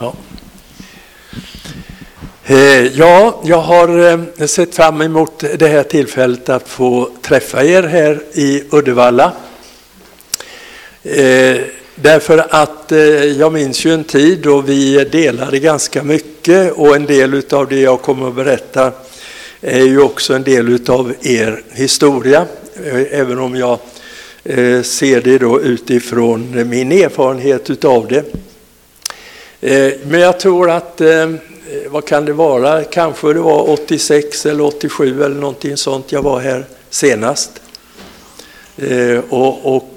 Ja. 0.00 0.14
Eh, 2.46 2.86
ja, 2.86 3.40
jag 3.44 3.60
har 3.60 4.12
eh, 4.12 4.46
sett 4.46 4.74
fram 4.74 5.00
emot 5.00 5.44
det 5.58 5.68
här 5.68 5.82
tillfället 5.82 6.48
att 6.48 6.68
få 6.68 7.10
träffa 7.22 7.64
er 7.64 7.82
här 7.82 8.22
i 8.32 8.64
Uddevalla. 8.70 9.32
Eh, 11.02 11.56
därför 11.94 12.46
att 12.50 12.92
jag 13.36 13.52
minns 13.52 13.84
ju 13.84 13.94
en 13.94 14.04
tid 14.04 14.38
då 14.42 14.60
vi 14.60 15.04
delade 15.04 15.58
ganska 15.58 16.02
mycket 16.02 16.72
och 16.72 16.96
en 16.96 17.06
del 17.06 17.42
av 17.50 17.68
det 17.68 17.80
jag 17.80 18.02
kommer 18.02 18.28
att 18.28 18.34
berätta 18.34 18.92
är 19.60 19.84
ju 19.84 20.00
också 20.00 20.34
en 20.34 20.42
del 20.42 20.78
av 20.88 21.14
er 21.20 21.62
historia. 21.72 22.46
Även 23.10 23.38
om 23.38 23.56
jag 23.56 23.78
ser 24.84 25.20
det 25.20 25.38
då 25.38 25.60
utifrån 25.60 26.68
min 26.68 26.92
erfarenhet 26.92 27.70
utav 27.70 28.08
det. 28.08 28.53
Eh, 29.64 29.92
men 30.06 30.20
jag 30.20 30.40
tror 30.40 30.70
att 30.70 31.00
eh, 31.00 31.30
vad 31.88 32.04
kan 32.04 32.24
det 32.24 32.32
vara, 32.32 32.84
kanske 32.84 33.32
det 33.32 33.40
var 33.40 33.70
86 33.70 34.46
eller 34.46 34.64
87 34.64 35.24
eller 35.24 35.34
någonting 35.34 35.76
sånt 35.76 36.12
jag 36.12 36.22
var 36.22 36.40
här 36.40 36.64
senast. 36.90 37.50
Eh, 38.76 39.18
och, 39.28 39.76
och 39.76 39.90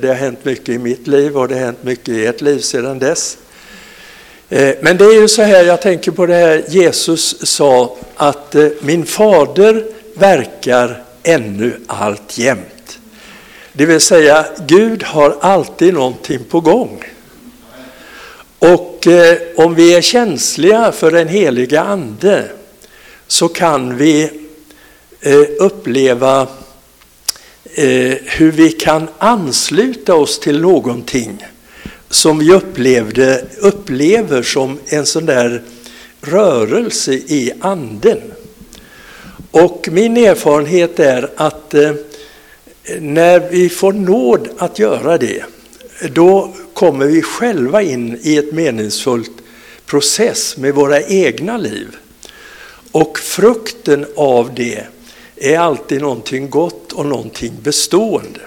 det 0.00 0.08
har 0.08 0.14
hänt 0.14 0.44
mycket 0.44 0.68
i 0.68 0.78
mitt 0.78 1.06
liv 1.06 1.36
och 1.36 1.48
det 1.48 1.54
har 1.54 1.60
hänt 1.60 1.82
mycket 1.82 2.08
i 2.08 2.26
ert 2.26 2.40
liv 2.40 2.58
sedan 2.58 2.98
dess. 2.98 3.38
Men 4.80 4.96
det 4.96 5.04
är 5.04 5.20
ju 5.20 5.28
så 5.28 5.42
här, 5.42 5.64
jag 5.64 5.82
tänker 5.82 6.10
på 6.10 6.26
det 6.26 6.34
här 6.34 6.64
Jesus 6.68 7.48
sa 7.48 7.96
att 8.16 8.56
min 8.80 9.06
fader 9.06 9.84
verkar 10.14 11.02
ännu 11.22 11.80
alltjämt. 11.86 12.98
Det 13.72 13.86
vill 13.86 14.00
säga, 14.00 14.46
Gud 14.66 15.02
har 15.02 15.36
alltid 15.40 15.94
någonting 15.94 16.44
på 16.50 16.60
gång. 16.60 17.04
Och 18.58 19.06
eh, 19.06 19.38
om 19.56 19.74
vi 19.74 19.94
är 19.94 20.00
känsliga 20.00 20.92
för 20.92 21.10
den 21.10 21.28
heliga 21.28 21.82
Ande 21.82 22.48
så 23.26 23.48
kan 23.48 23.96
vi 23.96 24.30
eh, 25.20 25.42
uppleva 25.58 26.48
eh, 27.74 28.14
hur 28.24 28.52
vi 28.52 28.72
kan 28.72 29.08
ansluta 29.18 30.14
oss 30.14 30.38
till 30.40 30.60
någonting 30.60 31.46
som 32.08 32.38
vi 32.38 32.52
upplevde, 32.52 33.44
upplever 33.58 34.42
som 34.42 34.78
en 34.86 35.06
sån 35.06 35.26
där 35.26 35.62
rörelse 36.20 37.12
i 37.12 37.52
anden. 37.60 38.20
Och 39.50 39.88
min 39.92 40.16
erfarenhet 40.16 41.00
är 41.00 41.30
att 41.36 41.74
eh, 41.74 41.92
när 43.00 43.40
vi 43.50 43.68
får 43.68 43.92
nåd 43.92 44.48
att 44.58 44.78
göra 44.78 45.18
det, 45.18 45.44
då 46.12 46.54
kommer 46.76 47.06
vi 47.06 47.22
själva 47.22 47.82
in 47.82 48.18
i 48.22 48.36
ett 48.36 48.52
meningsfullt 48.52 49.32
process 49.86 50.56
med 50.56 50.74
våra 50.74 51.02
egna 51.02 51.56
liv. 51.56 51.96
Och 52.92 53.18
frukten 53.18 54.06
av 54.16 54.54
det 54.54 54.84
är 55.36 55.58
alltid 55.58 56.02
någonting 56.02 56.50
gott 56.50 56.92
och 56.92 57.06
någonting 57.06 57.52
bestående. 57.62 58.40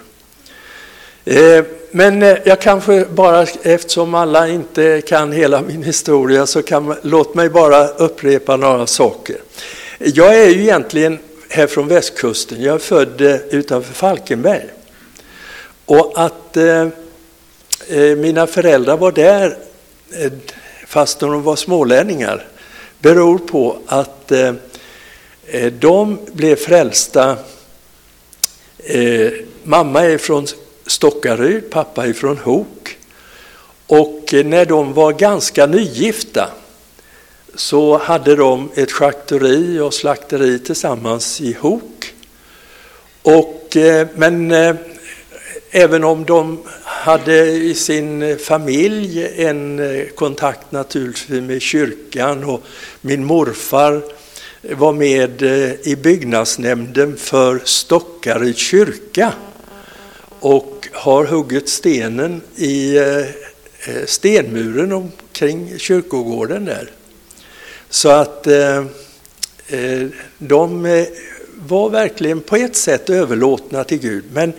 Eh, 1.25 1.63
men 1.91 2.23
eh, 2.23 2.37
jag 2.45 2.61
kanske 2.61 3.05
bara, 3.05 3.45
eftersom 3.63 4.15
alla 4.15 4.47
inte 4.47 5.01
kan 5.01 5.31
hela 5.31 5.61
min 5.67 5.83
historia, 5.83 6.45
så 6.45 6.61
kan, 6.61 6.95
låt 7.01 7.35
mig 7.35 7.49
bara 7.49 7.87
upprepa 7.87 8.57
några 8.57 8.87
saker. 8.87 9.37
Jag 9.97 10.35
är 10.35 10.49
ju 10.49 10.61
egentligen 10.61 11.19
här 11.49 11.67
från 11.67 11.87
västkusten, 11.87 12.61
jag 12.61 12.75
är 12.75 12.79
född 12.79 13.21
eh, 13.21 13.35
utanför 13.49 13.93
Falkenberg. 13.93 14.65
Och 15.85 16.13
att 16.15 16.39
Eh, 16.57 16.87
Eh, 17.91 18.15
mina 18.15 18.47
föräldrar 18.47 18.97
var 18.97 19.11
där 19.11 19.57
eh, 20.11 20.31
fast 20.87 21.19
de 21.19 21.43
var 21.43 21.55
smålänningar 21.55 22.47
beror 22.99 23.37
på 23.37 23.77
att 23.87 24.31
eh, 24.31 24.53
de 25.79 26.19
blev 26.33 26.55
frälsta. 26.55 27.37
Mamma 29.63 30.05
är 30.05 30.17
från 30.17 30.47
Stockaryd, 30.85 31.69
pappa 31.69 32.05
är 32.05 32.13
från 32.13 32.37
Hok. 32.37 32.97
Och 33.87 34.33
när 34.45 34.65
de 34.65 34.93
var 34.93 35.13
ganska 35.13 35.65
nygifta 35.65 36.49
så 37.55 37.97
hade 37.97 38.35
de 38.35 38.71
ett 38.75 38.91
schakteri 38.91 39.79
och 39.79 39.93
slakteri 39.93 40.59
tillsammans 40.59 41.41
i 41.41 41.53
Hok. 41.59 42.13
Och, 43.21 43.77
men 44.15 44.51
även 45.71 46.03
om 46.03 46.25
de 46.25 46.63
hade 46.99 47.47
i 47.47 47.75
sin 47.75 48.21
eh, 48.21 48.37
familj 48.37 49.27
en 49.35 49.79
eh, 49.79 50.07
kontakt 50.07 50.71
naturligtvis 50.71 51.41
med 51.41 51.61
kyrkan 51.61 52.43
och 52.43 52.63
min 53.01 53.25
morfar 53.25 54.01
var 54.61 54.93
med 54.93 55.41
eh, 55.41 55.87
i 55.87 55.95
byggnadsnämnden 55.95 57.17
för 57.17 57.61
Stockaryds 57.63 58.59
kyrka 58.59 59.33
och 60.39 60.87
har 60.91 61.25
huggit 61.25 61.69
stenen 61.69 62.41
i 62.55 62.97
stenmuren 64.05 64.91
omkring 64.91 65.79
kyrkogården 65.79 66.65
där. 66.65 66.91
Så 67.89 68.09
att 68.09 68.43
de 70.37 70.83
var 71.55 71.89
verkligen 71.89 72.41
på 72.41 72.55
ett 72.55 72.75
sätt 72.75 73.09
överlåtna 73.09 73.83
till 73.83 73.99
Gud. 73.99 74.23
Men 74.33 74.53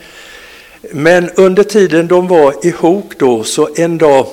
men 0.82 1.30
under 1.30 1.62
tiden 1.62 2.08
de 2.08 2.28
var 2.28 2.66
ihop 2.66 3.14
då 3.18 3.44
så 3.44 3.68
en 3.76 3.98
dag, 3.98 4.26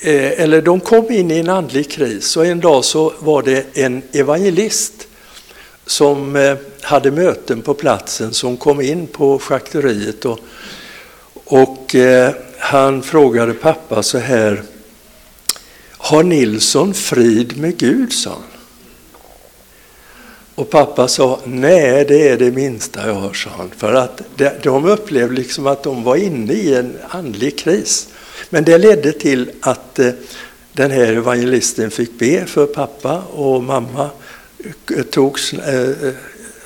eh, 0.00 0.40
eller 0.40 0.62
de 0.62 0.80
kom 0.80 1.10
in 1.10 1.30
i 1.30 1.38
en 1.38 1.48
andlig 1.48 1.90
kris 1.90 2.36
och 2.36 2.46
en 2.46 2.60
dag 2.60 2.84
så 2.84 3.12
var 3.18 3.42
det 3.42 3.76
en 3.76 4.02
evangelist 4.12 5.08
som 5.86 6.36
eh, 6.36 6.56
hade 6.80 7.10
möten 7.10 7.62
på 7.62 7.74
platsen 7.74 8.32
som 8.32 8.56
kom 8.56 8.80
in 8.80 9.06
på 9.06 9.38
schakteriet 9.38 10.24
och, 10.24 10.38
och 11.34 11.94
eh, 11.94 12.34
han 12.58 13.02
frågade 13.02 13.54
pappa 13.54 14.02
så 14.02 14.18
här, 14.18 14.62
har 15.90 16.22
Nilsson 16.22 16.94
frid 16.94 17.58
med 17.58 17.78
Gud? 17.78 18.12
sa 18.12 18.30
han. 18.30 18.55
Och 20.56 20.70
pappa 20.70 21.08
sa, 21.08 21.40
nej 21.44 22.04
det 22.04 22.28
är 22.28 22.38
det 22.38 22.50
minsta 22.50 23.06
jag 23.06 23.14
har, 23.14 23.32
sa 23.32 23.50
han. 23.56 23.70
För 23.76 23.94
att 23.94 24.20
de 24.62 24.84
upplevde 24.84 25.34
liksom 25.34 25.66
att 25.66 25.82
de 25.82 26.04
var 26.04 26.16
inne 26.16 26.52
i 26.52 26.74
en 26.74 26.96
andlig 27.08 27.58
kris. 27.58 28.08
Men 28.50 28.64
det 28.64 28.78
ledde 28.78 29.12
till 29.12 29.50
att 29.60 29.98
eh, 29.98 30.10
den 30.72 30.90
här 30.90 31.12
evangelisten 31.12 31.90
fick 31.90 32.18
be 32.18 32.46
för 32.46 32.66
pappa 32.66 33.18
och 33.20 33.62
mamma 33.62 34.10
eh, 34.96 35.02
tog 35.02 35.38
eh, 35.66 36.10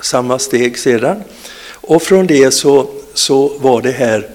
samma 0.01 0.39
steg 0.39 0.79
sedan. 0.79 1.23
Och 1.73 2.03
från 2.03 2.27
det 2.27 2.51
så, 2.51 2.91
så 3.15 3.59
var 3.59 3.83
det 3.83 3.91
här 3.91 4.29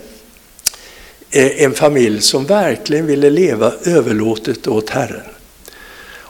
en 1.32 1.74
familj 1.74 2.22
som 2.22 2.46
verkligen 2.46 3.06
ville 3.06 3.30
leva 3.30 3.74
överlåtet 3.86 4.68
åt 4.68 4.90
Herren. 4.90 5.35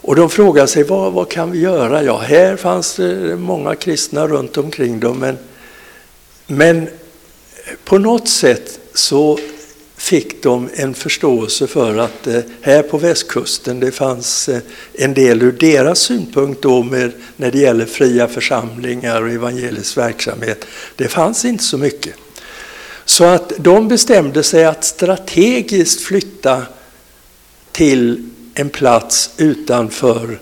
Och 0.07 0.15
de 0.15 0.29
frågade 0.29 0.67
sig 0.67 0.83
vad, 0.83 1.13
vad 1.13 1.29
kan 1.29 1.51
vi 1.51 1.59
göra? 1.59 2.03
Ja, 2.03 2.17
här 2.17 2.55
fanns 2.55 2.95
det 2.95 3.35
många 3.35 3.75
kristna 3.75 4.27
runt 4.27 4.57
omkring 4.57 4.99
dem, 4.99 5.19
men, 5.19 5.37
men 6.47 6.77
eh, 6.77 6.87
på 7.83 7.97
något 7.97 8.27
sätt 8.27 8.79
så 8.93 9.39
fick 9.95 10.43
de 10.43 10.69
en 10.73 10.93
förståelse 10.93 11.67
för 11.67 11.97
att 11.97 12.27
eh, 12.27 12.39
här 12.61 12.83
på 12.83 12.97
västkusten 12.97 13.79
det 13.79 13.91
fanns 13.91 14.49
eh, 14.49 14.59
en 14.93 15.13
del 15.13 15.41
ur 15.41 15.51
deras 15.51 15.99
synpunkt 15.99 16.61
då 16.61 16.83
med, 16.83 17.11
när 17.35 17.51
det 17.51 17.59
gäller 17.59 17.85
fria 17.85 18.27
församlingar 18.27 19.21
och 19.21 19.29
evangelisk 19.29 19.97
verksamhet. 19.97 20.65
Det 20.95 21.07
fanns 21.07 21.45
inte 21.45 21.63
så 21.63 21.77
mycket. 21.77 22.13
Så 23.05 23.23
att 23.23 23.53
de 23.57 23.87
bestämde 23.87 24.43
sig 24.43 24.65
att 24.65 24.83
strategiskt 24.83 26.01
flytta 26.01 26.61
till 27.71 28.29
en 28.55 28.69
plats 28.69 29.29
utanför 29.37 30.39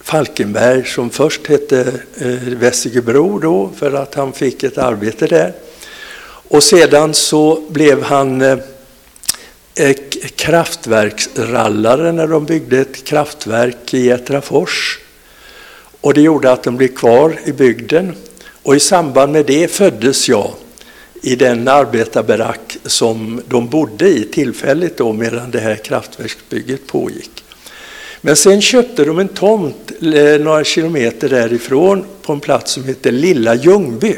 Falkenberg 0.00 0.84
som 0.84 1.10
först 1.10 1.46
hette 1.46 1.92
eh, 2.18 2.28
Vessigebro 2.32 3.38
då 3.38 3.70
för 3.76 3.92
att 3.92 4.14
han 4.14 4.32
fick 4.32 4.62
ett 4.62 4.78
arbete 4.78 5.26
där. 5.26 5.52
Och 6.48 6.62
sedan 6.62 7.14
så 7.14 7.62
blev 7.68 8.02
han 8.02 8.40
eh, 8.40 8.58
eh 9.74 9.96
kraftverksrallare 10.36 12.12
när 12.12 12.26
de 12.26 12.44
byggde 12.44 12.78
ett 12.78 13.04
kraftverk 13.04 13.94
i 13.94 14.10
Etrafors. 14.10 14.98
Och 16.00 16.14
det 16.14 16.20
gjorde 16.20 16.52
att 16.52 16.62
de 16.62 16.76
blev 16.76 16.88
kvar 16.88 17.38
i 17.44 17.52
bygden. 17.52 18.16
Och 18.62 18.76
i 18.76 18.80
samband 18.80 19.32
med 19.32 19.46
det 19.46 19.68
föddes 19.70 20.28
jag 20.28 20.54
i 21.26 21.36
den 21.36 21.68
arbetarbarack 21.68 22.76
som 22.84 23.42
de 23.48 23.68
bodde 23.68 24.08
i 24.08 24.24
tillfälligt 24.24 24.96
då 24.96 25.12
medan 25.12 25.50
det 25.50 25.60
här 25.60 25.76
kraftverksbygget 25.76 26.86
pågick. 26.86 27.44
Men 28.20 28.36
sen 28.36 28.60
köpte 28.60 29.04
de 29.04 29.18
en 29.18 29.28
tomt 29.28 29.92
eh, 30.02 30.40
några 30.40 30.64
kilometer 30.64 31.28
därifrån 31.28 32.04
på 32.22 32.32
en 32.32 32.40
plats 32.40 32.72
som 32.72 32.84
heter 32.84 33.12
Lilla 33.12 33.54
Ljungby. 33.54 34.16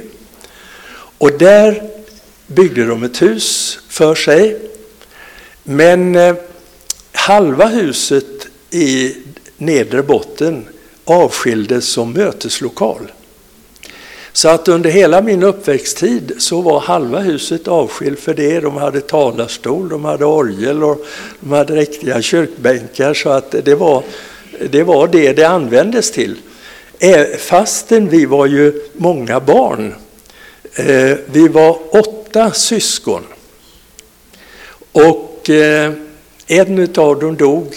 Och 1.18 1.32
där 1.38 1.82
byggde 2.46 2.84
de 2.84 3.02
ett 3.02 3.22
hus 3.22 3.78
för 3.88 4.14
sig. 4.14 4.58
Men 5.62 6.16
eh, 6.16 6.34
halva 7.12 7.66
huset 7.66 8.46
i 8.70 9.14
nedre 9.56 10.02
botten 10.02 10.68
avskildes 11.04 11.88
som 11.88 12.12
möteslokal. 12.12 13.12
Så 14.36 14.48
att 14.48 14.68
under 14.68 14.90
hela 14.90 15.22
min 15.22 15.42
uppväxttid 15.42 16.32
så 16.38 16.60
var 16.60 16.80
halva 16.80 17.20
huset 17.20 17.68
avskilt 17.68 18.20
för 18.20 18.34
det. 18.34 18.60
De 18.60 18.76
hade 18.76 19.00
talarstol, 19.00 19.88
de 19.88 20.04
hade 20.04 20.24
orgel 20.24 20.84
och 20.84 21.06
de 21.40 21.52
hade 21.52 21.76
riktiga 21.76 22.22
kyrkbänkar 22.22 23.14
så 23.14 23.28
att 23.28 23.54
det 23.64 23.74
var 23.74 24.02
det 24.70 24.82
var 24.82 25.08
det 25.08 25.32
det 25.32 25.44
användes 25.44 26.10
till. 26.10 26.36
Eh, 26.98 27.26
fastän 27.38 28.08
vi 28.08 28.24
var 28.24 28.46
ju 28.46 28.82
många 28.92 29.40
barn. 29.40 29.94
Eh, 30.74 31.16
vi 31.26 31.48
var 31.48 31.78
åtta 31.90 32.52
syskon. 32.52 33.22
Och 34.92 35.50
eh, 35.50 35.92
en 36.46 36.88
av 36.96 37.20
dem 37.20 37.36
dog 37.36 37.74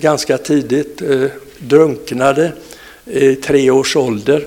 ganska 0.00 0.38
tidigt, 0.38 1.02
drunknade 1.58 2.52
i 3.04 3.34
tre 3.34 3.70
års 3.70 3.96
ålder. 3.96 4.46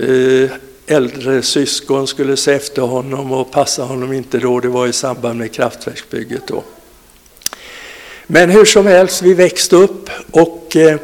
Eh, 0.00 0.50
äldre 0.86 1.42
syskon 1.42 2.06
skulle 2.06 2.36
se 2.36 2.52
efter 2.52 2.82
honom 2.82 3.32
och 3.32 3.50
passa 3.50 3.82
honom 3.82 4.12
inte 4.12 4.38
då, 4.38 4.60
det 4.60 4.68
var 4.68 4.86
i 4.86 4.92
samband 4.92 5.38
med 5.38 5.52
kraftverksbygget 5.52 6.42
då. 6.46 6.62
Men 8.26 8.50
hur 8.50 8.64
som 8.64 8.86
helst, 8.86 9.22
vi 9.22 9.34
växte 9.34 9.76
upp 9.76 10.10
och 10.30 10.76
eh, 10.76 10.98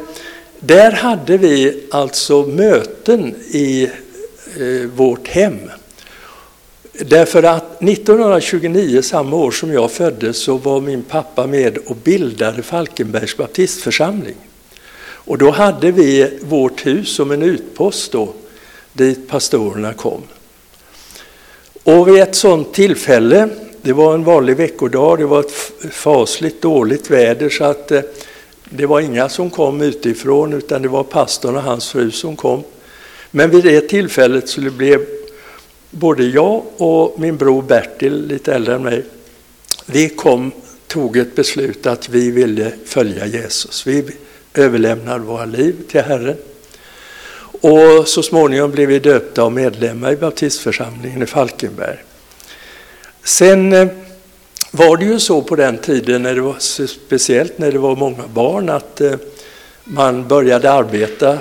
där 0.59 0.91
hade 0.91 1.37
vi 1.37 1.83
alltså 1.91 2.41
möten 2.41 3.35
i 3.51 3.83
eh, 4.59 4.89
vårt 4.95 5.27
hem. 5.27 5.59
Därför 6.91 7.43
att 7.43 7.83
1929, 7.83 9.01
samma 9.01 9.35
år 9.35 9.51
som 9.51 9.73
jag 9.73 9.91
föddes, 9.91 10.37
så 10.37 10.57
var 10.57 10.81
min 10.81 11.03
pappa 11.03 11.47
med 11.47 11.77
och 11.77 11.95
bildade 11.95 12.63
Falkenbergs 12.63 13.37
baptistförsamling. 13.37 14.35
Och 14.99 15.37
då 15.37 15.51
hade 15.51 15.91
vi 15.91 16.39
vårt 16.41 16.85
hus 16.85 17.15
som 17.15 17.31
en 17.31 17.41
utpost 17.41 18.11
då, 18.11 18.33
dit 18.95 19.27
pastorerna 19.27 19.93
kom. 19.93 20.21
Och 21.83 22.07
vid 22.07 22.21
ett 22.21 22.35
sådant 22.35 22.73
tillfälle, 22.73 23.49
det 23.81 23.93
var 23.93 24.13
en 24.13 24.23
vanlig 24.23 24.57
veckodag, 24.57 25.19
det 25.19 25.25
var 25.25 25.39
ett 25.39 25.71
fasligt 25.91 26.61
dåligt 26.61 27.11
väder 27.11 27.49
så 27.49 27.63
att 27.63 27.91
eh, 27.91 28.01
det 28.69 28.85
var 28.85 28.99
inga 28.99 29.29
som 29.29 29.49
kom 29.49 29.81
utifrån 29.81 30.53
utan 30.53 30.81
det 30.81 30.87
var 30.87 31.03
pastorn 31.03 31.55
och 31.55 31.61
hans 31.61 31.89
fru 31.89 32.11
som 32.11 32.35
kom. 32.35 32.63
Men 33.31 33.49
vid 33.49 33.63
det 33.63 33.81
tillfället 33.81 34.49
så 34.49 34.61
det 34.61 34.71
blev 34.71 35.05
både 35.89 36.23
jag 36.23 36.63
och 36.77 37.19
min 37.19 37.37
bror 37.37 37.61
Bertil, 37.61 38.27
lite 38.27 38.53
äldre 38.53 38.75
än 38.75 38.83
mig, 38.83 39.03
vi 39.85 40.09
kom, 40.09 40.51
tog 40.87 41.17
ett 41.17 41.35
beslut 41.35 41.85
att 41.85 42.09
vi 42.09 42.31
ville 42.31 42.71
följa 42.85 43.25
Jesus. 43.25 43.87
Vi 43.87 44.03
överlämnade 44.53 45.19
våra 45.19 45.45
liv 45.45 45.75
till 45.89 46.01
Herren. 46.01 46.37
Och 47.67 48.07
så 48.07 48.23
småningom 48.23 48.71
blev 48.71 48.87
vi 48.87 48.99
döpta 48.99 49.43
och 49.43 49.51
medlemmar 49.51 50.11
i 50.11 50.15
baptistförsamlingen 50.15 51.23
i 51.23 51.25
Falkenberg. 51.25 51.97
Sen 53.23 53.73
eh, 53.73 53.87
var 54.71 54.97
det 54.97 55.05
ju 55.05 55.19
så 55.19 55.41
på 55.41 55.55
den 55.55 55.77
tiden, 55.77 56.23
när 56.23 56.35
det 56.35 56.41
var, 56.41 56.55
speciellt 56.87 57.57
när 57.57 57.71
det 57.71 57.77
var 57.77 57.95
många 57.95 58.23
barn, 58.33 58.69
att 58.69 59.01
eh, 59.01 59.13
man 59.83 60.27
började 60.27 60.71
arbeta 60.71 61.37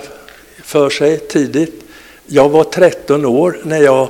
för 0.62 0.90
sig 0.90 1.18
tidigt. 1.18 1.84
Jag 2.26 2.48
var 2.48 2.64
13 2.64 3.24
år 3.24 3.58
när 3.62 3.82
jag 3.82 4.08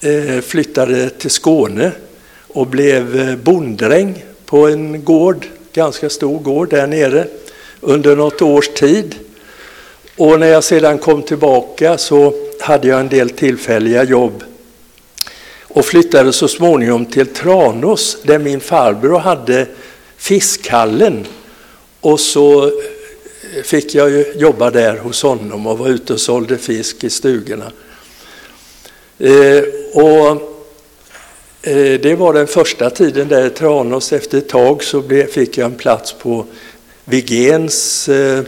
eh, 0.00 0.40
flyttade 0.40 1.10
till 1.10 1.30
Skåne 1.30 1.92
och 2.48 2.66
blev 2.66 3.38
bonddräng 3.42 4.24
på 4.46 4.68
en 4.68 5.04
gård, 5.04 5.46
ganska 5.72 6.10
stor 6.10 6.38
gård 6.38 6.70
där 6.70 6.86
nere, 6.86 7.26
under 7.80 8.16
något 8.16 8.42
års 8.42 8.68
tid. 8.68 9.14
Och 10.20 10.40
när 10.40 10.46
jag 10.46 10.64
sedan 10.64 10.98
kom 10.98 11.22
tillbaka 11.22 11.98
så 11.98 12.34
hade 12.60 12.88
jag 12.88 13.00
en 13.00 13.08
del 13.08 13.30
tillfälliga 13.30 14.04
jobb 14.04 14.44
och 15.62 15.84
flyttade 15.84 16.32
så 16.32 16.48
småningom 16.48 17.06
till 17.06 17.26
Tranås 17.26 18.18
där 18.22 18.38
min 18.38 18.60
farbror 18.60 19.18
hade 19.18 19.66
fiskhallen. 20.16 21.26
Och 22.00 22.20
så 22.20 22.64
eh, 22.64 22.72
fick 23.64 23.94
jag 23.94 24.36
jobba 24.36 24.70
där 24.70 24.96
hos 24.96 25.22
honom 25.22 25.66
och 25.66 25.78
var 25.78 25.88
ute 25.88 26.12
och 26.12 26.20
sålde 26.20 26.58
fisk 26.58 27.04
i 27.04 27.10
stugorna. 27.10 27.72
Eh, 29.18 29.64
och 29.92 30.28
eh, 31.62 32.00
det 32.00 32.18
var 32.18 32.32
den 32.32 32.46
första 32.46 32.90
tiden 32.90 33.28
där 33.28 33.46
i 33.46 33.50
Tranås. 33.50 34.12
Efter 34.12 34.38
ett 34.38 34.48
tag 34.48 34.84
så 34.84 35.02
fick 35.32 35.58
jag 35.58 35.66
en 35.66 35.74
plats 35.74 36.12
på 36.12 36.46
Vigens 37.04 38.08
eh, 38.08 38.44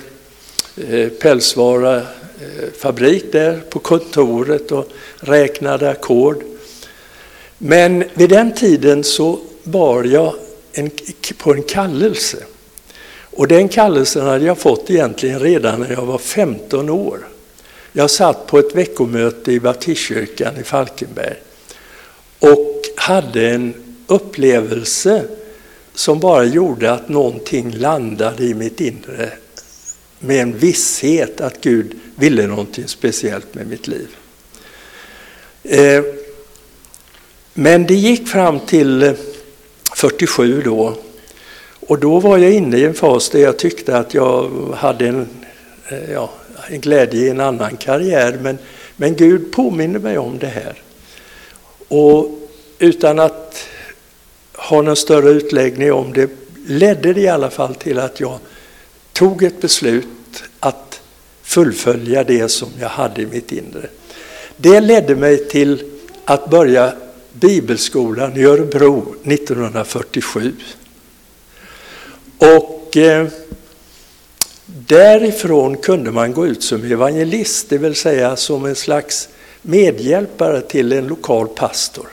Eh, 0.77 1.09
pälsvarafabrik 1.09 3.25
eh, 3.25 3.31
där 3.31 3.61
på 3.71 3.79
kontoret 3.79 4.73
och 4.73 4.89
räknade 5.17 5.91
ackord. 5.91 6.43
Men 7.59 8.05
vid 8.15 8.31
den 8.31 8.55
tiden 8.55 9.05
så 9.05 9.39
bar 9.63 10.05
jag 10.05 10.35
en, 10.73 10.91
på 11.39 11.53
en 11.53 11.63
kallelse. 11.63 12.37
Och 13.21 13.49
den 13.49 13.69
kallelsen 13.69 14.27
hade 14.27 14.45
jag 14.45 14.59
fått 14.59 14.91
egentligen 14.91 15.41
redan 15.41 15.81
när 15.81 15.93
jag 15.93 16.07
var 16.07 16.19
15 16.19 16.91
år. 16.91 17.19
Jag 17.93 18.11
satt 18.11 18.47
på 18.47 18.59
ett 18.59 18.75
veckomöte 18.75 19.53
i 19.53 19.61
baptistkyrkan 19.61 20.55
i 20.61 20.63
Falkenberg 20.63 21.37
och 22.39 22.83
hade 22.97 23.49
en 23.49 23.75
upplevelse 24.07 25.25
som 25.95 26.21
bara 26.21 26.45
gjorde 26.45 26.93
att 26.93 27.09
någonting 27.09 27.71
landade 27.71 28.45
i 28.45 28.55
mitt 28.55 28.81
inre 28.81 29.33
med 30.25 30.43
en 30.43 30.59
visshet 30.59 31.41
att 31.41 31.61
Gud 31.61 31.95
ville 32.15 32.47
någonting 32.47 32.89
speciellt 32.89 33.55
med 33.55 33.67
mitt 33.67 33.89
liv. 33.89 34.09
Eh, 35.63 36.03
men 37.55 37.87
det 37.87 37.95
gick 37.95 38.29
fram 38.29 38.61
till 38.61 39.03
eh, 39.03 39.13
47 39.97 40.63
då 40.65 40.97
och 41.87 41.99
då 41.99 42.21
var 42.21 42.39
jag 42.39 42.53
inne 42.53 42.77
i 42.77 42.85
en 42.85 42.95
fas 42.95 43.31
där 43.31 43.39
jag 43.39 43.59
tyckte 43.59 43.97
att 43.97 44.15
jag 44.15 44.51
hade 44.77 45.09
en, 45.09 45.29
eh, 45.89 46.13
ja, 46.13 46.31
en 46.69 46.81
glädje 46.81 47.21
i 47.21 47.29
en 47.29 47.41
annan 47.41 47.77
karriär. 47.77 48.39
Men, 48.43 48.59
men 48.97 49.17
Gud 49.17 49.53
påminner 49.53 49.99
mig 49.99 50.19
om 50.19 50.39
det 50.39 50.47
här. 50.47 50.83
Och 51.89 52.39
utan 52.79 53.19
att 53.19 53.67
ha 54.53 54.83
någon 54.83 54.97
större 54.97 55.31
utläggning 55.31 55.93
om 55.93 56.13
det 56.13 56.31
ledde 56.67 57.13
det 57.13 57.21
i 57.21 57.29
alla 57.29 57.51
fall 57.51 57.75
till 57.75 57.99
att 57.99 58.21
jag 58.21 58.39
tog 59.23 59.43
ett 59.43 59.61
beslut 59.61 60.43
att 60.61 61.01
fullfölja 61.43 62.25
det 62.25 62.49
som 62.49 62.69
jag 62.81 62.89
hade 62.89 63.23
i 63.23 63.27
mitt 63.27 63.53
inre. 63.53 63.89
Det 64.57 64.81
ledde 64.81 65.17
mig 65.17 65.49
till 65.49 65.83
att 66.25 66.51
börja 66.51 66.95
bibelskolan 67.33 68.37
i 68.37 68.45
Örebro 68.45 69.15
1947. 69.25 70.53
Och 72.39 72.97
eh, 72.97 73.29
Därifrån 74.67 75.77
kunde 75.77 76.11
man 76.11 76.33
gå 76.33 76.47
ut 76.47 76.63
som 76.63 76.85
evangelist, 76.93 77.69
det 77.69 77.79
vill 77.79 77.95
säga 77.95 78.37
som 78.37 78.65
en 78.65 78.77
slags 78.77 79.29
medhjälpare 79.63 80.61
till 80.61 80.93
en 80.93 81.07
lokal 81.07 81.49
pastor. 81.49 82.09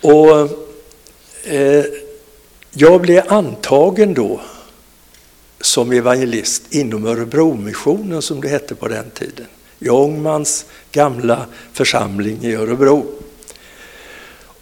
Och 0.00 0.48
eh, 1.44 1.84
jag 2.70 3.00
blev 3.00 3.22
antagen 3.32 4.14
då 4.14 4.40
som 5.64 5.92
evangelist 5.92 6.62
inom 6.70 7.06
Örebromissionen 7.06 8.22
som 8.22 8.40
det 8.40 8.48
hette 8.48 8.74
på 8.74 8.88
den 8.88 9.10
tiden. 9.10 9.46
I 9.78 9.88
Ångmans 9.88 10.64
gamla 10.92 11.46
församling 11.72 12.38
i 12.42 12.54
Örebro. 12.54 13.06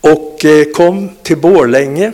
Och 0.00 0.44
eh, 0.44 0.64
kom 0.64 1.10
till 1.22 1.36
Borlänge 1.38 2.12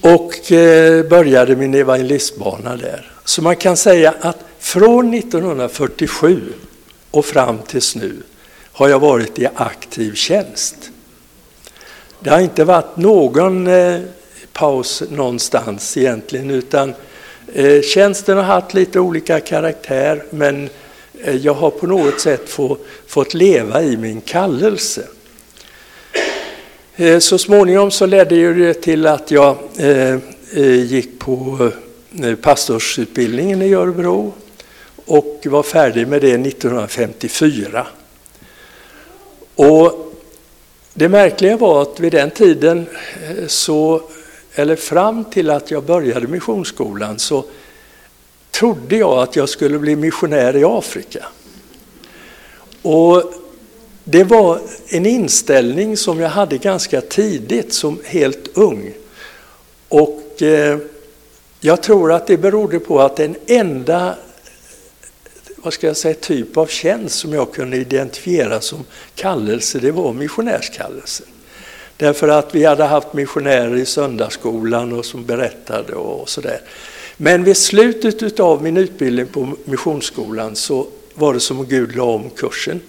och 0.00 0.52
eh, 0.52 1.08
började 1.08 1.56
min 1.56 1.74
evangelistbana 1.74 2.76
där. 2.76 3.12
Så 3.24 3.42
man 3.42 3.56
kan 3.56 3.76
säga 3.76 4.14
att 4.20 4.38
från 4.58 5.14
1947 5.14 6.52
och 7.10 7.24
fram 7.24 7.58
tills 7.58 7.96
nu 7.96 8.22
har 8.72 8.88
jag 8.88 9.00
varit 9.00 9.38
i 9.38 9.48
aktiv 9.54 10.14
tjänst. 10.14 10.76
Det 12.20 12.30
har 12.30 12.40
inte 12.40 12.64
varit 12.64 12.96
någon 12.96 13.66
eh, 13.66 14.00
paus 14.52 15.02
någonstans 15.10 15.96
egentligen 15.96 16.50
utan 16.50 16.94
eh, 17.52 17.82
tjänsten 17.82 18.36
har 18.36 18.44
haft 18.44 18.74
lite 18.74 19.00
olika 19.00 19.40
karaktär 19.40 20.22
men 20.30 20.68
eh, 21.24 21.36
jag 21.36 21.54
har 21.54 21.70
på 21.70 21.86
något 21.86 22.20
sätt 22.20 22.48
få, 22.48 22.78
fått 23.06 23.34
leva 23.34 23.82
i 23.82 23.96
min 23.96 24.20
kallelse. 24.20 25.06
Eh, 26.96 27.18
så 27.18 27.38
småningom 27.38 27.90
så 27.90 28.06
ledde 28.06 28.54
det 28.54 28.74
till 28.74 29.06
att 29.06 29.30
jag 29.30 29.56
eh, 29.78 30.18
gick 30.84 31.18
på 31.18 31.70
pastorsutbildningen 32.42 33.62
i 33.62 33.74
Örebro 33.74 34.32
och 35.06 35.40
var 35.44 35.62
färdig 35.62 36.08
med 36.08 36.20
det 36.22 36.34
1954. 36.34 37.86
Och 39.54 40.14
det 40.94 41.08
märkliga 41.08 41.56
var 41.56 41.82
att 41.82 42.00
vid 42.00 42.12
den 42.12 42.30
tiden 42.30 42.86
så 43.46 44.02
eller 44.60 44.76
fram 44.76 45.24
till 45.24 45.50
att 45.50 45.70
jag 45.70 45.84
började 45.84 46.26
missionsskolan 46.26 47.18
så 47.18 47.44
trodde 48.50 48.96
jag 48.96 49.18
att 49.18 49.36
jag 49.36 49.48
skulle 49.48 49.78
bli 49.78 49.96
missionär 49.96 50.56
i 50.56 50.64
Afrika. 50.64 51.26
Och 52.82 53.32
det 54.04 54.24
var 54.24 54.60
en 54.88 55.06
inställning 55.06 55.96
som 55.96 56.20
jag 56.20 56.28
hade 56.28 56.58
ganska 56.58 57.00
tidigt 57.00 57.72
som 57.74 57.98
helt 58.04 58.58
ung. 58.58 58.92
Och 59.88 60.42
eh, 60.42 60.78
jag 61.60 61.82
tror 61.82 62.12
att 62.12 62.26
det 62.26 62.36
berodde 62.36 62.78
på 62.78 63.00
att 63.00 63.16
den 63.16 63.36
enda 63.46 64.14
vad 65.62 65.72
ska 65.72 65.86
jag 65.86 65.96
säga, 65.96 66.14
typ 66.14 66.56
av 66.56 66.66
tjänst 66.66 67.18
som 67.18 67.32
jag 67.32 67.52
kunde 67.52 67.76
identifiera 67.76 68.60
som 68.60 68.84
kallelse, 69.14 69.78
det 69.78 69.90
var 69.90 70.12
missionärskallelsen. 70.12 71.26
Därför 72.00 72.28
att 72.28 72.54
vi 72.54 72.64
hade 72.64 72.84
haft 72.84 73.12
missionärer 73.12 73.76
i 73.76 73.86
söndagsskolan 73.86 74.92
och 74.92 75.04
som 75.04 75.24
berättade 75.24 75.92
och 75.92 76.28
sådär. 76.28 76.60
Men 77.16 77.44
vid 77.44 77.56
slutet 77.56 78.40
av 78.40 78.62
min 78.62 78.76
utbildning 78.76 79.26
på 79.26 79.48
missionsskolan 79.64 80.56
så 80.56 80.86
var 81.14 81.34
det 81.34 81.40
som 81.40 81.60
att 81.60 81.68
Gud 81.68 81.96
la 81.96 82.02
om 82.04 82.30
kursen 82.30 82.80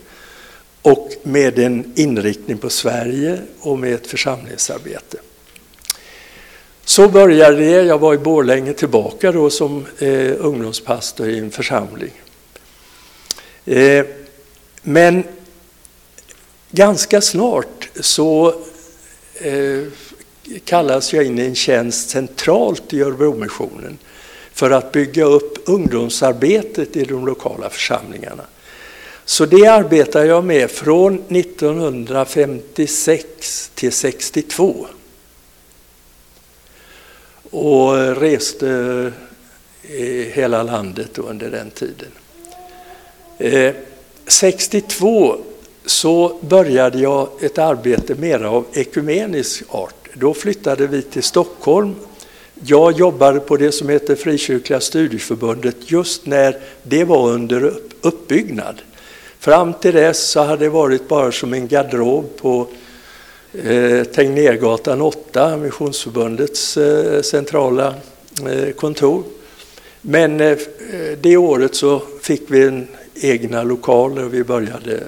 och 0.82 1.10
med 1.24 1.60
en 1.60 1.94
inriktning 1.96 2.58
på 2.58 2.70
Sverige 2.70 3.38
och 3.60 3.80
med 3.80 3.94
ett 3.94 4.08
församlingsarbete. 4.08 5.18
Så 6.86 7.08
började 7.08 7.56
det. 7.56 7.82
Jag 7.82 8.00
var 8.00 8.14
i 8.14 8.18
Borlänge 8.18 8.74
tillbaka 8.74 9.32
då 9.32 9.50
som 9.50 9.86
eh, 10.00 10.34
ungdomspastor 10.38 11.30
i 11.30 11.40
en 11.40 11.52
församling. 11.52 12.12
Eh, 13.66 14.06
men 14.82 15.24
ganska 16.72 17.22
snart 17.22 17.90
så 18.00 18.56
eh, 19.42 19.84
kallas 20.66 21.14
jag 21.14 21.26
in 21.26 21.40
i 21.40 21.46
en 21.46 21.56
tjänst 21.56 22.10
centralt 22.10 22.94
i 22.94 23.02
Örebromissionen 23.02 23.98
för 24.54 24.72
att 24.72 24.92
bygga 24.92 25.26
upp 25.26 25.58
ungdomsarbetet 25.66 26.96
i 26.96 27.04
de 27.04 27.26
lokala 27.26 27.70
församlingarna. 27.70 28.44
Så 29.26 29.46
det 29.46 29.68
arbetar 29.68 30.26
jag 30.26 30.44
med 30.44 30.72
från 30.72 31.24
1956 31.30 33.72
till 33.76 33.92
62. 33.92 34.88
Och 37.52 38.16
reste 38.16 39.12
i 39.82 40.24
hela 40.24 40.64
landet 40.64 41.18
under 41.18 41.52
den 41.52 41.72
tiden. 41.72 42.12
Eh, 43.38 43.76
62 44.28 45.38
så 45.86 46.38
började 46.42 47.00
jag 47.00 47.28
ett 47.42 47.58
arbete 47.58 48.16
mer 48.16 48.44
av 48.44 48.66
ekumenisk 48.74 49.64
art. 49.68 50.10
Då 50.14 50.34
flyttade 50.34 50.88
vi 50.88 51.02
till 51.02 51.24
Stockholm. 51.24 51.96
Jag 52.64 52.92
jobbade 52.92 53.40
på 53.40 53.58
det 53.58 53.72
som 53.72 53.90
heter 53.90 54.16
Frikyrkliga 54.16 54.80
studieförbundet 54.80 55.76
just 55.92 56.26
när 56.26 56.58
det 56.84 57.04
var 57.04 57.30
under 57.30 57.74
uppbyggnad. 58.02 58.82
Fram 59.40 59.74
till 59.74 59.94
dess 59.94 60.30
så 60.30 60.40
hade 60.40 60.66
det 60.66 60.70
varit 60.70 61.08
bara 61.08 61.32
som 61.32 61.54
en 61.54 61.68
garderob 61.68 62.38
på 62.38 62.68
eh, 63.54 64.04
Tegnérgatan 64.04 65.02
8, 65.02 65.58
Missionsförbundets 65.58 66.78
eh, 66.78 67.22
centrala 67.22 67.94
eh, 68.50 68.72
kontor. 68.72 69.24
Men 70.02 70.42
eh, 70.42 70.48
eh, 70.48 70.58
det 71.22 71.38
året 71.38 71.76
så 71.76 72.02
fick 72.22 72.42
vi 72.48 72.68
en 72.68 72.88
egna 73.16 73.64
lokaler 73.64 74.26
och 74.26 74.34
vi 74.34 74.44
började 74.44 75.04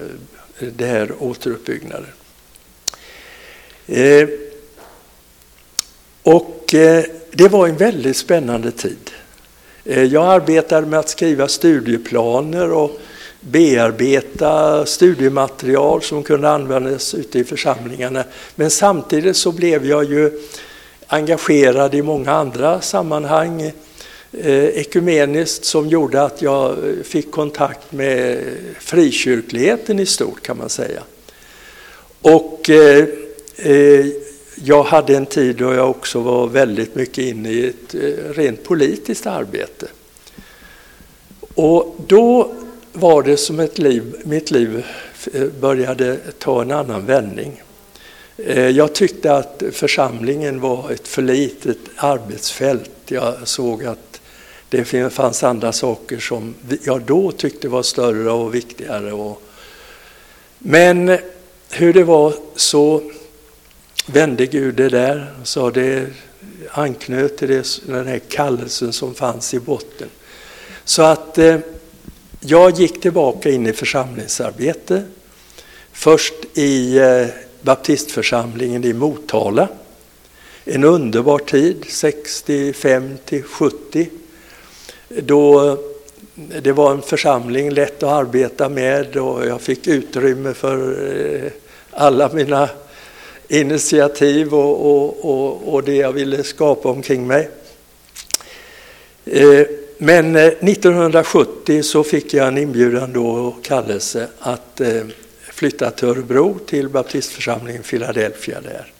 det 0.58 0.86
här 0.86 1.12
återuppbyggnaden. 1.18 2.12
Eh, 3.86 4.28
och 6.22 6.74
eh, 6.74 7.04
det 7.32 7.48
var 7.48 7.68
en 7.68 7.76
väldigt 7.76 8.16
spännande 8.16 8.70
tid. 8.70 9.10
Eh, 9.84 10.02
jag 10.02 10.26
arbetade 10.26 10.86
med 10.86 10.98
att 10.98 11.08
skriva 11.08 11.48
studieplaner 11.48 12.72
och 12.72 12.90
bearbeta 13.40 14.86
studiematerial 14.86 16.02
som 16.02 16.22
kunde 16.22 16.50
användas 16.50 17.14
ute 17.14 17.38
i 17.38 17.44
församlingarna. 17.44 18.24
Men 18.54 18.70
samtidigt 18.70 19.36
så 19.36 19.52
blev 19.52 19.86
jag 19.86 20.04
ju 20.04 20.30
engagerad 21.06 21.94
i 21.94 22.02
många 22.02 22.32
andra 22.32 22.80
sammanhang 22.80 23.72
Eh, 24.38 24.64
ekumeniskt 24.64 25.64
som 25.64 25.88
gjorde 25.88 26.22
att 26.22 26.42
jag 26.42 26.70
eh, 26.70 27.02
fick 27.02 27.30
kontakt 27.30 27.92
med 27.92 28.38
frikyrkligheten 28.80 30.00
i 30.00 30.06
stort 30.06 30.42
kan 30.42 30.58
man 30.58 30.68
säga. 30.68 31.02
Och 32.22 32.70
eh, 32.70 33.04
eh, 33.56 34.06
jag 34.54 34.82
hade 34.82 35.16
en 35.16 35.26
tid 35.26 35.56
då 35.56 35.74
jag 35.74 35.90
också 35.90 36.20
var 36.20 36.46
väldigt 36.46 36.94
mycket 36.94 37.18
inne 37.24 37.50
i 37.50 37.68
ett 37.68 37.94
eh, 37.94 38.32
rent 38.34 38.64
politiskt 38.64 39.26
arbete. 39.26 39.86
Och 41.54 41.96
då 42.06 42.54
var 42.92 43.22
det 43.22 43.36
som 43.36 43.60
ett 43.60 43.78
liv, 43.78 44.14
mitt 44.24 44.50
liv 44.50 44.84
eh, 45.32 45.48
började 45.60 46.16
ta 46.38 46.62
en 46.62 46.70
annan 46.70 47.06
vändning. 47.06 47.62
Jag 48.72 48.94
tyckte 48.94 49.34
att 49.34 49.62
församlingen 49.72 50.60
var 50.60 50.90
ett 50.90 51.08
för 51.08 51.22
litet 51.22 51.78
arbetsfält. 51.96 52.90
Jag 53.06 53.48
såg 53.48 53.84
att 53.84 54.13
det 54.74 55.10
fanns 55.10 55.44
andra 55.44 55.72
saker 55.72 56.18
som 56.18 56.54
jag 56.84 57.02
då 57.02 57.32
tyckte 57.32 57.68
var 57.68 57.82
större 57.82 58.30
och 58.30 58.54
viktigare. 58.54 59.12
Och, 59.12 59.42
men 60.58 61.18
hur 61.70 61.92
det 61.92 62.04
var 62.04 62.34
så 62.56 63.10
vände 64.06 64.46
Gud 64.46 64.74
det 64.74 64.88
där 64.88 65.34
och 65.40 65.48
sa 65.48 65.70
det 65.70 66.06
anknöt 66.70 67.36
till 67.36 67.48
det, 67.48 67.80
den 67.86 68.06
här 68.06 68.18
kallelsen 68.18 68.92
som 68.92 69.14
fanns 69.14 69.54
i 69.54 69.60
botten. 69.60 70.08
Så 70.84 71.02
att 71.02 71.38
eh, 71.38 71.58
jag 72.40 72.70
gick 72.70 73.00
tillbaka 73.00 73.50
in 73.50 73.66
i 73.66 73.72
församlingsarbete. 73.72 75.02
Först 75.92 76.34
i 76.54 76.98
eh, 76.98 77.26
baptistförsamlingen 77.62 78.84
i 78.84 78.92
Motala. 78.92 79.68
En 80.64 80.84
underbar 80.84 81.38
tid, 81.38 81.84
65 81.88 83.16
till 83.24 83.42
70 83.42 84.08
då 85.22 85.78
det 86.62 86.72
var 86.72 86.92
en 86.92 87.02
församling 87.02 87.70
lätt 87.70 88.02
att 88.02 88.12
arbeta 88.12 88.68
med 88.68 89.16
och 89.16 89.46
jag 89.46 89.60
fick 89.60 89.86
utrymme 89.86 90.54
för 90.54 91.06
eh, 91.44 91.50
alla 91.90 92.30
mina 92.32 92.68
initiativ 93.48 94.54
och, 94.54 94.90
och, 94.90 95.24
och, 95.24 95.74
och 95.74 95.82
det 95.82 95.94
jag 95.94 96.12
ville 96.12 96.42
skapa 96.42 96.88
omkring 96.88 97.26
mig. 97.26 97.48
Eh, 99.24 99.66
men 99.98 100.36
eh, 100.36 100.42
1970 100.44 101.82
så 101.82 102.04
fick 102.04 102.34
jag 102.34 102.48
en 102.48 102.58
inbjudan 102.58 103.12
då 103.12 103.26
och 103.26 103.64
kallelse 103.64 104.28
att 104.38 104.80
flytta 105.40 105.90
till 105.90 106.08
Örebro 106.08 106.58
till 106.66 106.88
baptistförsamlingen 106.88 107.82
Philadelphia 107.82 108.60
där. 108.60 108.92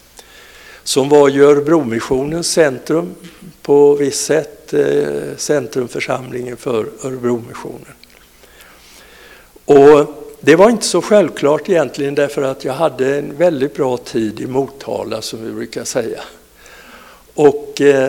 Som 0.85 1.09
var 1.09 1.29
ju 1.29 1.45
Örebromissionens 1.45 2.53
centrum 2.53 3.15
på 3.63 3.95
visst 3.95 4.25
sätt 4.25 4.75
eh, 4.75 5.37
centrumförsamlingen 5.37 6.57
för 6.57 6.87
Örebromissionen. 7.03 7.95
Och 9.65 10.25
det 10.41 10.57
var 10.57 10.71
inte 10.71 10.87
så 10.87 11.03
självklart 11.03 11.69
egentligen 11.69 12.15
därför 12.15 12.43
att 12.43 12.65
jag 12.65 12.73
hade 12.73 13.19
en 13.19 13.37
väldigt 13.37 13.75
bra 13.75 13.97
tid 13.97 14.41
i 14.41 14.47
Motala 14.47 15.23
som 15.23 15.45
vi 15.45 15.53
brukar 15.53 15.85
säga. 15.85 16.21
Och 17.35 17.81
eh, 17.81 18.05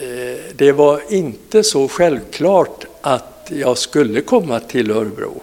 eh 0.00 0.38
det 0.56 0.72
var 0.72 1.00
inte 1.08 1.62
så 1.62 1.88
självklart 1.88 2.84
att 3.00 3.48
jag 3.48 3.78
skulle 3.78 4.20
komma 4.20 4.60
till 4.60 4.90
Örebro. 4.90 5.42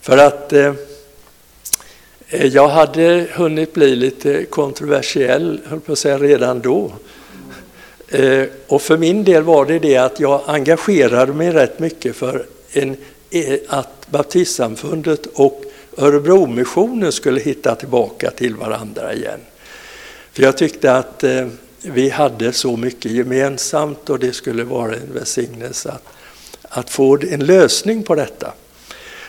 För 0.00 0.18
att 0.18 0.52
eh, 0.52 0.74
Eh, 2.34 2.46
jag 2.46 2.68
hade 2.68 3.26
hunnit 3.32 3.74
bli 3.74 3.96
lite 3.96 4.44
kontroversiell, 4.44 5.60
höll 5.64 5.80
på 5.80 5.92
att 5.92 5.98
säga, 5.98 6.18
redan 6.18 6.60
då. 6.60 6.92
Eh, 8.08 8.44
och 8.66 8.82
för 8.82 8.96
min 8.96 9.24
del 9.24 9.42
var 9.42 9.66
det 9.66 9.78
det 9.78 9.96
att 9.96 10.20
jag 10.20 10.42
engagerade 10.46 11.32
mig 11.32 11.50
rätt 11.50 11.78
mycket 11.78 12.16
för 12.16 12.46
en, 12.72 12.96
eh, 13.30 13.58
att 13.68 14.06
baptistsamfundet 14.10 15.26
och 15.34 15.62
Örebromissionen 15.96 17.12
skulle 17.12 17.40
hitta 17.40 17.74
tillbaka 17.74 18.30
till 18.30 18.56
varandra 18.56 19.14
igen. 19.14 19.40
För 20.32 20.42
jag 20.42 20.56
tyckte 20.56 20.92
att 20.92 21.24
vi 21.82 22.08
hade 22.08 22.52
så 22.52 22.76
mycket 22.76 23.12
gemensamt 23.12 24.10
och 24.10 24.18
det 24.18 24.32
skulle 24.32 24.64
vara 24.64 24.94
en 24.94 25.12
välsignelse 25.14 25.88
att, 25.88 26.04
att 26.62 26.90
få 26.90 27.18
en 27.30 27.46
lösning 27.46 28.02
på 28.02 28.14
detta. 28.14 28.52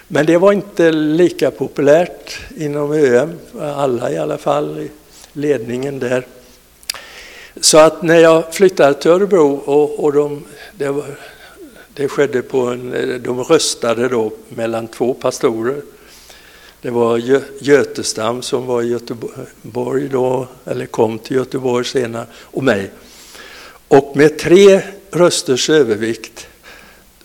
Men 0.08 0.26
det 0.26 0.38
var 0.38 0.52
inte 0.52 0.92
lika 0.92 1.52
populärt 1.52 2.40
inom 2.58 2.92
ÖM, 2.92 3.40
alla 3.60 4.12
i 4.12 4.18
alla 4.18 4.38
fall, 4.38 4.80
i 4.80 4.92
ledningen 5.34 6.00
där. 6.00 6.26
Så 7.62 7.78
att 7.78 8.02
när 8.02 8.20
jag 8.20 8.54
flyttade 8.54 8.94
till 8.94 9.12
Örebro 9.12 9.56
och, 9.56 10.04
och 10.04 10.14
de, 10.14 10.44
det, 10.78 10.90
var, 10.90 11.06
det 11.94 12.08
skedde 12.08 12.42
på 12.42 12.60
en, 12.60 13.22
de 13.24 13.44
röstade 13.44 14.08
då 14.08 14.32
mellan 14.50 14.88
två 14.88 15.14
pastorer. 15.14 15.82
Det 16.82 16.90
var 16.90 17.18
Götestam 17.60 18.42
som 18.42 18.66
var 18.66 18.82
i 18.82 18.88
Göteborg 18.88 20.10
då, 20.10 20.48
eller 20.66 20.86
kom 20.86 21.20
till 21.20 21.36
Göteborg 21.36 21.86
senare, 21.86 22.26
och 22.34 22.64
mig. 22.64 22.92
Och 23.88 24.12
med 24.16 24.40
tre 24.40 24.82
rösters 25.12 25.70
övervikt 25.70 26.48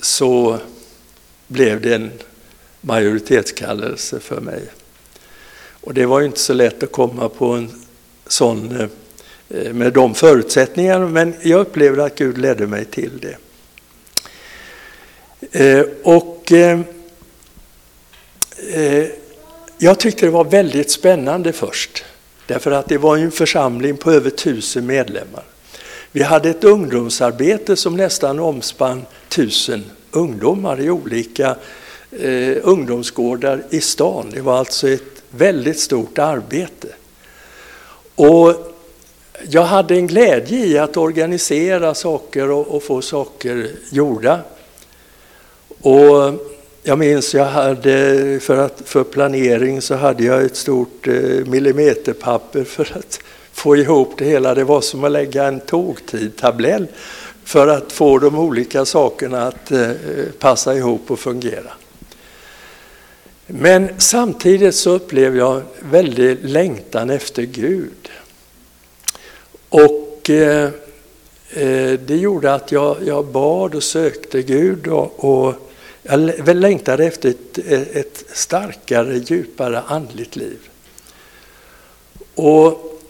så 0.00 0.58
blev 1.46 1.80
det 1.80 1.94
en 1.94 2.10
majoritetskallelse 2.80 4.20
för 4.20 4.40
mig. 4.40 4.62
Och 5.80 5.94
det 5.94 6.06
var 6.06 6.20
ju 6.20 6.26
inte 6.26 6.40
så 6.40 6.52
lätt 6.52 6.82
att 6.82 6.92
komma 6.92 7.28
på 7.28 7.46
en 7.52 7.70
sån 8.26 8.88
eh, 9.48 9.72
med 9.72 9.92
de 9.92 10.14
förutsättningarna, 10.14 11.08
men 11.08 11.34
jag 11.42 11.60
upplevde 11.60 12.04
att 12.04 12.18
Gud 12.18 12.38
ledde 12.38 12.66
mig 12.66 12.84
till 12.84 13.20
det. 13.20 13.36
Eh, 15.52 15.86
och 16.02 16.52
eh, 16.52 16.80
jag 19.78 19.98
tyckte 19.98 20.26
det 20.26 20.30
var 20.30 20.44
väldigt 20.44 20.90
spännande 20.90 21.52
först, 21.52 22.04
därför 22.46 22.70
att 22.70 22.88
det 22.88 22.98
var 22.98 23.16
en 23.16 23.30
församling 23.30 23.96
på 23.96 24.12
över 24.12 24.30
tusen 24.30 24.86
medlemmar. 24.86 25.44
Vi 26.12 26.22
hade 26.22 26.50
ett 26.50 26.64
ungdomsarbete 26.64 27.76
som 27.76 27.96
nästan 27.96 28.38
omspann 28.38 29.06
tusen 29.28 29.84
ungdomar 30.10 30.80
i 30.80 30.90
olika 30.90 31.56
eh, 32.10 32.56
ungdomsgårdar 32.62 33.62
i 33.70 33.80
stan. 33.80 34.30
Det 34.34 34.40
var 34.40 34.58
alltså 34.58 34.88
ett 34.88 35.22
väldigt 35.30 35.80
stort 35.80 36.18
arbete. 36.18 36.88
Och 38.14 38.54
jag 39.48 39.62
hade 39.62 39.94
en 39.94 40.06
glädje 40.06 40.66
i 40.66 40.78
att 40.78 40.96
organisera 40.96 41.94
saker 41.94 42.50
och, 42.50 42.68
och 42.68 42.82
få 42.82 43.02
saker 43.02 43.70
gjorda. 43.90 44.40
Och 45.80 46.34
jag 46.82 46.98
minns 46.98 47.34
jag 47.34 47.44
hade 47.44 48.40
för, 48.40 48.56
att, 48.56 48.82
för 48.84 49.04
planering 49.04 49.82
så 49.82 49.94
hade 49.94 50.24
jag 50.24 50.44
ett 50.44 50.56
stort 50.56 51.08
eh, 51.08 51.14
millimeterpapper 51.46 52.64
för 52.64 52.98
att 52.98 53.20
få 53.52 53.76
ihop 53.76 54.14
det 54.18 54.24
hela. 54.24 54.54
Det 54.54 54.64
var 54.64 54.80
som 54.80 55.04
att 55.04 55.12
lägga 55.12 55.44
en 55.44 55.60
tågtidtabell 55.60 56.86
för 57.44 57.68
att 57.68 57.92
få 57.92 58.18
de 58.18 58.38
olika 58.38 58.84
sakerna 58.84 59.46
att 59.46 59.72
eh, 59.72 59.90
passa 60.38 60.74
ihop 60.74 61.10
och 61.10 61.18
fungera. 61.18 61.70
Men 63.52 63.88
samtidigt 63.98 64.74
så 64.74 64.90
upplevde 64.90 65.38
jag 65.38 65.62
väldigt 65.80 66.38
längtan 66.42 67.10
efter 67.10 67.42
Gud. 67.42 68.10
Och 69.68 70.30
eh, 70.30 70.70
eh, 71.50 71.92
det 71.92 72.16
gjorde 72.16 72.54
att 72.54 72.72
jag, 72.72 72.96
jag 73.06 73.26
bad 73.26 73.74
och 73.74 73.82
sökte 73.82 74.42
Gud 74.42 74.86
och, 74.86 75.24
och 75.24 75.54
jag 76.02 76.56
längtade 76.56 77.04
efter 77.04 77.28
ett, 77.28 77.58
ett 77.96 78.24
starkare, 78.32 79.16
djupare 79.16 79.80
andligt 79.80 80.36
liv. 80.36 80.58
Och 82.34 83.00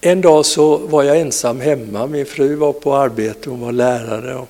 en 0.00 0.20
dag 0.20 0.46
så 0.46 0.76
var 0.76 1.02
jag 1.02 1.20
ensam 1.20 1.60
hemma. 1.60 2.06
Min 2.06 2.26
fru 2.26 2.54
var 2.54 2.72
på 2.72 2.94
arbete, 2.94 3.50
hon 3.50 3.60
var 3.60 3.72
lärare. 3.72 4.46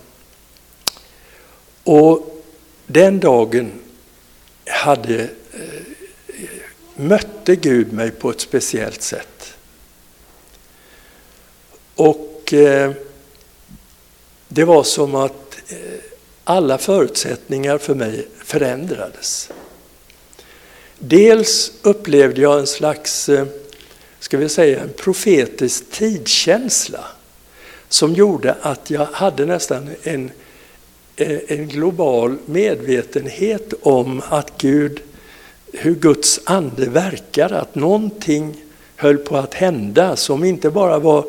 Och 1.85 2.45
den 2.87 3.21
dagen 3.21 3.73
hade, 4.67 5.23
eh, 5.53 5.83
mötte 6.95 7.57
Gud 7.57 7.93
mig 7.93 8.11
på 8.11 8.31
ett 8.31 8.41
speciellt 8.41 9.03
sätt. 9.03 9.55
Och 11.95 12.53
eh, 12.53 12.93
det 14.49 14.65
var 14.65 14.83
som 14.83 15.15
att 15.15 15.57
eh, 15.69 15.77
alla 16.45 16.79
förutsättningar 16.79 17.79
för 17.79 17.95
mig 17.95 18.29
förändrades. 18.45 19.51
Dels 20.99 21.73
upplevde 21.83 22.41
jag 22.41 22.59
en 22.59 22.67
slags 22.67 23.29
eh, 23.29 23.47
ska 24.19 24.39
vi 24.39 24.49
säga, 24.49 24.81
en 24.81 24.93
profetisk 24.93 25.91
tidskänsla 25.91 27.05
som 27.89 28.15
gjorde 28.15 28.57
att 28.61 28.91
jag 28.91 29.07
hade 29.07 29.47
nästan 29.47 29.91
en, 30.03 30.31
Eh, 31.17 31.39
en 31.49 31.69
global 31.69 32.37
medvetenhet 32.47 33.75
om 33.83 34.23
att 34.29 34.53
Gud, 34.59 35.01
hur 35.73 35.95
Guds 35.95 36.41
ande 36.45 36.89
verkar, 36.89 37.53
att 37.53 37.75
någonting 37.75 38.57
höll 38.97 39.17
på 39.19 39.37
att 39.37 39.55
hända 39.55 40.17
som 40.17 40.45
inte 40.45 40.71
bara 40.71 40.99
var 40.99 41.25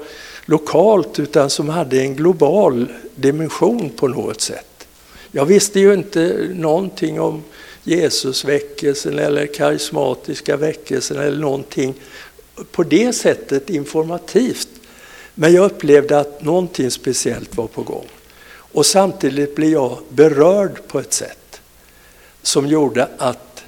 lokalt 0.45 1.19
utan 1.19 1.49
som 1.49 1.69
hade 1.69 2.01
en 2.01 2.15
global 2.15 2.87
dimension 3.15 3.89
på 3.89 4.07
något 4.07 4.41
sätt. 4.41 4.87
Jag 5.31 5.45
visste 5.45 5.79
ju 5.79 5.93
inte 5.93 6.47
någonting 6.53 7.19
om 7.19 7.43
Jesusväckelsen 7.83 9.19
eller 9.19 9.45
karismatiska 9.45 10.57
väckelsen 10.57 11.17
eller 11.19 11.39
någonting 11.39 11.93
på 12.71 12.83
det 12.83 13.13
sättet 13.13 13.69
informativt. 13.69 14.69
Men 15.33 15.53
jag 15.53 15.65
upplevde 15.65 16.19
att 16.19 16.43
någonting 16.43 16.91
speciellt 16.91 17.57
var 17.57 17.67
på 17.67 17.81
gång. 17.81 18.05
Och 18.75 18.85
samtidigt 18.85 19.55
blev 19.55 19.71
jag 19.71 19.97
berörd 20.09 20.87
på 20.87 20.99
ett 20.99 21.13
sätt 21.13 21.61
som 22.41 22.67
gjorde 22.67 23.07
att 23.17 23.63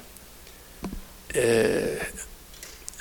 eh, 1.28 2.02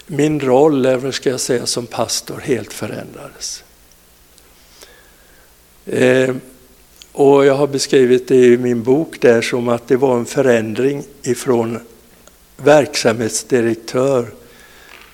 min 0.06 0.40
roll, 0.40 0.86
eller 0.86 1.12
ska 1.12 1.30
jag 1.30 1.40
säga, 1.40 1.66
som 1.66 1.86
pastor 1.86 2.40
helt 2.44 2.74
förändrades. 2.74 3.64
Eh, 5.86 6.36
och 7.12 7.46
jag 7.46 7.56
har 7.56 7.68
beskrivit 7.68 8.28
det 8.28 8.46
i 8.46 8.58
min 8.58 8.84
bok 8.84 9.22
där 9.22 9.42
som 9.42 9.68
att 9.70 9.88
det 9.88 9.98
var 9.98 10.18
en 10.18 10.26
förändring 10.26 11.04
ifrån 11.22 11.80
verksamhetsdirektör 12.58 14.28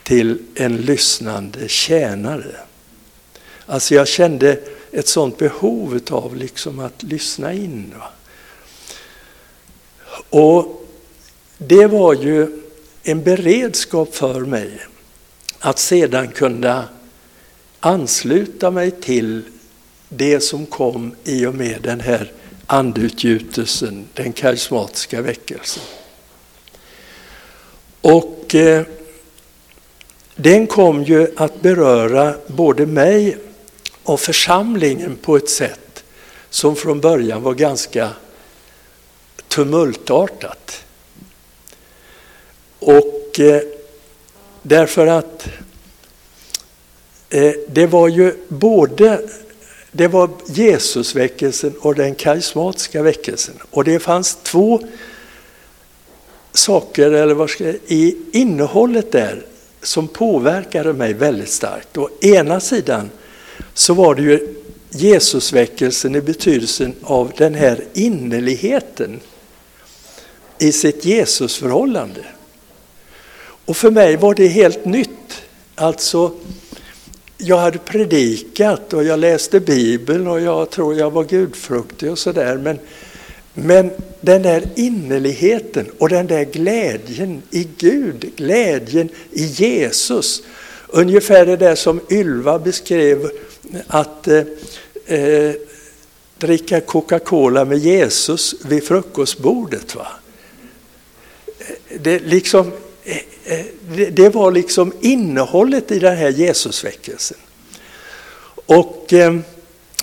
till 0.04 0.38
en 0.56 0.78
lyssnande 0.78 1.68
tjänare. 1.68 2.56
Alltså 3.66 3.96
jag 3.96 4.08
kände 4.08 4.60
ett 4.94 5.08
sånt 5.08 5.38
behov 5.38 6.00
av 6.12 6.36
liksom 6.36 6.80
att 6.80 7.04
lyssna 7.04 7.54
in. 7.54 7.94
Och 10.30 10.88
det 11.58 11.88
var 11.88 12.14
ju 12.14 12.62
en 13.04 13.24
beredskap 13.24 14.16
för 14.16 14.40
mig 14.40 14.80
att 15.60 15.80
sedan 15.80 16.28
kunna 16.28 16.86
ansluta 17.80 18.72
mig 18.72 18.92
till 18.92 19.42
det 20.10 20.40
som 20.40 20.66
kom 20.66 21.16
i 21.24 21.46
och 21.46 21.56
med 21.56 21.82
den 21.82 22.00
här 22.00 22.32
andutgjutelsen, 22.66 24.08
den 24.14 24.34
karismatiska 24.34 25.22
väckelsen. 25.22 25.84
Och 28.02 28.56
eh, 28.56 28.84
den 30.36 30.68
kom 30.68 31.04
ju 31.04 31.28
att 31.38 31.62
beröra 31.62 32.36
både 32.48 32.86
mig 32.86 33.38
av 34.04 34.18
församlingen 34.18 35.18
på 35.22 35.36
ett 35.36 35.50
sätt 35.50 36.04
som 36.50 36.76
från 36.76 37.00
början 37.00 37.44
var 37.44 37.54
ganska 37.54 38.10
tumultartat. 39.48 40.86
Och 42.80 43.40
eh, 43.40 43.62
därför 44.62 45.08
att 45.08 45.48
eh, 47.30 47.54
det 47.68 47.88
var 47.88 48.08
ju 48.08 48.36
både 48.48 49.22
det 49.92 50.08
var 50.08 50.30
Jesusväckelsen 50.46 51.74
och 51.80 51.96
den 51.96 52.16
karismatiska 52.16 53.02
väckelsen. 53.02 53.56
Och 53.72 53.84
det 53.84 54.00
fanns 54.00 54.38
två 54.44 54.82
saker 56.52 57.12
eller 57.12 57.34
vad 57.34 57.50
ska 57.50 57.66
jag, 57.66 57.76
i 57.88 58.18
innehållet 58.32 59.12
där 59.12 59.46
som 59.82 60.08
påverkade 60.08 60.94
mig 60.94 61.14
väldigt 61.14 61.50
starkt. 61.50 61.98
Å 61.98 62.10
ena 62.22 62.60
sidan 62.60 63.10
så 63.74 63.94
var 63.94 64.16
det 64.16 64.22
ju 64.22 64.56
Jesusväckelsen 64.90 66.16
i 66.16 66.22
betydelsen 66.22 66.94
av 67.02 67.32
den 67.38 67.56
här 67.56 67.84
innerligheten 67.94 69.20
i 70.60 70.72
sitt 70.72 71.06
Jesusförhållande. 71.06 72.26
Och 73.66 73.78
för 73.78 73.92
mig 73.92 74.18
var 74.18 74.36
det 74.36 74.48
helt 74.48 74.86
nytt. 74.86 75.10
Alltså, 75.76 76.32
jag 77.38 77.58
hade 77.58 77.78
predikat 77.78 78.94
och 78.94 79.04
jag 79.04 79.20
läste 79.20 79.60
Bibeln 79.60 80.28
och 80.28 80.42
jag 80.42 80.70
tror 80.70 80.96
jag 80.96 81.12
var 81.12 81.24
gudfruktig 81.24 82.12
och 82.12 82.20
sådär. 82.20 82.58
Men 82.58 82.80
men 83.54 83.92
den 84.22 84.42
där 84.42 84.64
innerligheten 84.76 85.92
och 85.98 86.10
den 86.10 86.28
där 86.28 86.44
glädjen 86.44 87.42
i 87.52 87.68
Gud, 87.78 88.32
glädjen 88.36 89.10
i 89.32 89.44
Jesus. 89.46 90.44
Ungefär 90.88 91.46
det 91.46 91.58
där 91.58 91.76
som 91.76 92.00
Ylva 92.10 92.60
beskrev 92.60 93.30
att 93.88 94.28
eh, 94.28 94.44
eh, 95.06 95.56
dricka 96.38 96.82
Coca-Cola 96.82 97.66
med 97.66 97.78
Jesus 97.78 98.56
vid 98.66 98.84
frukostbordet. 98.84 99.96
Va? 99.96 100.08
Det, 102.00 102.20
liksom, 102.20 102.72
eh, 103.04 103.18
eh, 103.46 103.66
det, 103.96 104.10
det 104.10 104.30
var 104.30 104.52
liksom 104.52 104.94
innehållet 105.02 105.92
i 105.92 106.00
den 106.00 106.18
här 106.18 106.30
Jesusväckelsen. 106.30 107.38
Och 108.66 109.14
eh, 109.14 109.36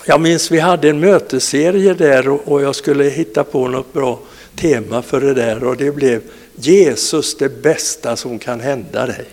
jag 0.05 0.20
minns 0.20 0.51
vi 0.51 0.59
hade 0.59 0.90
en 0.90 1.01
mötesserie 1.01 1.94
där 1.94 2.29
och 2.29 2.62
jag 2.62 2.75
skulle 2.75 3.05
hitta 3.05 3.44
på 3.44 3.68
något 3.68 3.92
bra 3.92 4.20
tema 4.57 5.03
för 5.03 5.20
det 5.20 5.35
där 5.35 5.64
och 5.64 5.77
det 5.77 5.90
blev 5.90 6.23
Jesus 6.55 7.37
det 7.37 7.62
bästa 7.62 8.16
som 8.16 8.38
kan 8.38 8.61
hända 8.61 9.07
dig. 9.07 9.25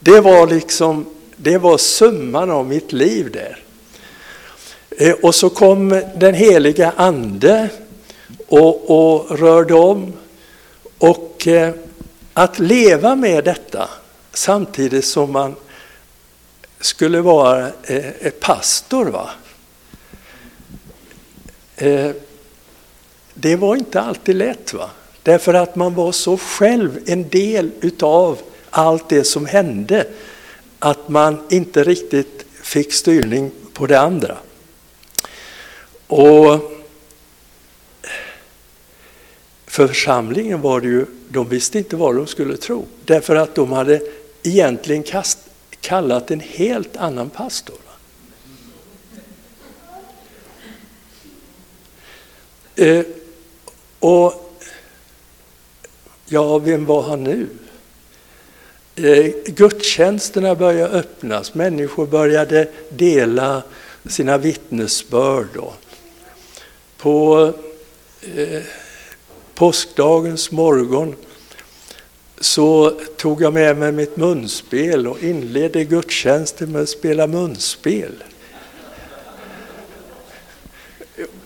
Det 0.00 0.20
var 0.20 0.46
liksom, 0.46 1.06
det 1.42 1.58
var 1.58 1.78
summan 1.78 2.50
av 2.50 2.66
mitt 2.66 2.92
liv 2.92 3.30
där. 3.30 3.62
Eh, 4.90 5.14
och 5.22 5.34
så 5.34 5.50
kom 5.50 6.02
den 6.16 6.34
heliga 6.34 6.92
ande 6.96 7.68
och, 8.46 8.90
och 8.90 9.38
rörde 9.38 9.74
om. 9.74 10.12
Och 10.98 11.46
eh, 11.46 11.74
att 12.32 12.58
leva 12.58 13.16
med 13.16 13.44
detta 13.44 13.88
samtidigt 14.32 15.04
som 15.04 15.32
man 15.32 15.54
skulle 16.80 17.20
vara 17.20 17.70
eh, 17.82 18.30
pastor. 18.40 19.06
Va? 19.06 19.30
Det 23.34 23.56
var 23.56 23.76
inte 23.76 24.00
alltid 24.00 24.36
lätt. 24.36 24.74
va? 24.74 24.90
Därför 25.22 25.54
att 25.54 25.76
man 25.76 25.94
var 25.94 26.12
så 26.12 26.36
själv 26.36 26.98
en 27.06 27.28
del 27.28 27.70
utav 27.80 28.38
allt 28.70 29.08
det 29.08 29.24
som 29.24 29.46
hände 29.46 30.06
att 30.82 31.08
man 31.08 31.38
inte 31.50 31.84
riktigt 31.84 32.46
fick 32.62 32.92
styrning 32.92 33.50
på 33.72 33.86
det 33.86 34.00
andra. 34.00 34.36
Och 36.06 36.72
för 39.66 39.86
församlingen 39.86 40.60
var 40.60 40.80
det 40.80 40.86
ju, 40.86 41.06
de 41.28 41.48
visste 41.48 41.78
inte 41.78 41.96
vad 41.96 42.16
de 42.16 42.26
skulle 42.26 42.56
tro. 42.56 42.86
Därför 43.04 43.36
att 43.36 43.54
de 43.54 43.72
hade 43.72 44.02
egentligen 44.42 45.02
kast, 45.02 45.38
kallat 45.80 46.30
en 46.30 46.40
helt 46.40 46.96
annan 46.96 47.30
pastor. 47.30 47.76
Eh, 52.76 53.04
och 53.98 54.60
ja, 56.26 56.58
vem 56.58 56.86
var 56.86 57.02
han 57.02 57.24
nu? 57.24 57.48
Eh, 58.96 59.32
gudstjänsterna 59.46 60.54
började 60.54 60.98
öppnas, 60.98 61.54
människor 61.54 62.06
började 62.06 62.68
dela 62.88 63.62
sina 64.06 64.38
vittnesbörd. 64.38 65.46
Då. 65.54 65.72
På 66.96 67.52
eh, 68.36 68.62
påskdagens 69.54 70.50
morgon 70.50 71.16
så 72.40 72.90
tog 73.16 73.42
jag 73.42 73.52
med 73.52 73.76
mig 73.76 73.92
mitt 73.92 74.16
munspel 74.16 75.06
och 75.06 75.22
inledde 75.22 75.84
gudstjänsten 75.84 76.72
med 76.72 76.82
att 76.82 76.88
spela 76.88 77.26
munspel. 77.26 78.24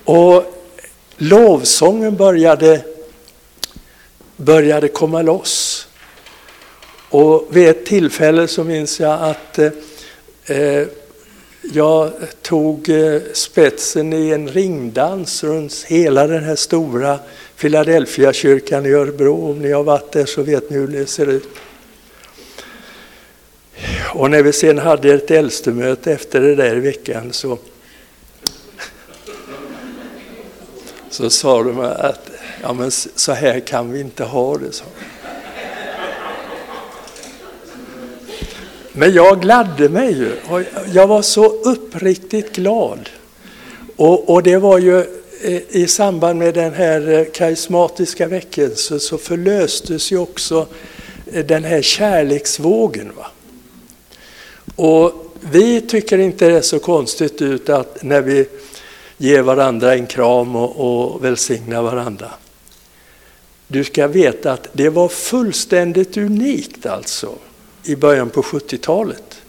Och 0.05 0.45
lovsången 1.17 2.17
började, 2.17 2.85
började 4.37 4.89
komma 4.89 5.23
loss. 5.23 5.76
Och 7.11 7.49
vid 7.51 7.69
ett 7.69 7.87
tillfälle 7.87 8.49
så 8.49 8.65
minns 8.65 9.01
jag 9.01 9.23
att 9.23 9.59
eh, 10.47 10.83
jag 11.63 12.13
tog 12.43 12.89
eh, 12.89 13.21
spetsen 13.33 14.13
i 14.13 14.31
en 14.31 14.49
ringdans 14.49 15.45
runt 15.45 15.85
hela 15.87 16.27
den 16.27 16.45
här 16.45 16.57
stora 16.57 17.19
Philadelphia-kyrkan 17.57 18.87
i 18.87 18.93
Örebro. 18.93 19.51
Om 19.51 19.59
ni 19.59 19.73
har 19.73 19.83
varit 19.83 20.13
där 20.13 20.27
så 20.27 20.43
vet 20.43 20.71
ni 20.71 20.77
hur 20.77 20.89
det 20.89 21.07
ser 21.07 21.27
ut. 21.27 21.49
Och 24.15 24.31
när 24.31 24.43
vi 24.43 24.53
sen 24.53 24.79
hade 24.79 25.15
ett 25.15 25.31
äldstemöte 25.31 26.13
efter 26.13 26.41
det 26.41 26.55
där 26.55 26.77
i 26.77 26.81
veckan 26.81 27.33
så, 27.33 27.59
så 31.11 31.31
sa 31.31 31.63
de 31.63 31.81
att 31.81 32.31
ja, 32.63 32.73
men 32.73 32.91
så 32.91 33.33
här 33.33 33.61
kan 33.61 33.93
vi 33.93 34.01
inte 34.01 34.25
ha 34.25 34.59
det. 34.59 34.73
Så. 34.73 34.85
Men 38.99 39.15
jag 39.15 39.41
gladde 39.41 39.89
mig 39.89 40.13
ju. 40.13 40.33
Jag 40.93 41.07
var 41.07 41.23
så 41.23 41.47
uppriktigt 41.47 42.57
glad. 42.57 43.09
Och, 43.97 44.31
och 44.31 44.43
det 44.43 44.57
var 44.57 44.79
ju 44.79 44.99
eh, 45.43 45.63
i 45.69 45.87
samband 45.89 46.39
med 46.39 46.55
den 46.55 46.75
här 46.75 47.09
eh, 47.09 47.25
karismatiska 47.25 48.29
väckelsen 48.29 49.01
så 49.01 49.19
förlöstes 49.19 50.13
ju 50.13 50.19
också 50.19 50.67
eh, 51.33 51.47
den 51.47 51.65
här 51.65 51.83
kärleksvågen. 51.83 53.13
Va? 53.17 53.27
Och 54.77 55.33
vi 55.41 55.81
tycker 55.81 56.19
inte 56.19 56.49
det 56.49 56.57
är 56.57 56.61
så 56.61 56.79
konstigt 56.79 57.43
ut 57.43 57.69
att 57.69 58.03
när 58.03 58.21
vi 58.21 58.49
ger 59.17 59.43
varandra 59.43 59.95
en 59.95 60.07
kram 60.07 60.57
och, 60.57 60.77
och 60.77 61.25
välsignar 61.25 61.83
varandra. 61.83 62.31
Du 63.69 63.85
ska 63.85 64.07
veta 64.07 64.53
att 64.53 64.69
det 64.73 64.89
var 64.89 65.09
fullständigt 65.09 66.17
unikt 66.17 66.87
alltså 66.87 67.35
i 67.87 67.97
början 67.97 68.31
på 68.31 68.43
70-talet. 68.43 69.43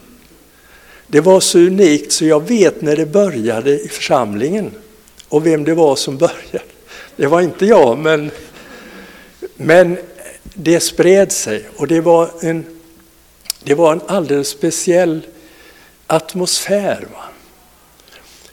Det 1.06 1.20
var 1.20 1.40
så 1.40 1.58
unikt 1.58 2.12
så 2.12 2.24
jag 2.24 2.48
vet 2.48 2.82
när 2.82 2.96
det 2.96 3.06
började 3.06 3.80
i 3.80 3.88
församlingen 3.88 4.70
och 5.28 5.46
vem 5.46 5.64
det 5.64 5.74
var 5.74 5.96
som 5.96 6.16
började. 6.16 6.62
Det 7.16 7.26
var 7.26 7.40
inte 7.40 7.66
jag, 7.66 7.98
men, 7.98 8.30
men 9.56 9.98
det 10.54 10.80
spred 10.80 11.32
sig 11.32 11.68
och 11.76 11.86
det 11.86 12.00
var 12.00 12.30
en, 12.40 12.64
det 13.64 13.74
var 13.74 13.92
en 13.92 14.00
alldeles 14.06 14.48
speciell 14.48 15.26
atmosfär. 16.06 17.06
Va? 17.12 17.24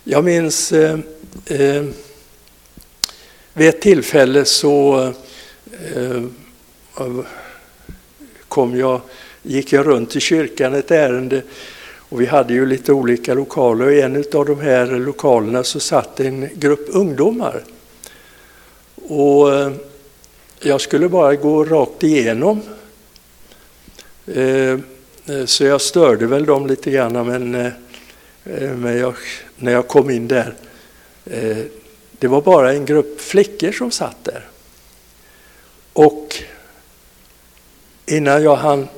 Jag 0.04 0.24
minns 0.24 0.72
eh, 0.72 0.98
eh, 1.46 1.84
vid 3.52 3.68
ett 3.68 3.80
tillfälle 3.80 4.44
så 4.44 5.12
eh, 5.94 6.22
kom 8.48 8.78
jag 8.78 9.00
gick 9.46 9.72
jag 9.72 9.86
runt 9.86 10.16
i 10.16 10.20
kyrkan 10.20 10.74
ett 10.74 10.90
ärende 10.90 11.42
och 12.08 12.20
vi 12.20 12.26
hade 12.26 12.54
ju 12.54 12.66
lite 12.66 12.92
olika 12.92 13.34
lokaler 13.34 13.86
och 13.86 13.92
i 13.92 14.00
en 14.00 14.24
av 14.34 14.46
de 14.46 14.60
här 14.60 14.86
lokalerna 14.86 15.64
så 15.64 15.80
satt 15.80 16.20
en 16.20 16.48
grupp 16.54 16.86
ungdomar. 16.88 17.64
Och 18.94 19.54
eh, 19.54 19.72
jag 20.60 20.80
skulle 20.80 21.08
bara 21.08 21.34
gå 21.34 21.64
rakt 21.64 22.02
igenom. 22.02 22.62
Eh, 24.26 24.70
eh, 25.26 25.44
så 25.44 25.64
jag 25.64 25.80
störde 25.80 26.26
väl 26.26 26.46
dem 26.46 26.66
lite 26.66 26.90
grann 26.90 27.26
men, 27.26 27.72
men 28.80 28.98
jag, 28.98 29.14
när 29.56 29.72
jag 29.72 29.88
kom 29.88 30.10
in 30.10 30.28
där 30.28 30.54
det 32.18 32.28
var 32.28 32.40
bara 32.40 32.72
en 32.72 32.84
grupp 32.84 33.20
flickor 33.20 33.72
som 33.72 33.90
satt 33.90 34.24
där. 34.24 34.48
Och 35.92 36.36
innan 38.06 38.42
jag 38.42 38.56
hann 38.56 38.88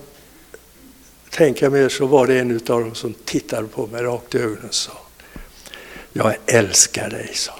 tänka 1.38 1.70
mig 1.70 1.90
så 1.90 2.06
var 2.06 2.26
det 2.26 2.38
en 2.38 2.54
av 2.54 2.80
dem 2.80 2.94
som 2.94 3.14
tittade 3.24 3.68
på 3.68 3.86
mig 3.86 4.02
rakt 4.02 4.34
i 4.34 4.38
ögonen 4.38 4.64
och 4.68 4.74
sa 4.74 4.92
Jag 6.12 6.36
älskar 6.46 7.10
dig, 7.10 7.30
sa 7.34 7.52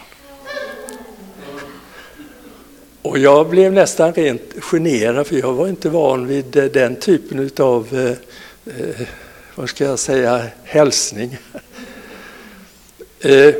Och 3.02 3.18
jag 3.18 3.48
blev 3.48 3.72
nästan 3.72 4.14
rent 4.14 4.54
generad 4.60 5.26
för 5.26 5.36
jag 5.36 5.52
var 5.52 5.68
inte 5.68 5.88
van 5.88 6.26
vid 6.26 6.56
eh, 6.56 6.64
den 6.64 6.96
typen 6.96 7.50
av, 7.58 7.88
eh, 7.92 8.76
eh, 8.76 9.06
vad 9.54 9.68
ska 9.68 9.84
jag 9.84 9.98
säga, 9.98 10.46
hälsning. 10.64 11.38
Eh, 13.20 13.54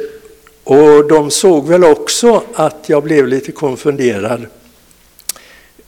och 0.65 1.09
de 1.09 1.31
såg 1.31 1.69
väl 1.69 1.85
också 1.85 2.43
att 2.55 2.89
jag 2.89 3.03
blev 3.03 3.27
lite 3.27 3.53
konfunderad. 3.53 4.47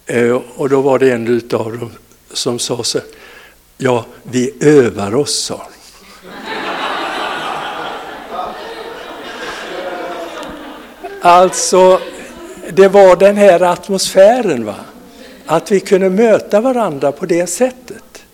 Eh, 0.06 0.42
och 0.56 0.68
då 0.68 0.80
var 0.80 0.98
det 0.98 1.12
en 1.12 1.42
av 1.52 1.78
dem 1.78 1.90
som 2.32 2.58
sa 2.58 2.84
så 2.84 3.00
Ja, 3.82 4.06
vi 4.22 4.54
övar 4.60 5.14
oss, 5.14 5.34
sa 5.34 5.66
Alltså, 11.22 12.00
det 12.70 12.88
var 12.88 13.16
den 13.16 13.36
här 13.36 13.60
atmosfären, 13.62 14.64
va? 14.64 14.74
att 15.46 15.70
vi 15.70 15.80
kunde 15.80 16.10
möta 16.10 16.60
varandra 16.60 17.12
på 17.12 17.26
det 17.26 17.46
sättet. 17.46 18.24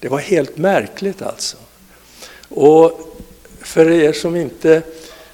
Det 0.00 0.08
var 0.08 0.18
helt 0.18 0.56
märkligt 0.56 1.22
alltså. 1.22 1.56
Och 2.48 3.18
för 3.60 3.90
er 3.90 4.12
som 4.12 4.36
inte 4.36 4.82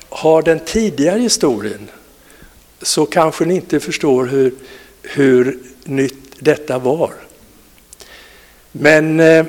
har 0.09 0.43
den 0.43 0.61
tidigare 0.61 1.19
historien 1.19 1.89
så 2.83 3.07
kanske 3.07 3.45
ni 3.45 3.55
inte 3.55 3.81
förstår 3.81 4.27
hur, 4.27 4.55
hur 5.03 5.59
nytt 5.85 6.35
detta 6.39 6.79
var. 6.79 7.13
Men 8.73 9.21
eh, 9.21 9.47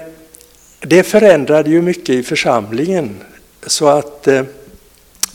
det 0.79 1.03
förändrade 1.03 1.69
ju 1.69 1.81
mycket 1.81 2.09
i 2.09 2.23
församlingen 2.23 3.17
så 3.65 3.87
att 3.87 4.27
eh, 4.27 4.43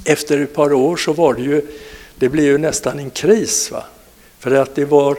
efter 0.04 0.40
ett 0.40 0.54
par 0.54 0.72
år 0.72 0.96
så 0.96 1.12
var 1.12 1.34
det 1.34 1.42
ju, 1.42 1.62
det 2.18 2.28
blev 2.28 2.44
ju 2.44 2.58
nästan 2.58 2.98
en 2.98 3.10
kris. 3.10 3.70
Va? 3.70 3.84
För 4.38 4.50
att 4.50 4.74
det 4.74 4.84
var, 4.84 5.18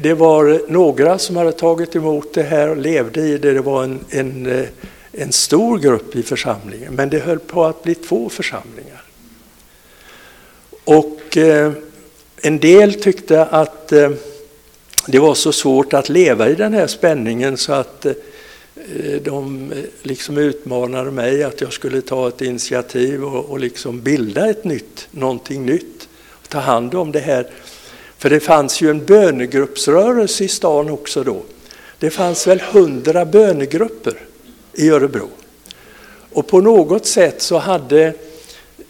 det 0.00 0.14
var 0.14 0.60
några 0.68 1.18
som 1.18 1.36
hade 1.36 1.52
tagit 1.52 1.96
emot 1.96 2.34
det 2.34 2.42
här 2.42 2.68
och 2.68 2.76
levde 2.76 3.20
i 3.20 3.38
det. 3.38 3.52
Det 3.52 3.60
var 3.60 3.84
en, 3.84 4.00
en, 4.10 4.46
eh, 4.46 4.68
en 5.12 5.32
stor 5.32 5.78
grupp 5.78 6.16
i 6.16 6.22
församlingen, 6.22 6.94
men 6.94 7.10
det 7.10 7.18
höll 7.18 7.38
på 7.38 7.64
att 7.64 7.82
bli 7.82 7.94
två 7.94 8.28
församlingar. 8.28 9.02
Och 10.84 11.36
eh, 11.36 11.72
en 12.42 12.58
del 12.58 12.94
tyckte 12.94 13.44
att 13.44 13.92
eh, 13.92 14.10
det 15.06 15.18
var 15.18 15.34
så 15.34 15.52
svårt 15.52 15.92
att 15.92 16.08
leva 16.08 16.48
i 16.48 16.54
den 16.54 16.74
här 16.74 16.86
spänningen 16.86 17.56
så 17.56 17.72
att 17.72 18.06
eh, 18.06 18.14
de 19.22 19.72
eh, 19.72 19.78
liksom 20.02 20.38
utmanade 20.38 21.10
mig 21.10 21.42
att 21.42 21.60
jag 21.60 21.72
skulle 21.72 22.00
ta 22.00 22.28
ett 22.28 22.42
initiativ 22.42 23.24
och, 23.24 23.44
och 23.44 23.60
liksom 23.60 24.00
bilda 24.00 24.50
ett 24.50 24.64
nytt, 24.64 25.08
någonting 25.10 25.66
nytt. 25.66 26.08
Och 26.30 26.48
ta 26.48 26.58
hand 26.58 26.94
om 26.94 27.12
det 27.12 27.20
här. 27.20 27.50
För 28.18 28.30
det 28.30 28.40
fanns 28.40 28.80
ju 28.80 28.90
en 28.90 29.04
bönegruppsrörelse 29.04 30.44
i 30.44 30.48
stan 30.48 30.90
också 30.90 31.24
då. 31.24 31.42
Det 31.98 32.10
fanns 32.10 32.46
väl 32.46 32.60
hundra 32.60 33.24
bönegrupper 33.24 34.16
i 34.72 34.90
Örebro. 34.90 35.28
Och 36.32 36.46
på 36.46 36.60
något 36.60 37.06
sätt 37.06 37.42
så 37.42 37.58
hade 37.58 38.04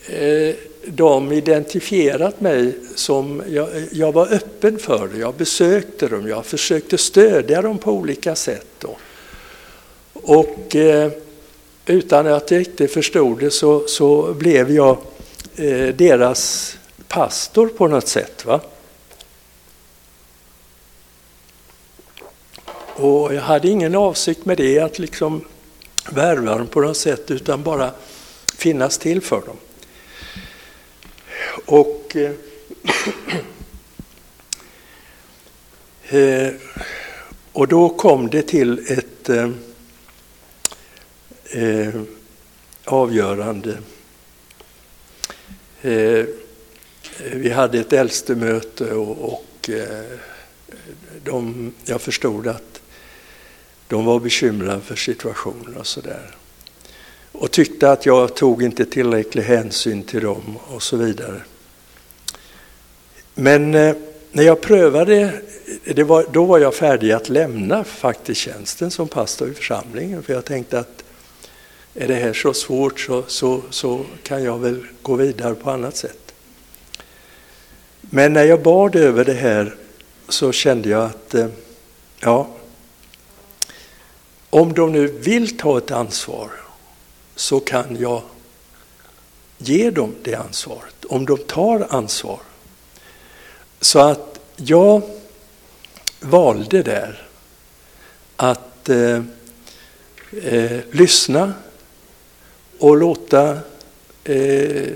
eh, 0.06 0.54
de 0.86 1.32
identifierat 1.32 2.40
mig 2.40 2.78
som, 2.94 3.42
jag, 3.48 3.68
jag, 3.92 4.12
var 4.12 4.32
öppen 4.32 4.78
för 4.78 5.08
det, 5.08 5.18
jag 5.18 5.34
besökte 5.34 6.08
dem, 6.08 6.28
jag 6.28 6.46
försökte 6.46 6.98
stödja 6.98 7.62
dem 7.62 7.78
på 7.78 7.92
olika 7.92 8.34
sätt. 8.34 8.66
Då. 8.78 8.96
Och 10.12 10.76
eh, 10.76 11.10
utan 11.86 12.26
att 12.26 12.50
jag 12.50 12.60
riktigt 12.60 12.92
förstod 12.92 13.38
det 13.38 13.50
så, 13.50 13.88
så 13.88 14.34
blev 14.34 14.70
jag 14.70 14.96
eh, 15.56 15.94
deras 15.94 16.76
pastor 17.08 17.68
på 17.68 17.88
något 17.88 18.08
sätt. 18.08 18.44
Va? 18.44 18.60
Och 22.98 23.34
jag 23.34 23.42
hade 23.42 23.68
ingen 23.68 23.94
avsikt 23.94 24.44
med 24.44 24.56
det, 24.56 24.78
att 24.78 24.98
liksom 24.98 25.44
värva 26.10 26.58
dem 26.58 26.66
på 26.66 26.80
något 26.80 26.96
sätt, 26.96 27.30
utan 27.30 27.62
bara 27.62 27.90
finnas 28.58 28.98
till 28.98 29.20
för 29.20 29.40
dem. 29.40 29.56
Och 31.66 32.16
eh, 32.16 32.32
eh, 36.20 36.54
och 37.52 37.68
då 37.68 37.88
kom 37.88 38.30
det 38.30 38.42
till 38.42 38.86
ett 38.88 39.28
eh, 39.28 39.50
eh 41.50 41.94
avgörande. 42.84 43.78
Eh, 45.82 46.24
vi 47.32 47.50
hade 47.50 47.78
ett 47.78 47.92
äldstemöte 47.92 48.94
och, 48.94 49.32
och 49.32 49.70
eh, 49.70 50.18
de, 51.24 51.72
jag 51.84 52.00
förstod 52.00 52.46
att 52.46 52.80
de 53.88 54.04
var 54.04 54.20
bekymrade 54.20 54.80
för 54.80 54.96
situationen 54.96 55.76
och 55.76 55.86
sådär. 55.86 56.36
Och 57.32 57.50
tyckte 57.50 57.90
att 57.90 58.06
jag 58.06 58.36
tog 58.36 58.62
inte 58.62 58.84
tillräcklig 58.84 59.42
hänsyn 59.42 60.02
till 60.02 60.22
dem 60.22 60.58
och 60.68 60.82
så 60.82 60.96
vidare. 60.96 61.42
Men 63.38 63.74
eh, 63.74 63.96
när 64.32 64.42
jag 64.42 64.60
prövade, 64.60 65.32
det 65.84 66.04
var, 66.04 66.26
då 66.32 66.44
var 66.44 66.58
jag 66.58 66.74
färdig 66.74 67.12
att 67.12 67.28
lämna 67.28 67.84
faktiskt 67.84 68.40
tjänsten 68.40 68.90
som 68.90 69.08
pastor 69.08 69.50
i 69.50 69.54
församlingen. 69.54 70.22
För 70.22 70.32
jag 70.32 70.44
tänkte 70.44 70.78
att 70.78 71.04
är 71.94 72.08
det 72.08 72.14
här 72.14 72.32
så 72.32 72.52
svårt 72.52 73.00
så, 73.00 73.24
så, 73.26 73.62
så 73.70 74.04
kan 74.22 74.42
jag 74.42 74.58
väl 74.58 74.86
gå 75.02 75.14
vidare 75.14 75.54
på 75.54 75.70
annat 75.70 75.96
sätt. 75.96 76.34
Men 78.00 78.32
när 78.32 78.44
jag 78.44 78.62
bad 78.62 78.96
över 78.96 79.24
det 79.24 79.32
här 79.32 79.74
så 80.28 80.52
kände 80.52 80.88
jag 80.88 81.04
att 81.04 81.34
eh, 81.34 81.46
ja, 82.20 82.48
om 84.50 84.72
de 84.72 84.92
nu 84.92 85.06
vill 85.06 85.58
ta 85.58 85.78
ett 85.78 85.90
ansvar 85.90 86.50
så 87.34 87.60
kan 87.60 87.96
jag 88.00 88.22
ge 89.58 89.90
dem 89.90 90.14
det 90.22 90.34
ansvaret, 90.34 91.04
om 91.04 91.26
de 91.26 91.38
tar 91.38 91.86
ansvar. 91.90 92.40
Så 93.86 93.98
att 93.98 94.40
jag 94.56 95.02
valde 96.20 96.82
där 96.82 97.28
att 98.36 98.88
eh, 98.88 99.22
eh, 100.42 100.80
lyssna 100.90 101.52
och 102.78 102.96
låta 102.96 103.58
eh, 104.24 104.88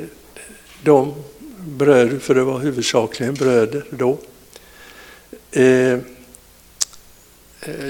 de 0.83 1.14
bröder, 1.59 2.18
för 2.18 2.35
det 2.35 2.44
var 2.44 2.59
huvudsakligen 2.59 3.35
bröder 3.35 3.85
då, 3.90 4.18
eh, 5.53 5.98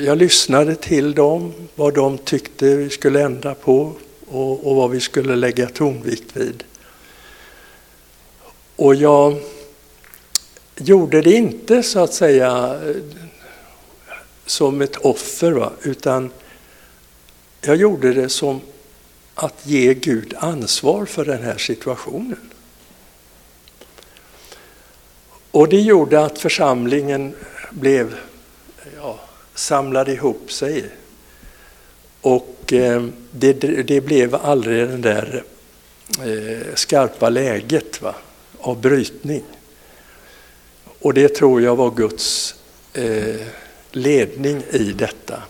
jag 0.05 0.19
lyssnade 0.19 0.75
till 0.75 1.15
dem, 1.15 1.53
vad 1.75 1.95
de 1.95 2.19
tyckte 2.19 2.77
vi 2.77 2.91
skulle 2.91 3.23
ändra 3.23 3.55
på 3.55 3.93
och, 4.29 4.67
och 4.67 4.77
vad 4.77 4.91
vi 4.91 5.01
skulle 5.01 5.37
lägga 5.37 5.69
tonvikt 5.69 6.37
vid. 6.37 6.65
Och 8.77 8.95
jag 8.95 9.41
gjorde 10.81 11.23
det 11.23 11.33
inte 11.33 11.83
så 11.83 12.01
att 12.01 12.15
säga 12.15 12.81
som 14.47 14.81
ett 14.81 14.97
offer, 14.97 15.53
va? 15.53 15.73
utan 15.83 16.31
jag 17.61 17.77
gjorde 17.77 18.13
det 18.13 18.29
som 18.29 18.61
att 19.35 19.67
ge 19.67 19.95
Gud 19.95 20.35
ansvar 20.39 21.07
för 21.07 21.25
den 21.25 21.43
här 21.43 21.59
situationen. 21.59 22.51
Och 25.51 25.69
det 25.69 25.81
gjorde 25.81 26.25
att 26.25 26.39
församlingen 26.39 27.35
blev, 27.71 28.15
ja, 28.97 29.21
samlade 29.55 30.13
ihop 30.13 30.53
sig. 30.53 30.85
Och 32.21 32.73
eh, 32.73 33.05
det, 33.31 33.53
det, 33.83 34.01
blev 34.01 34.35
aldrig 34.35 34.89
det 34.89 34.97
där 34.97 35.45
eh, 36.25 36.75
skarpa 36.75 37.29
läget 37.29 38.03
va, 38.03 38.15
av 38.59 38.81
brytning. 38.81 39.43
Och 41.01 41.15
det 41.15 41.29
tror 41.29 41.63
jag 41.63 41.77
var 41.77 41.91
Guds 41.91 42.55
eh, 42.93 43.47
ledning 43.93 44.63
i 44.71 44.93
detta. 44.93 45.43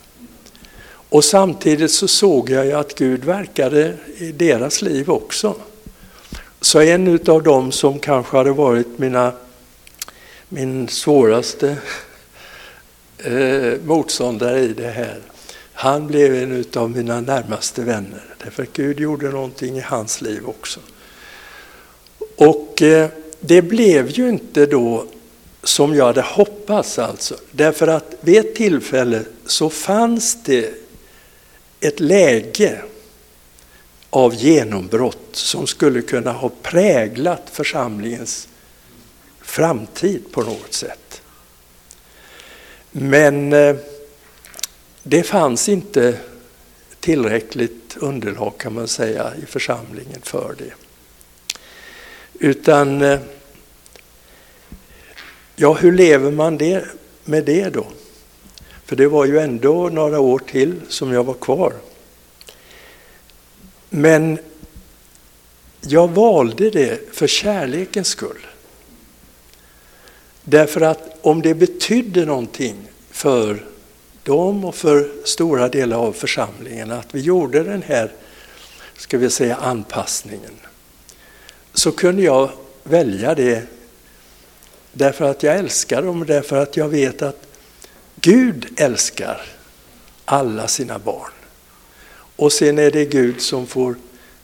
Och 1.09 1.25
samtidigt 1.25 1.91
så 1.91 2.09
såg 2.09 2.51
jag 2.51 2.67
ju 2.67 2.73
att 2.73 2.95
Gud 2.95 3.25
verkade 3.25 3.97
i 4.19 4.33
deras 4.33 4.83
liv 4.83 5.11
också. 5.11 5.55
Så 6.61 6.81
en 6.81 7.21
av 7.27 7.43
dem 7.43 7.73
som 7.73 7.99
kanske 7.99 8.37
hade 8.37 8.53
varit 8.53 8.99
mina, 8.99 9.33
min 10.49 10.89
svåraste 10.89 11.77
eh, 13.19 13.73
motståndare 13.85 14.61
i 14.61 14.69
det 14.69 14.91
här, 14.91 15.21
han 15.73 16.07
blev 16.07 16.35
en 16.35 16.65
av 16.77 16.91
mina 16.91 17.21
närmaste 17.21 17.83
vänner. 17.83 18.25
Därför 18.45 18.63
att 18.63 18.73
Gud 18.73 19.01
gjorde 19.01 19.31
någonting 19.31 19.77
i 19.77 19.81
hans 19.81 20.21
liv 20.21 20.43
också. 20.45 20.81
Och 22.37 22.83
eh, 22.83 23.09
det 23.41 23.63
blev 23.63 24.11
ju 24.11 24.29
inte 24.29 24.67
då 24.67 25.07
som 25.63 25.95
jag 25.95 26.05
hade 26.05 26.23
hoppats 26.23 26.99
alltså. 26.99 27.37
Därför 27.51 27.89
att 27.89 28.15
vid 28.21 28.39
ett 28.39 28.55
tillfälle 28.55 29.25
så 29.47 29.71
fanns 29.71 30.43
det 30.45 30.75
ett 31.81 32.01
läge 32.01 32.83
av 34.11 34.35
genombrott 34.35 35.29
som 35.33 35.67
skulle 35.67 36.03
kunna 36.03 36.33
ha 36.33 36.51
präglat 36.63 37.43
församlingens 37.53 38.49
framtid 39.41 40.23
på 40.33 40.43
något 40.43 40.73
sätt. 40.73 41.23
Men 42.91 43.53
eh, 43.53 43.77
det 45.03 45.23
fanns 45.23 45.69
inte 45.69 46.17
tillräckligt 47.01 47.97
underlag 47.97 48.59
kan 48.59 48.75
man 48.75 48.89
säga 48.89 49.33
i 49.43 49.47
församlingen 49.47 50.21
för 50.23 50.55
det. 50.59 50.73
Utan 52.47 53.03
eh, 53.03 53.21
Ja, 55.63 55.75
hur 55.75 55.93
lever 55.93 56.31
man 56.31 56.57
det, 56.59 56.85
med 57.25 57.45
det 57.45 57.71
då? 57.71 57.87
För 58.85 58.97
det 58.97 59.09
var 59.09 59.25
ju 59.25 59.39
ändå 59.39 59.89
några 59.89 60.21
år 60.21 60.39
till 60.39 60.81
som 60.89 61.13
jag 61.13 61.25
var 61.25 61.35
kvar. 61.35 61.73
Men 63.91 64.39
jag 65.81 66.09
valde 66.09 66.71
det 66.71 67.15
för 67.15 67.27
kärlekens 67.27 68.09
skull. 68.09 68.47
Därför 70.45 70.81
att 70.81 71.19
om 71.21 71.43
det 71.43 71.55
betydde 71.55 72.25
någonting 72.25 72.77
för 73.11 73.65
dem 74.23 74.65
och 74.65 74.75
för 74.75 75.11
stora 75.25 75.69
delar 75.69 75.97
av 75.97 76.13
församlingen 76.13 76.91
att 76.91 77.15
vi 77.15 77.21
gjorde 77.21 77.63
den 77.63 77.83
här, 77.83 78.13
ska 78.97 79.19
vi 79.19 79.31
säga 79.31 79.57
anpassningen, 79.57 80.55
så 81.75 81.93
kunde 81.93 82.23
jag 82.23 82.51
välja 82.83 83.35
det 83.35 83.67
Därför 84.93 85.25
att 85.25 85.43
jag 85.43 85.57
älskar 85.57 86.03
dem, 86.03 86.27
därför 86.27 86.57
att 86.57 86.77
jag 86.77 86.89
vet 86.89 87.23
att 87.23 87.47
Gud 88.21 88.67
älskar 88.77 89.43
alla 90.25 90.69
sina 90.69 90.99
barn. 90.99 91.31
Och 92.37 92.53
sen 92.53 92.79
är 92.79 92.91
det 92.91 93.05
Gud 93.05 93.41
som 93.41 93.67
får, 93.67 93.95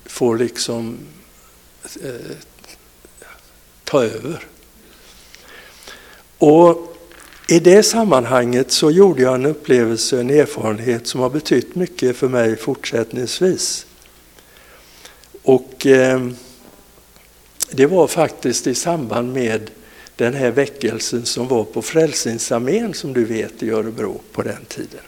får 0.05 0.39
liksom 0.39 0.99
eh, 2.03 2.37
ta 3.85 4.05
över. 4.05 4.47
Och 6.39 6.97
i 7.49 7.59
det 7.59 7.83
sammanhanget 7.83 8.73
så 8.73 8.91
gjorde 8.91 9.23
jag 9.23 9.35
en 9.35 9.47
upplevelse, 9.47 10.21
en 10.21 10.31
erfarenhet 10.31 11.07
som 11.07 11.21
har 11.21 11.31
betytt 11.31 11.75
mycket 11.75 12.17
för 12.17 12.29
mig 12.29 12.57
fortsättningsvis. 12.57 13.87
Och 15.43 15.87
eh, 15.87 16.29
det 17.71 17.87
var 17.87 18.07
faktiskt 18.07 18.67
i 18.67 18.75
samband 18.75 19.33
med 19.33 19.71
den 20.17 20.35
här 20.35 20.51
väckelsen 20.51 21.27
som 21.27 21.49
var 21.49 21.65
på 21.65 21.83
Frälsningsarmén 21.83 22.95
som 22.95 23.13
du 23.13 23.25
vet 23.25 23.63
i 23.63 23.71
Örebro 23.71 24.21
på 24.33 24.43
den 24.43 24.65
tiden. 24.69 25.01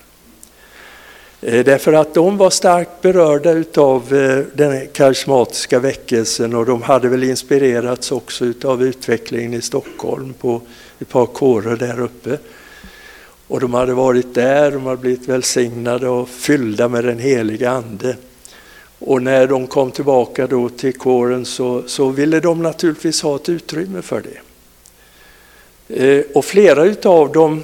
Eh, 1.40 1.64
därför 1.64 1.92
att 1.92 2.14
de 2.14 2.37
var 2.37 2.51
starkt 2.51 3.03
berörda 3.03 3.51
utav 3.51 4.14
eh, 4.14 4.44
den 4.55 4.88
karismatiska 4.92 5.79
väckelsen 5.79 6.55
och 6.55 6.66
de 6.66 6.83
hade 6.83 7.09
väl 7.09 7.25
inspirerats 7.25 8.12
också 8.12 8.44
utav 8.44 8.83
utvecklingen 8.83 9.55
i 9.55 9.62
Stockholm 9.62 10.35
på 10.35 10.61
ett 10.99 11.09
par 11.09 11.27
kårer 11.27 11.77
där 11.77 12.01
uppe. 12.01 12.38
Och 13.47 13.61
de 13.61 13.75
hade 13.75 13.94
varit 13.94 14.35
där, 14.35 14.71
de 14.71 14.87
hade 14.87 14.97
blivit 14.97 15.29
välsignade 15.29 16.09
och 16.09 16.29
fyllda 16.29 16.88
med 16.88 17.05
den 17.05 17.18
heliga 17.18 17.71
Ande. 17.71 18.16
Och 18.99 19.23
när 19.23 19.47
de 19.47 19.66
kom 19.66 19.90
tillbaka 19.90 20.47
då 20.47 20.68
till 20.68 20.94
kåren 20.94 21.44
så, 21.44 21.83
så 21.87 22.09
ville 22.09 22.40
de 22.40 22.62
naturligtvis 22.62 23.23
ha 23.23 23.37
ett 23.37 23.49
utrymme 23.49 24.03
för 24.03 24.21
det. 24.21 24.47
Eh, 25.88 26.24
och 26.35 26.44
flera 26.44 26.85
utav 26.85 27.33
dem 27.33 27.62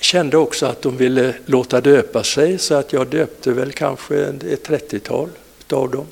kände 0.00 0.36
också 0.36 0.66
att 0.66 0.82
de 0.82 0.96
ville 0.96 1.34
låta 1.46 1.80
döpa 1.80 2.24
sig 2.24 2.58
så 2.58 2.74
att 2.74 2.92
jag 2.92 3.06
döpte 3.06 3.52
väl 3.52 3.72
kanske 3.72 4.24
ett 4.24 4.68
30-tal 4.68 5.28
av 5.70 5.90
dem. 5.90 6.06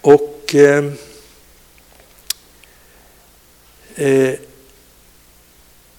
Och 0.00 0.54
eh, 0.54 0.84
eh, 3.94 4.34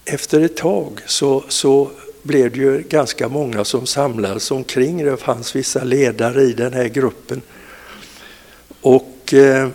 efter 0.04 0.40
ett 0.40 0.56
tag 0.56 1.00
så, 1.06 1.44
så 1.48 1.90
blev 2.22 2.50
det 2.50 2.58
ju 2.58 2.82
ganska 2.82 3.28
många 3.28 3.64
som 3.64 3.86
samlades 3.86 4.50
omkring. 4.50 5.04
Det 5.04 5.16
fanns 5.16 5.56
vissa 5.56 5.84
ledare 5.84 6.42
i 6.42 6.52
den 6.52 6.72
här 6.72 6.88
gruppen. 6.88 7.42
Och 8.80 9.34
eh, 9.34 9.68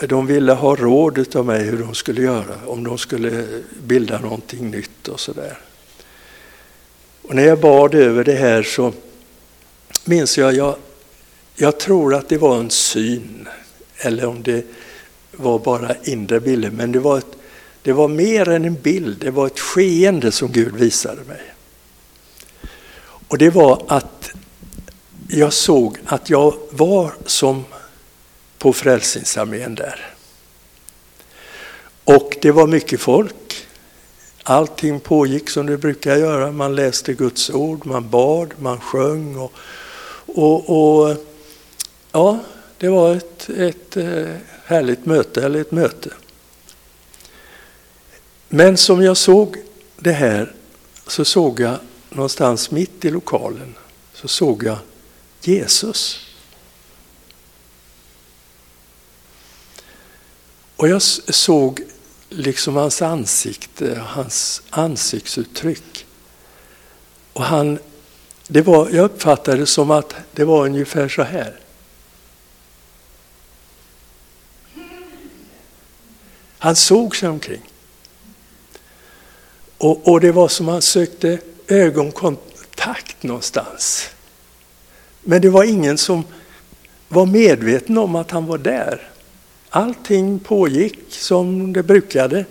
de 0.00 0.26
ville 0.26 0.52
ha 0.52 0.76
råd 0.76 1.36
av 1.36 1.46
mig 1.46 1.64
hur 1.64 1.78
de 1.78 1.94
skulle 1.94 2.22
göra, 2.22 2.54
om 2.66 2.84
de 2.84 2.98
skulle 2.98 3.46
bilda 3.82 4.20
någonting 4.20 4.70
nytt 4.70 5.08
och 5.08 5.20
sådär. 5.20 5.58
Och 7.22 7.34
när 7.34 7.42
jag 7.42 7.60
bad 7.60 7.94
över 7.94 8.24
det 8.24 8.34
här 8.34 8.62
så 8.62 8.92
minns 10.04 10.38
jag, 10.38 10.54
jag, 10.54 10.76
jag 11.54 11.80
tror 11.80 12.14
att 12.14 12.28
det 12.28 12.38
var 12.38 12.58
en 12.58 12.70
syn, 12.70 13.48
eller 13.96 14.26
om 14.26 14.42
det 14.42 14.66
var 15.32 15.58
bara 15.58 15.94
inre 16.04 16.40
bilder, 16.40 16.70
men 16.70 16.92
det 16.92 16.98
var, 16.98 17.18
ett, 17.18 17.36
det 17.82 17.92
var 17.92 18.08
mer 18.08 18.48
än 18.48 18.64
en 18.64 18.74
bild, 18.74 19.16
det 19.20 19.30
var 19.30 19.46
ett 19.46 19.60
skeende 19.60 20.32
som 20.32 20.52
Gud 20.52 20.74
visade 20.74 21.24
mig. 21.24 21.42
Och 23.28 23.38
det 23.38 23.50
var 23.50 23.82
att 23.88 24.30
jag 25.28 25.52
såg 25.52 25.98
att 26.04 26.30
jag 26.30 26.54
var 26.70 27.14
som 27.26 27.64
på 28.66 28.72
Frälsningsarmén 28.72 29.74
där. 29.74 30.14
Och 32.04 32.36
det 32.42 32.50
var 32.50 32.66
mycket 32.66 33.00
folk. 33.00 33.66
Allting 34.42 35.00
pågick 35.00 35.50
som 35.50 35.66
det 35.66 35.78
brukar 35.78 36.16
göra. 36.16 36.52
Man 36.52 36.74
läste 36.74 37.12
Guds 37.12 37.50
ord, 37.50 37.86
man 37.86 38.10
bad, 38.10 38.54
man 38.58 38.80
sjöng. 38.80 39.36
Och, 39.36 39.52
och, 40.26 40.70
och 40.70 41.16
ja, 42.12 42.38
det 42.78 42.88
var 42.88 43.14
ett, 43.14 43.48
ett 43.48 43.96
eh, 43.96 44.34
härligt 44.64 45.06
möte, 45.06 45.42
eller 45.42 45.60
ett 45.60 45.72
möte. 45.72 46.10
Men 48.48 48.76
som 48.76 49.02
jag 49.02 49.16
såg 49.16 49.56
det 49.96 50.12
här 50.12 50.54
så 51.06 51.24
såg 51.24 51.60
jag 51.60 51.76
någonstans 52.10 52.70
mitt 52.70 53.04
i 53.04 53.10
lokalen 53.10 53.74
så 54.14 54.28
såg 54.28 54.64
jag 54.64 54.78
Jesus. 55.42 56.25
Och 60.76 60.88
jag 60.88 61.02
såg 61.02 61.82
liksom 62.28 62.76
hans 62.76 63.02
ansikte, 63.02 64.02
hans 64.06 64.62
ansiktsuttryck. 64.70 66.06
Och 67.32 67.44
han, 67.44 67.78
det 68.48 68.62
var, 68.62 68.90
jag 68.90 69.04
uppfattade 69.04 69.56
det 69.56 69.66
som 69.66 69.90
att 69.90 70.14
det 70.32 70.44
var 70.44 70.64
ungefär 70.64 71.08
så 71.08 71.22
här. 71.22 71.60
Han 76.58 76.76
såg 76.76 77.16
sig 77.16 77.28
omkring. 77.28 77.62
Och, 79.78 80.08
och 80.08 80.20
det 80.20 80.32
var 80.32 80.48
som 80.48 80.68
han 80.68 80.82
sökte 80.82 81.38
ögonkontakt 81.66 83.22
någonstans. 83.22 84.08
Men 85.20 85.42
det 85.42 85.48
var 85.48 85.64
ingen 85.64 85.98
som 85.98 86.24
var 87.08 87.26
medveten 87.26 87.98
om 87.98 88.16
att 88.16 88.30
han 88.30 88.46
var 88.46 88.58
där. 88.58 89.10
Allting 89.70 90.38
pågick 90.38 90.98
som 91.08 91.72
det 91.72 91.82
brukade. 91.82 92.44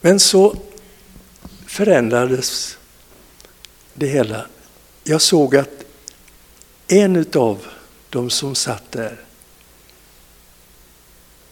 Men 0.00 0.20
så 0.20 0.56
förändrades 1.66 2.78
det 3.94 4.06
hela. 4.06 4.46
Jag 5.04 5.20
såg 5.22 5.56
att 5.56 5.84
en 6.86 7.26
av 7.34 7.66
de 8.10 8.30
som 8.30 8.54
satt 8.54 8.92
där 8.92 9.20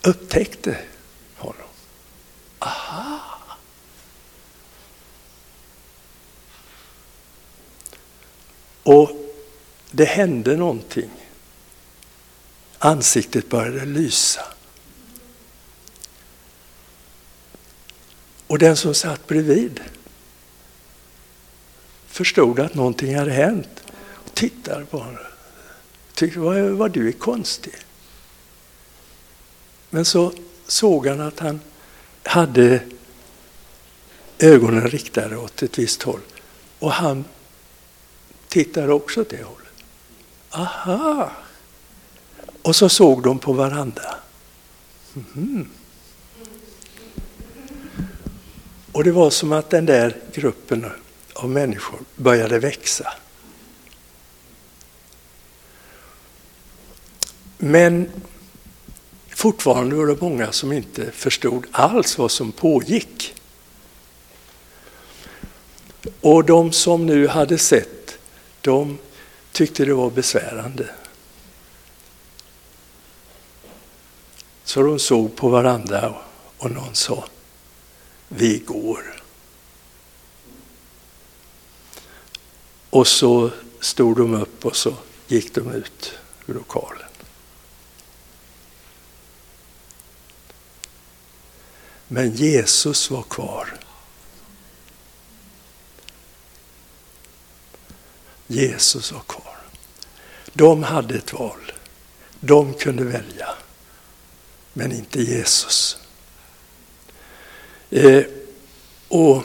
upptäckte 0.03 0.79
honom. 1.37 1.69
Aha! 2.59 3.21
Och 8.83 9.11
det 9.91 10.05
hände 10.05 10.57
någonting. 10.57 11.11
Ansiktet 12.85 13.49
började 13.49 13.85
lysa. 13.85 14.45
Och 18.47 18.59
den 18.59 18.77
som 18.77 18.95
satt 18.95 19.27
bredvid 19.27 19.81
förstod 22.07 22.61
att 22.61 22.75
någonting 22.75 23.17
hade 23.17 23.31
hänt 23.31 23.83
och 23.97 24.35
tittade 24.35 24.85
på 24.85 24.99
honom. 24.99 25.17
Tyckte, 26.15 26.39
vad, 26.39 26.63
vad 26.63 26.91
du 26.91 27.09
är 27.09 27.13
konstig. 27.13 27.75
Men 29.91 30.05
så 30.05 30.33
såg 30.67 31.07
han 31.07 31.21
att 31.21 31.39
han 31.39 31.61
hade 32.23 32.81
ögonen 34.39 34.89
riktade 34.89 35.37
åt 35.37 35.63
ett 35.63 35.79
visst 35.79 36.03
håll. 36.03 36.21
Och 36.79 36.93
han 36.93 37.25
tittade 38.49 38.93
också 38.93 39.21
åt 39.21 39.31
det 39.31 39.43
hållet. 39.43 39.73
Aha! 40.51 41.31
Och 42.63 42.77
så 42.77 42.89
såg 42.89 43.23
de 43.23 43.39
på 43.39 43.53
varandra. 43.53 44.15
Mm. 45.15 45.69
Och 48.93 49.05
det 49.05 49.13
var 49.13 49.31
som 49.31 49.53
att 49.53 49.71
den 49.71 49.87
där 49.87 50.17
gruppen 50.35 50.87
av 51.33 51.51
människor 51.51 52.01
började 52.17 52.59
växa. 52.59 53.13
Men 57.59 58.11
fortfarande 59.29 59.97
var 59.97 60.07
det 60.07 60.21
många 60.21 60.53
som 60.53 60.73
inte 60.73 61.11
förstod 61.11 61.67
alls 61.71 62.19
vad 62.19 62.31
som 62.31 62.53
pågick. 62.53 63.35
Och 66.21 66.45
de 66.45 66.73
som 66.73 67.07
nu 67.07 67.27
hade 67.27 67.59
sett, 67.59 68.19
de 68.61 68.99
tyckte 69.53 69.85
det 69.85 69.95
var 69.95 70.11
besvärande. 70.11 70.89
Så 74.73 74.83
de 74.83 74.99
såg 74.99 75.37
på 75.37 75.49
varandra 75.49 76.15
och 76.59 76.71
någon 76.71 76.95
sa, 76.95 77.25
vi 78.29 78.59
går. 78.59 79.23
Och 82.91 83.07
så 83.07 83.51
stod 83.81 84.17
de 84.17 84.35
upp 84.35 84.65
och 84.65 84.77
så 84.77 84.95
gick 85.27 85.55
de 85.55 85.71
ut 85.71 86.13
ur 86.47 86.55
lokalen. 86.55 87.09
Men 92.09 92.35
Jesus 92.35 93.11
var 93.11 93.23
kvar. 93.23 93.79
Jesus 98.47 99.13
var 99.13 99.21
kvar. 99.21 99.57
De 100.53 100.83
hade 100.83 101.15
ett 101.15 101.33
val. 101.33 101.73
De 102.41 102.75
kunde 102.75 103.05
välja 103.05 103.49
men 104.73 104.93
inte 104.93 105.23
Jesus. 105.23 105.97
Eh, 107.91 108.25
och 109.09 109.45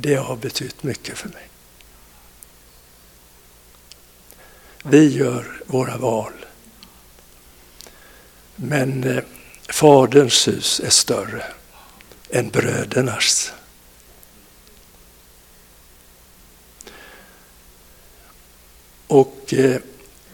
Det 0.00 0.14
har 0.14 0.36
betytt 0.36 0.82
mycket 0.82 1.18
för 1.18 1.28
mig. 1.28 1.48
Vi 4.84 5.08
gör 5.08 5.62
våra 5.66 5.96
val. 5.96 6.32
Men 8.56 9.04
eh, 9.04 9.24
Faderns 9.68 10.48
hus 10.48 10.80
är 10.84 10.90
större 10.90 11.44
än 12.30 12.48
brödernas. 12.48 13.52
Och 19.08 19.54
eh, 19.54 19.76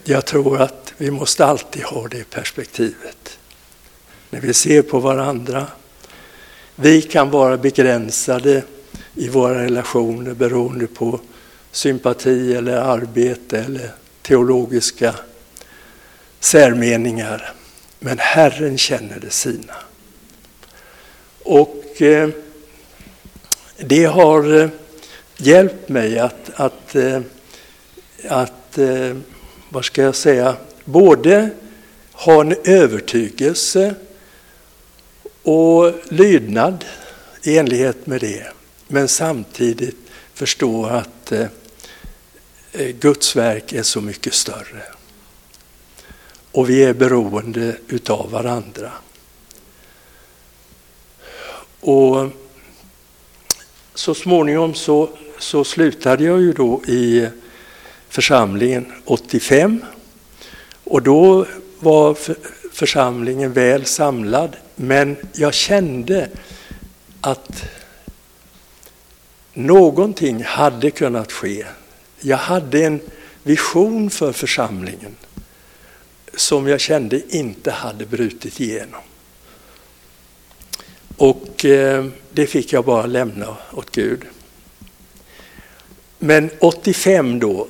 jag 0.03 0.25
tror 0.25 0.61
att 0.61 0.93
vi 0.97 1.11
måste 1.11 1.45
alltid 1.45 1.83
ha 1.83 2.07
det 2.07 2.29
perspektivet. 2.29 3.37
När 4.29 4.41
vi 4.41 4.53
ser 4.53 4.81
på 4.81 4.99
varandra. 4.99 5.67
Vi 6.75 7.01
kan 7.01 7.29
vara 7.29 7.57
begränsade 7.57 8.63
i 9.15 9.29
våra 9.29 9.63
relationer 9.63 10.33
beroende 10.33 10.87
på 10.87 11.19
sympati 11.71 12.55
eller 12.55 12.77
arbete 12.77 13.59
eller 13.59 13.91
teologiska 14.21 15.15
särmeningar. 16.39 17.53
Men 17.99 18.19
Herren 18.19 18.77
känner 18.77 19.19
det 19.19 19.29
sina. 19.29 19.73
Och 21.43 22.01
eh, 22.01 22.29
det 23.77 24.05
har 24.05 24.61
eh, 24.61 24.69
hjälpt 25.37 25.89
mig 25.89 26.19
att, 26.19 26.49
att, 26.55 26.95
eh, 26.95 27.21
att 28.27 28.64
eh, 28.77 29.15
vad 29.69 29.85
ska 29.85 30.01
jag 30.01 30.15
säga, 30.15 30.55
både 30.85 31.49
ha 32.11 32.41
en 32.41 32.55
övertygelse 32.63 33.95
och 35.43 35.93
lydnad 36.09 36.85
i 37.43 37.57
enlighet 37.57 38.07
med 38.07 38.21
det. 38.21 38.47
Men 38.87 39.07
samtidigt 39.07 39.97
förstå 40.33 40.85
att 40.85 41.31
eh, 41.31 41.47
eh 42.71 42.87
Guds 42.87 43.35
verk 43.35 43.73
är 43.73 43.83
så 43.83 44.01
mycket 44.01 44.33
större. 44.33 44.83
Och 46.51 46.69
vi 46.69 46.83
är 46.83 46.93
beroende 46.93 47.77
utav 47.87 48.31
varandra. 48.31 48.91
Och 51.79 52.29
så 53.93 54.15
småningom 54.15 54.73
så, 54.73 55.09
så 55.39 55.63
slutade 55.63 56.23
jag 56.23 56.41
ju 56.41 56.53
då 56.53 56.81
i 56.87 57.27
församlingen 58.15 58.85
85. 59.05 59.85
Och 60.83 61.01
då 61.01 61.45
var 61.79 62.17
församlingen 62.71 63.53
väl 63.53 63.85
samlad. 63.85 64.55
Men 64.75 65.15
jag 65.33 65.53
kände 65.53 66.29
att 67.21 67.63
någonting 69.53 70.43
hade 70.43 70.91
kunnat 70.91 71.31
ske. 71.31 71.65
Jag 72.19 72.37
hade 72.37 72.85
en 72.85 72.99
vision 73.43 74.09
för 74.09 74.31
församlingen 74.31 75.15
som 76.35 76.67
jag 76.67 76.79
kände 76.79 77.35
inte 77.35 77.71
hade 77.71 78.05
brutit 78.05 78.59
igenom. 78.59 79.01
Och 81.17 81.65
eh, 81.65 82.05
det 82.31 82.47
fick 82.47 82.73
jag 82.73 82.85
bara 82.85 83.05
lämna 83.05 83.57
åt 83.71 83.91
Gud. 83.91 84.21
Men 86.19 86.49
85 86.59 87.39
då, 87.39 87.67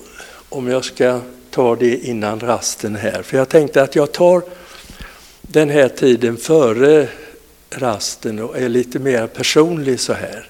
om 0.56 0.68
jag 0.68 0.86
ska 0.86 1.20
ta 1.52 1.76
det 1.76 1.98
innan 1.98 2.40
rasten 2.40 2.96
här, 2.96 3.22
för 3.22 3.38
jag 3.38 3.50
tänkte 3.50 3.82
att 3.82 3.96
jag 3.96 4.12
tar 4.12 4.42
den 5.42 5.70
här 5.70 5.90
tiden 5.90 6.38
före 6.38 7.08
rasten 7.70 8.40
och 8.40 8.58
är 8.58 8.70
lite 8.70 9.00
mer 9.00 9.28
personlig 9.28 10.00
så 10.00 10.14
här. 10.14 10.50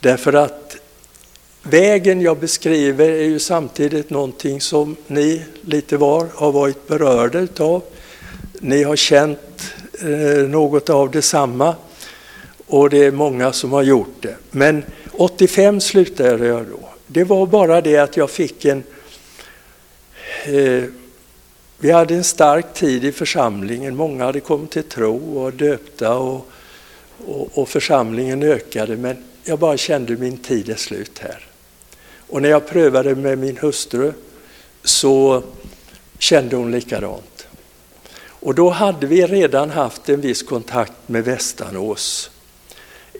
Därför 0.00 0.32
att 0.32 0.76
vägen 1.62 2.20
jag 2.20 2.38
beskriver 2.38 3.08
är 3.08 3.24
ju 3.24 3.38
samtidigt 3.38 4.10
någonting 4.10 4.60
som 4.60 4.96
ni 5.06 5.44
lite 5.60 5.96
var 5.96 6.26
har 6.34 6.52
varit 6.52 6.88
berörda 6.88 7.38
utav. 7.38 7.82
Ni 8.60 8.82
har 8.82 8.96
känt 8.96 9.74
eh, 10.00 10.48
något 10.48 10.90
av 10.90 11.10
detsamma 11.10 11.74
och 12.66 12.90
det 12.90 13.04
är 13.04 13.12
många 13.12 13.52
som 13.52 13.72
har 13.72 13.82
gjort 13.82 14.16
det. 14.20 14.36
Men 14.50 14.82
85 15.12 15.80
slutade 15.80 16.46
jag 16.46 16.66
då. 16.66 16.88
Det 17.06 17.24
var 17.24 17.46
bara 17.46 17.80
det 17.80 17.96
att 17.96 18.16
jag 18.16 18.30
fick 18.30 18.64
en... 18.64 18.82
Eh, 20.44 20.84
vi 21.78 21.90
hade 21.90 22.14
en 22.14 22.24
stark 22.24 22.74
tid 22.74 23.04
i 23.04 23.12
församlingen. 23.12 23.96
Många 23.96 24.24
hade 24.24 24.40
kommit 24.40 24.70
till 24.70 24.82
tro 24.82 25.38
och 25.38 25.52
döpta 25.52 26.18
och, 26.18 26.46
och, 27.26 27.58
och 27.58 27.68
församlingen 27.68 28.42
ökade. 28.42 28.96
Men 28.96 29.24
jag 29.44 29.58
bara 29.58 29.76
kände 29.76 30.16
min 30.16 30.38
tid 30.38 30.68
är 30.68 30.74
slut 30.74 31.18
här. 31.18 31.46
Och 32.16 32.42
när 32.42 32.48
jag 32.48 32.68
prövade 32.68 33.14
med 33.14 33.38
min 33.38 33.56
hustru 33.56 34.12
så 34.84 35.42
kände 36.18 36.56
hon 36.56 36.70
likadant. 36.70 37.46
Och 38.40 38.54
då 38.54 38.70
hade 38.70 39.06
vi 39.06 39.26
redan 39.26 39.70
haft 39.70 40.08
en 40.08 40.20
viss 40.20 40.42
kontakt 40.42 40.92
med 41.06 41.24
Västanås 41.24 42.30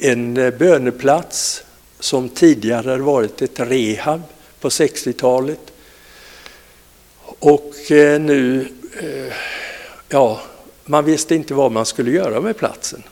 en 0.01 0.37
eh, 0.37 0.51
böneplats 0.51 1.65
som 2.01 2.29
tidigare 2.29 2.99
varit 2.99 3.43
ett 3.43 3.61
rehab 3.61 4.23
på 4.61 4.69
60-talet. 4.69 5.61
Och 7.39 7.91
eh, 7.91 8.21
nu, 8.21 8.73
eh, 9.01 9.35
ja, 10.09 10.43
man 10.85 11.05
visste 11.05 11.35
inte 11.35 11.55
vad 11.55 11.73
man 11.73 11.87
skulle 11.87 12.11
göra 12.11 12.41
med 12.41 12.57
platsen. 12.57 13.03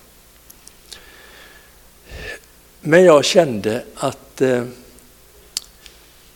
Men 2.81 3.05
jag 3.05 3.25
kände 3.25 3.85
att 3.95 4.41
eh, 4.41 4.65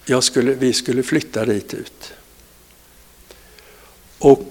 jag 0.05 0.25
skulle, 0.25 0.55
vi 0.55 0.73
skulle 0.73 1.03
flytta 1.03 1.45
dit 1.45 1.75
ut. 1.75 2.13
Och 4.19 4.47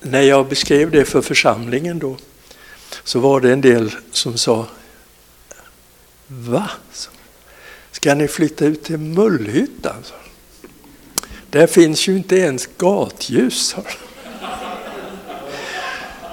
när 0.00 0.22
jag 0.22 0.48
beskrev 0.48 0.90
det 0.90 1.04
för 1.04 1.22
församlingen 1.22 1.98
då 1.98 2.16
så 3.04 3.20
var 3.20 3.40
det 3.40 3.52
en 3.52 3.60
del 3.60 3.92
som 4.12 4.38
sa 4.38 4.66
Va? 6.28 6.70
Ska 7.92 8.14
ni 8.14 8.28
flytta 8.28 8.64
ut 8.64 8.84
till 8.84 8.98
Mullhyttan? 8.98 10.04
Där 11.50 11.66
finns 11.66 12.08
ju 12.08 12.16
inte 12.16 12.36
ens 12.36 12.68
gatljus. 12.76 13.76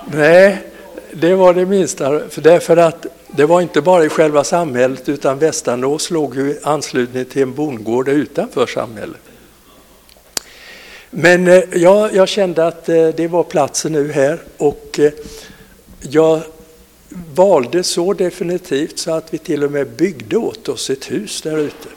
Nej, 0.05 0.63
det 1.13 1.35
var 1.35 1.53
det 1.53 1.65
minsta. 1.65 2.29
För 2.29 2.41
därför 2.41 2.77
att 2.77 3.05
det 3.27 3.45
var 3.45 3.61
inte 3.61 3.81
bara 3.81 4.05
i 4.05 4.09
själva 4.09 4.43
samhället 4.43 5.09
utan 5.09 5.39
Västanås 5.39 6.11
låg 6.11 6.35
ju 6.35 6.51
i 6.51 6.59
anslutning 6.63 7.25
till 7.25 7.41
en 7.41 7.53
bondgård 7.53 8.07
utanför 8.07 8.67
samhället. 8.67 9.21
Men 11.09 11.47
eh, 11.47 11.63
ja, 11.73 12.09
jag 12.11 12.27
kände 12.27 12.67
att 12.67 12.89
eh, 12.89 13.07
det 13.07 13.27
var 13.27 13.43
platsen 13.43 13.91
nu 13.91 14.11
här 14.11 14.39
och 14.57 14.99
eh, 14.99 15.11
jag 16.01 16.41
valde 17.35 17.83
så 17.83 18.13
definitivt 18.13 18.99
så 18.99 19.11
att 19.11 19.33
vi 19.33 19.37
till 19.37 19.63
och 19.63 19.71
med 19.71 19.89
byggde 19.89 20.37
åt 20.37 20.69
oss 20.69 20.89
ett 20.89 21.11
hus 21.11 21.41
där 21.41 21.57
ute. 21.57 21.89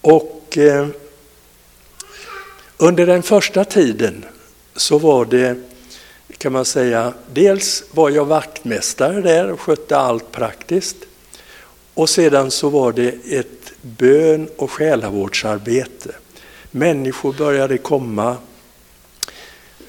Och 0.00 0.58
eh, 0.58 0.86
under 2.76 3.06
den 3.06 3.22
första 3.22 3.64
tiden 3.64 4.24
så 4.76 4.98
var 4.98 5.24
det, 5.24 5.56
kan 6.38 6.52
man 6.52 6.64
säga, 6.64 7.12
dels 7.32 7.84
var 7.90 8.10
jag 8.10 8.24
vaktmästare 8.24 9.20
där 9.20 9.50
och 9.50 9.60
skötte 9.60 9.96
allt 9.96 10.32
praktiskt. 10.32 10.96
Och 11.94 12.08
sedan 12.08 12.50
så 12.50 12.68
var 12.68 12.92
det 12.92 13.14
ett 13.30 13.72
bön 13.80 14.48
och 14.56 14.70
själavårdsarbete. 14.70 16.14
Människor 16.70 17.32
började 17.32 17.78
komma 17.78 18.36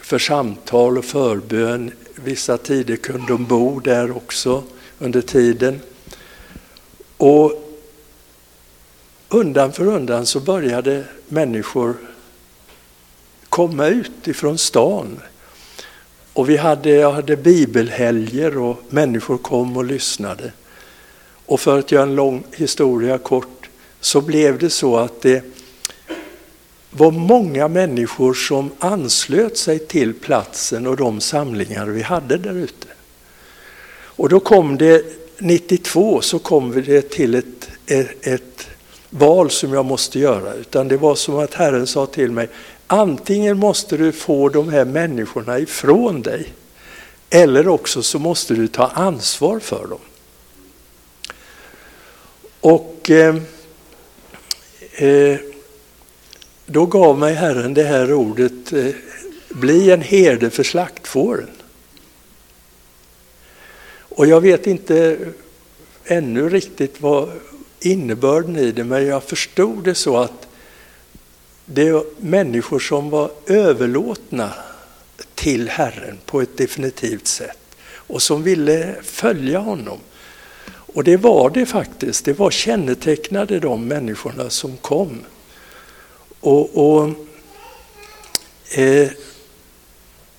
för 0.05 0.19
samtal 0.19 0.97
och 0.97 1.05
förbön. 1.05 1.91
Vissa 2.15 2.57
tider 2.57 2.95
kunde 2.95 3.27
de 3.27 3.45
bo 3.45 3.79
där 3.79 4.17
också 4.17 4.63
under 4.99 5.21
tiden. 5.21 5.81
Och 7.17 7.75
undan 9.29 9.73
för 9.73 9.87
undan 9.87 10.25
så 10.25 10.39
började 10.39 11.03
människor 11.27 11.95
komma 13.49 13.87
ut 13.87 14.27
ifrån 14.27 14.57
stan. 14.57 15.19
Och 16.33 16.49
vi 16.49 16.57
hade, 16.57 16.89
jag 16.89 17.11
hade 17.11 17.37
bibelhelger 17.37 18.57
och 18.57 18.79
människor 18.89 19.37
kom 19.37 19.77
och 19.77 19.85
lyssnade. 19.85 20.51
Och 21.45 21.59
för 21.59 21.79
att 21.79 21.91
göra 21.91 22.03
en 22.03 22.15
lång 22.15 22.43
historia 22.55 23.17
kort 23.17 23.69
så 23.99 24.21
blev 24.21 24.59
det 24.59 24.69
så 24.69 24.97
att 24.97 25.21
det 25.21 25.54
var 26.97 27.11
många 27.11 27.67
människor 27.67 28.33
som 28.33 28.71
anslöt 28.79 29.57
sig 29.57 29.79
till 29.79 30.13
platsen 30.13 30.87
och 30.87 30.97
de 30.97 31.21
samlingar 31.21 31.85
vi 31.85 32.01
hade 32.01 32.37
där 32.37 32.53
ute. 32.53 32.87
Och 33.91 34.29
då 34.29 34.39
kom 34.39 34.77
det 34.77 35.05
92 35.37 36.21
så 36.21 36.39
kom 36.39 36.83
det 36.85 37.09
till 37.09 37.35
ett, 37.35 37.69
ett, 37.85 38.27
ett 38.27 38.67
val 39.09 39.49
som 39.49 39.73
jag 39.73 39.85
måste 39.85 40.19
göra. 40.19 40.53
Utan 40.53 40.87
det 40.87 40.97
var 40.97 41.15
som 41.15 41.39
att 41.39 41.53
Herren 41.53 41.87
sa 41.87 42.05
till 42.05 42.31
mig, 42.31 42.47
antingen 42.87 43.57
måste 43.57 43.97
du 43.97 44.11
få 44.11 44.49
de 44.49 44.69
här 44.69 44.85
människorna 44.85 45.59
ifrån 45.59 46.21
dig 46.21 46.53
eller 47.29 47.67
också 47.67 48.03
så 48.03 48.19
måste 48.19 48.53
du 48.53 48.67
ta 48.67 48.87
ansvar 48.87 49.59
för 49.59 49.87
dem. 49.87 49.99
Och 52.61 53.09
eh, 53.09 53.35
Eh, 54.97 55.39
då 56.65 56.85
gav 56.85 57.19
mig 57.19 57.33
Herren 57.33 57.73
det 57.73 57.83
här 57.83 58.13
ordet, 58.13 58.73
eh, 58.73 58.91
bli 59.49 59.91
en 59.91 60.01
herde 60.01 60.49
för 60.49 60.63
slaktfåren. 60.63 61.49
Och 63.97 64.27
jag 64.27 64.41
vet 64.41 64.67
inte 64.67 65.17
ännu 66.05 66.49
riktigt 66.49 67.01
vad 67.01 67.29
innebörden 67.79 68.57
i 68.57 68.71
det, 68.71 68.83
men 68.83 69.05
jag 69.05 69.23
förstod 69.23 69.83
det 69.83 69.95
så 69.95 70.17
att 70.17 70.47
det 71.65 71.87
är 71.87 72.03
människor 72.17 72.79
som 72.79 73.09
var 73.09 73.31
överlåtna 73.45 74.53
till 75.35 75.69
Herren 75.69 76.17
på 76.25 76.41
ett 76.41 76.57
definitivt 76.57 77.27
sätt 77.27 77.57
och 77.93 78.21
som 78.21 78.43
ville 78.43 78.95
följa 79.03 79.59
honom. 79.59 79.99
Och 80.67 81.03
det 81.03 81.17
var 81.17 81.49
det 81.49 81.65
faktiskt, 81.65 82.25
det 82.25 82.33
var 82.33 82.51
kännetecknade 82.51 83.59
de 83.59 83.87
människorna 83.87 84.49
som 84.49 84.77
kom. 84.77 85.21
Och, 86.45 86.97
och 86.97 87.09
eh, 88.79 89.09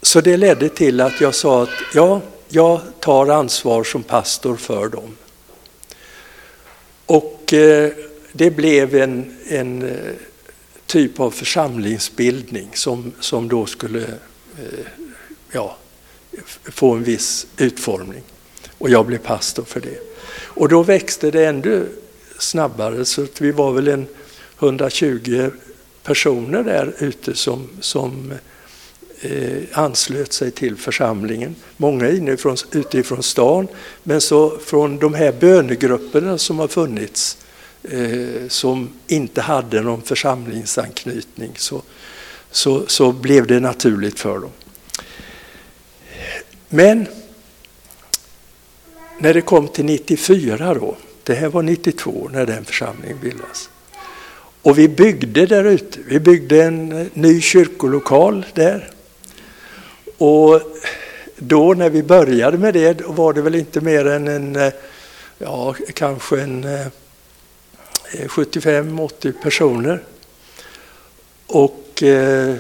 Så 0.03 0.21
det 0.21 0.37
ledde 0.37 0.69
till 0.69 1.01
att 1.01 1.21
jag 1.21 1.35
sa 1.35 1.63
att 1.63 1.69
ja, 1.95 2.21
jag 2.49 2.81
tar 3.01 3.29
ansvar 3.29 3.85
som 3.85 4.03
pastor 4.03 4.57
för 4.57 4.89
dem. 4.89 5.17
Och 7.07 7.53
eh, 7.53 7.93
det 8.33 8.51
blev 8.51 8.95
en, 8.95 9.37
en 9.49 9.83
eh, 9.83 10.13
typ 10.87 11.21
av 11.21 11.31
församlingsbildning 11.31 12.71
som, 12.75 13.13
som 13.21 13.49
då 13.49 13.67
skulle 13.67 14.03
eh, 14.59 14.87
ja, 15.53 15.77
få 16.65 16.95
en 16.95 17.03
viss 17.03 17.47
utformning. 17.57 18.23
Och 18.79 18.91
jag 18.91 19.07
blev 19.07 19.19
pastor 19.19 19.65
för 19.65 19.81
det. 19.81 19.99
Och 20.33 20.69
då 20.69 20.83
växte 20.83 21.31
det 21.31 21.47
ännu 21.47 21.89
snabbare 22.39 23.05
så 23.05 23.23
att 23.23 23.41
vi 23.41 23.51
var 23.51 23.73
väl 23.73 23.89
en 23.89 24.07
120 24.59 25.51
personer 26.07 26.63
där 26.63 26.95
ute 26.99 27.35
som, 27.35 27.69
som 27.81 28.33
eh, 29.21 29.63
anslöt 29.73 30.33
sig 30.33 30.51
till 30.51 30.77
församlingen. 30.77 31.55
Många 31.77 32.11
inifrån, 32.11 32.57
utifrån 32.73 33.23
stan, 33.23 33.69
men 34.03 34.21
så 34.21 34.59
från 34.59 34.99
de 34.99 35.15
här 35.15 35.33
bönegrupperna 35.33 36.39
som 36.39 36.59
har 36.59 36.69
funnits 36.69 37.39
eh, 37.83 38.49
som 38.49 38.91
inte 39.07 39.41
hade 39.41 39.81
någon 39.81 40.03
församlingsanknytning 40.03 41.53
så, 41.57 41.83
så, 42.51 42.87
så 42.87 43.13
blev 43.13 43.47
det 43.47 43.61
naturligt 43.61 44.19
för 44.19 44.39
dem. 44.39 44.51
Men 46.69 47.07
när 49.19 49.35
det 49.35 49.41
kom 49.41 49.69
till 49.69 49.85
94 49.85 50.75
då, 50.75 50.97
det 51.23 51.35
här 51.35 51.49
var 51.49 51.63
92 51.63 52.29
när 52.33 52.47
den 52.47 52.65
församlingen 52.65 53.21
bildades. 53.21 53.69
Och 54.67 54.79
vi 54.79 54.89
byggde 54.89 55.47
där 55.47 55.65
ute, 55.65 55.99
vi 56.07 56.21
byggde 56.21 56.63
en 56.65 56.93
eh, 56.93 57.07
ny 57.13 57.41
kyrkolokal 57.41 58.47
där. 58.55 58.91
Och 60.19 60.61
då 61.37 61.75
när 61.75 61.91
vi 61.91 62.03
började 62.03 62.59
med 62.59 62.75
det 62.75 63.01
var 63.07 63.33
det 63.33 63.43
väl 63.43 63.55
inte 63.55 63.81
mer 63.81 64.07
än 64.07 64.29
en, 64.29 64.57
eh, 64.57 64.73
ja 65.39 65.75
kanske 65.95 66.41
en 66.41 66.65
eh, 66.65 66.87
75-80 68.13 69.33
personer. 69.43 70.03
Och 71.47 72.03
eh, 72.03 72.55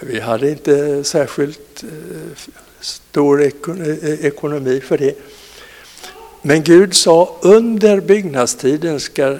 vi 0.00 0.20
hade 0.20 0.50
inte 0.50 1.04
särskilt 1.04 1.82
eh, 1.82 2.52
stor 2.80 3.42
ekonomi 4.20 4.80
för 4.80 4.98
det. 4.98 5.14
Men 6.42 6.62
Gud 6.62 6.94
sa 6.94 7.36
under 7.42 8.00
byggnadstiden 8.00 9.00
ska 9.00 9.38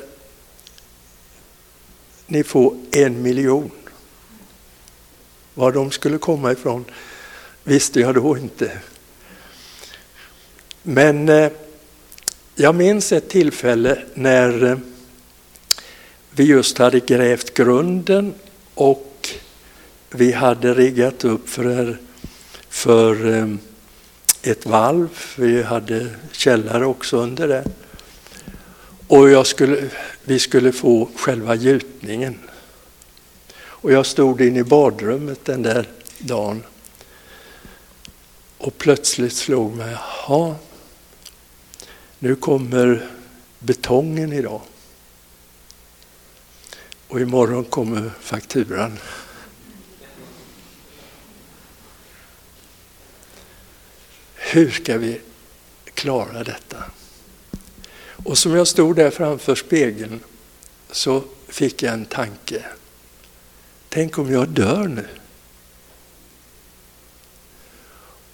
ni 2.32 2.44
får 2.44 2.76
en 2.92 3.22
miljon. 3.22 3.70
Var 5.54 5.72
de 5.72 5.90
skulle 5.90 6.18
komma 6.18 6.52
ifrån 6.52 6.84
visste 7.64 8.00
jag 8.00 8.14
då 8.14 8.38
inte. 8.38 8.72
Men 10.82 11.28
eh, 11.28 11.52
jag 12.54 12.74
minns 12.74 13.12
ett 13.12 13.28
tillfälle 13.28 14.02
när 14.14 14.64
eh, 14.64 14.78
vi 16.30 16.44
just 16.44 16.78
hade 16.78 17.00
grävt 17.00 17.54
grunden 17.54 18.34
och 18.74 19.28
vi 20.10 20.32
hade 20.32 20.74
riggat 20.74 21.24
upp 21.24 21.48
för, 21.48 21.98
för 22.68 23.38
eh, 23.38 23.54
ett 24.42 24.66
valv. 24.66 25.08
Vi 25.36 25.62
hade 25.62 26.08
källare 26.32 26.86
också 26.86 27.16
under 27.16 27.48
det. 27.48 27.64
Och 29.06 29.30
jag 29.30 29.46
skulle, 29.46 29.88
vi 30.24 30.38
skulle 30.38 30.72
få 30.72 31.08
själva 31.16 31.54
gjutningen. 31.54 32.38
Och 33.54 33.92
jag 33.92 34.06
stod 34.06 34.40
inne 34.40 34.58
i 34.58 34.64
badrummet 34.64 35.44
den 35.44 35.62
där 35.62 35.88
dagen. 36.18 36.62
Och 38.58 38.78
plötsligt 38.78 39.36
slog 39.36 39.76
mig, 39.76 39.92
jaha, 39.92 40.56
nu 42.18 42.36
kommer 42.36 43.10
betongen 43.58 44.32
idag. 44.32 44.60
Och 47.08 47.20
imorgon 47.20 47.64
kommer 47.64 48.10
fakturan. 48.20 48.98
Hur 54.34 54.70
ska 54.70 54.98
vi 54.98 55.20
klara 55.94 56.44
detta? 56.44 56.84
Och 58.24 58.38
som 58.38 58.56
jag 58.56 58.68
stod 58.68 58.96
där 58.96 59.10
framför 59.10 59.54
spegeln 59.54 60.20
så 60.90 61.22
fick 61.48 61.82
jag 61.82 61.94
en 61.94 62.04
tanke. 62.04 62.64
Tänk 63.88 64.18
om 64.18 64.32
jag 64.32 64.48
dör 64.48 64.88
nu? 64.88 65.06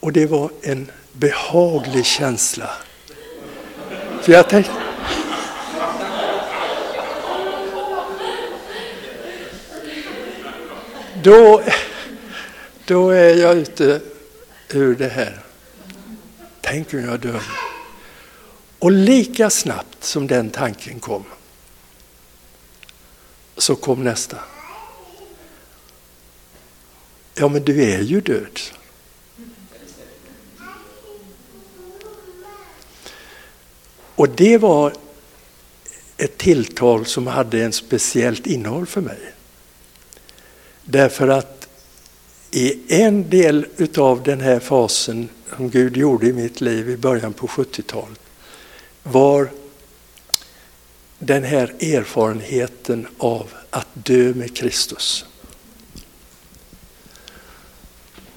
Och 0.00 0.12
det 0.12 0.26
var 0.26 0.50
en 0.62 0.90
behaglig 1.12 2.06
känsla. 2.06 2.70
För 4.22 4.32
jag 4.32 4.48
tänkte, 4.48 4.72
då, 11.22 11.62
då 12.84 13.10
är 13.10 13.34
jag 13.34 13.56
ute 13.56 14.00
ur 14.68 14.94
det 14.94 15.08
här. 15.08 15.38
Tänk 16.60 16.94
om 16.94 17.00
jag 17.04 17.20
dör. 17.20 17.67
Och 18.78 18.90
lika 18.90 19.50
snabbt 19.50 20.04
som 20.04 20.26
den 20.26 20.50
tanken 20.50 21.00
kom 21.00 21.24
så 23.56 23.76
kom 23.76 24.04
nästa. 24.04 24.36
Ja, 27.34 27.48
men 27.48 27.64
du 27.64 27.82
är 27.82 28.00
ju 28.00 28.20
död. 28.20 28.60
Och 34.14 34.28
det 34.28 34.58
var 34.58 34.92
ett 36.16 36.38
tilltal 36.38 37.06
som 37.06 37.26
hade 37.26 37.64
en 37.64 37.72
speciellt 37.72 38.46
innehåll 38.46 38.86
för 38.86 39.00
mig. 39.00 39.18
Därför 40.84 41.28
att 41.28 41.68
i 42.50 42.94
en 43.02 43.30
del 43.30 43.66
utav 43.76 44.22
den 44.22 44.40
här 44.40 44.60
fasen 44.60 45.28
som 45.56 45.70
Gud 45.70 45.96
gjorde 45.96 46.26
i 46.26 46.32
mitt 46.32 46.60
liv 46.60 46.90
i 46.90 46.96
början 46.96 47.32
på 47.32 47.46
70-talet 47.46 48.20
var 49.12 49.50
den 51.18 51.44
här 51.44 51.74
erfarenheten 51.80 53.06
av 53.18 53.50
att 53.70 53.88
dö 53.92 54.34
med 54.34 54.56
Kristus. 54.56 55.24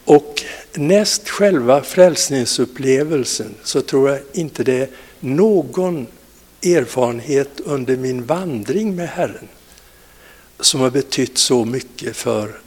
Och 0.06 0.44
näst 0.74 1.30
själva 1.30 1.84
frälsningsupplevelsen 1.84 3.56
så 3.64 3.82
tror 3.82 4.10
jag 4.10 4.20
inte 4.34 4.64
det 4.64 4.82
är 4.82 4.90
någon 5.20 6.08
erfarenhet 6.64 7.60
under 7.60 7.98
min 7.98 8.26
vandring 8.26 8.96
med 8.96 9.10
Herren 9.10 9.48
som 10.60 10.82
har 10.82 10.90
betytt 10.90 11.38
så 11.38 11.66
mycket 11.66 12.16
för 12.18 12.60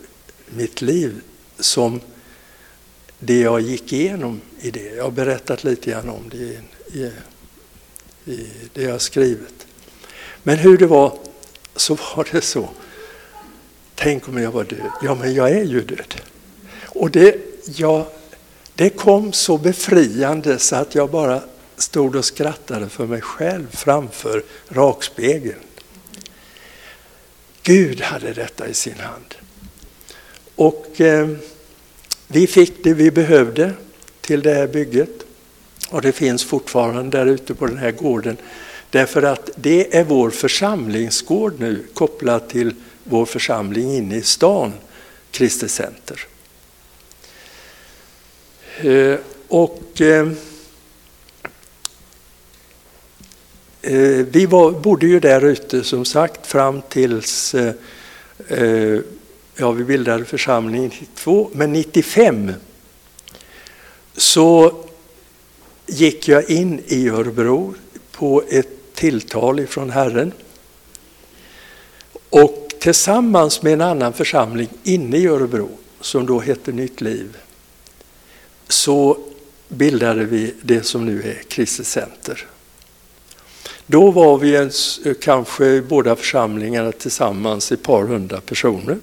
mitt 0.47 0.83
liv 0.83 1.21
som 1.59 2.01
det 3.19 3.41
jag 3.41 3.61
gick 3.61 3.93
igenom 3.93 4.41
i 4.61 4.71
det. 4.71 4.95
Jag 4.97 5.05
har 5.05 5.11
berättat 5.11 5.65
lite 5.65 5.91
grann 5.91 6.09
om 6.09 6.29
det 6.31 6.37
i, 6.37 6.59
i, 6.99 7.11
i 8.25 8.47
det 8.73 8.83
jag 8.83 9.01
skrivit. 9.01 9.67
Men 10.43 10.59
hur 10.59 10.79
det 10.79 10.87
var, 10.87 11.19
så 11.77 11.95
var 11.95 12.29
det 12.33 12.41
så. 12.41 12.69
Tänk 13.95 14.29
om 14.29 14.39
jag 14.39 14.51
var 14.51 14.65
död. 14.65 14.91
Ja, 15.03 15.15
men 15.15 15.35
jag 15.35 15.51
är 15.51 15.65
ju 15.65 15.81
död. 15.81 16.15
Och 16.85 17.11
det, 17.11 17.37
ja, 17.67 18.09
det 18.75 18.91
kom 18.91 19.33
så 19.33 19.59
befriande 19.59 20.59
så 20.59 20.77
att 20.77 20.95
jag 20.95 21.11
bara 21.11 21.43
stod 21.77 22.17
och 22.17 22.25
skrattade 22.25 22.89
för 22.89 23.07
mig 23.07 23.21
själv 23.21 23.67
framför 23.71 24.43
rakspegeln. 24.69 25.61
Gud 27.63 28.01
hade 28.01 28.33
detta 28.33 28.69
i 28.69 28.75
sin 28.75 28.99
hand. 28.99 29.35
Och 30.55 31.01
eh, 31.01 31.29
vi 32.27 32.47
fick 32.47 32.85
det 32.85 32.95
vi 32.95 33.11
behövde 33.11 33.73
till 34.21 34.43
det 34.43 34.55
här 34.55 34.67
bygget. 34.67 35.24
Och 35.91 36.03
det 36.03 36.13
finns 36.13 36.45
fortfarande 36.45 37.19
där 37.19 37.27
ute 37.27 37.55
på 37.55 37.67
den 37.67 37.79
här 37.79 37.91
gården. 37.91 38.37
Därför 38.91 39.23
att 39.23 39.51
det 39.57 39.97
är 39.97 40.05
vår 40.05 40.31
församlingsgård 40.31 41.55
nu 41.59 41.87
kopplat 41.95 42.49
till 42.49 42.75
vår 43.05 43.27
församling 43.27 43.97
inne 43.97 44.17
i 44.17 44.23
stan, 44.23 44.73
Kristi 45.31 45.69
Center. 45.69 46.27
Eh, 48.81 49.19
och 49.49 50.01
eh, 50.01 50.29
eh, 53.83 54.27
vi 54.31 54.47
var, 54.47 54.71
bodde 54.71 55.07
ju 55.07 55.21
där 55.21 55.45
ute 55.45 55.85
som 55.85 56.05
sagt 56.05 56.47
fram 56.47 56.83
tills 56.89 57.55
ja, 59.57 59.71
vi 59.71 59.85
bildade 59.85 60.25
församlingen 60.25 60.91
92, 60.91 61.51
men 61.53 61.73
95 61.73 62.53
så 64.17 64.85
gick 65.87 66.29
jag 66.29 66.51
in 66.51 66.83
i 66.87 67.09
Örebro 67.09 67.75
på 68.13 68.43
ett 68.49 68.95
tilltal 68.95 69.61
ifrån 69.61 69.91
Herren. 69.91 70.33
Och 72.31 72.75
tillsammans 72.79 73.63
med 73.63 73.73
en 73.73 73.81
annan 73.81 74.13
församling 74.13 74.69
inne 74.83 75.17
i 75.17 75.27
Örebro, 75.27 75.69
som 76.01 76.27
då 76.27 76.41
hette 76.41 76.73
Nytt 76.73 77.01
Liv, 77.01 77.37
så 78.69 79.19
bildade 79.69 80.25
vi 80.25 80.55
det 80.63 80.83
som 80.83 81.07
nu 81.07 81.23
är 81.23 81.43
Kristet 81.49 81.87
Center. 81.87 82.47
Då 83.87 84.11
var 84.11 84.39
vi 84.39 84.57
en, 84.57 84.71
kanske 85.21 85.83
båda 85.83 86.17
församlingarna 86.17 86.93
tillsammans 86.93 87.73
ett 87.73 87.83
par 87.83 88.05
hundra 88.05 88.41
personer. 88.41 88.99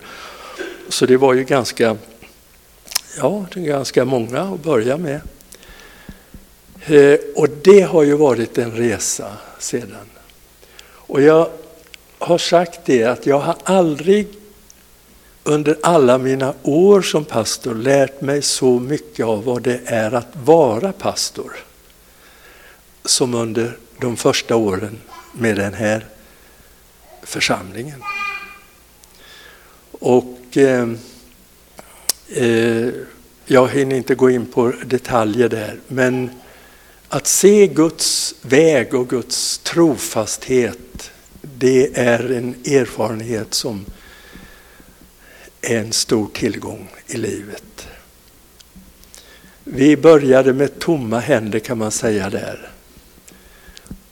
Så 0.90 1.06
det 1.06 1.18
var 1.18 1.34
ju 1.34 1.44
ganska, 1.44 1.98
ja, 3.18 3.46
ganska 3.54 4.06
många 4.06 4.42
att 4.42 4.64
börja 4.64 4.98
med. 4.98 5.22
Eh, 6.86 7.20
och 7.36 7.50
det 7.50 7.82
har 7.82 8.04
ju 8.04 8.16
varit 8.16 8.58
en 8.58 8.72
resa 8.72 9.38
sedan. 9.60 10.10
Och 10.84 11.22
jag 11.22 11.50
har 12.20 12.38
sagt 12.38 12.80
det 12.86 13.04
att 13.04 13.26
jag 13.26 13.40
har 13.40 13.56
aldrig 13.64 14.28
under 15.44 15.78
alla 15.84 16.18
mina 16.18 16.54
år 16.64 17.02
som 17.02 17.26
pastor 17.26 17.76
lärt 17.76 18.22
mig 18.22 18.42
så 18.42 18.80
mycket 18.80 19.26
av 19.26 19.44
vad 19.44 19.62
det 19.62 19.80
är 19.86 20.12
att 20.12 20.28
vara 20.44 20.92
pastor 20.92 21.52
som 23.06 23.34
under 23.34 23.78
de 24.00 24.18
första 24.18 24.56
åren 24.56 24.98
med 25.34 25.56
den 25.56 25.74
här 25.74 26.06
församlingen. 27.24 28.04
Och 29.92 30.58
eh, 30.58 30.90
eh, 32.28 32.90
jag 33.46 33.68
hinner 33.68 33.96
inte 33.96 34.16
gå 34.16 34.30
in 34.30 34.46
på 34.46 34.74
detaljer 34.86 35.50
där, 35.50 35.80
men 35.88 36.30
att 37.14 37.28
se 37.28 37.68
Guds 37.68 38.36
väg 38.42 38.94
och 38.94 39.10
Guds 39.10 39.58
trofasthet, 39.58 41.12
det 41.42 41.98
är 41.98 42.32
en 42.32 42.56
erfarenhet 42.66 43.54
som 43.54 43.86
är 45.62 45.78
en 45.78 45.94
stor 45.94 46.28
tillgång 46.34 46.90
i 47.08 47.18
livet. 47.18 47.88
Vi 49.64 49.98
började 49.98 50.54
med 50.54 50.80
tomma 50.80 51.20
händer 51.20 51.60
kan 51.60 51.78
man 51.78 51.92
säga 51.92 52.30
där. 52.30 52.70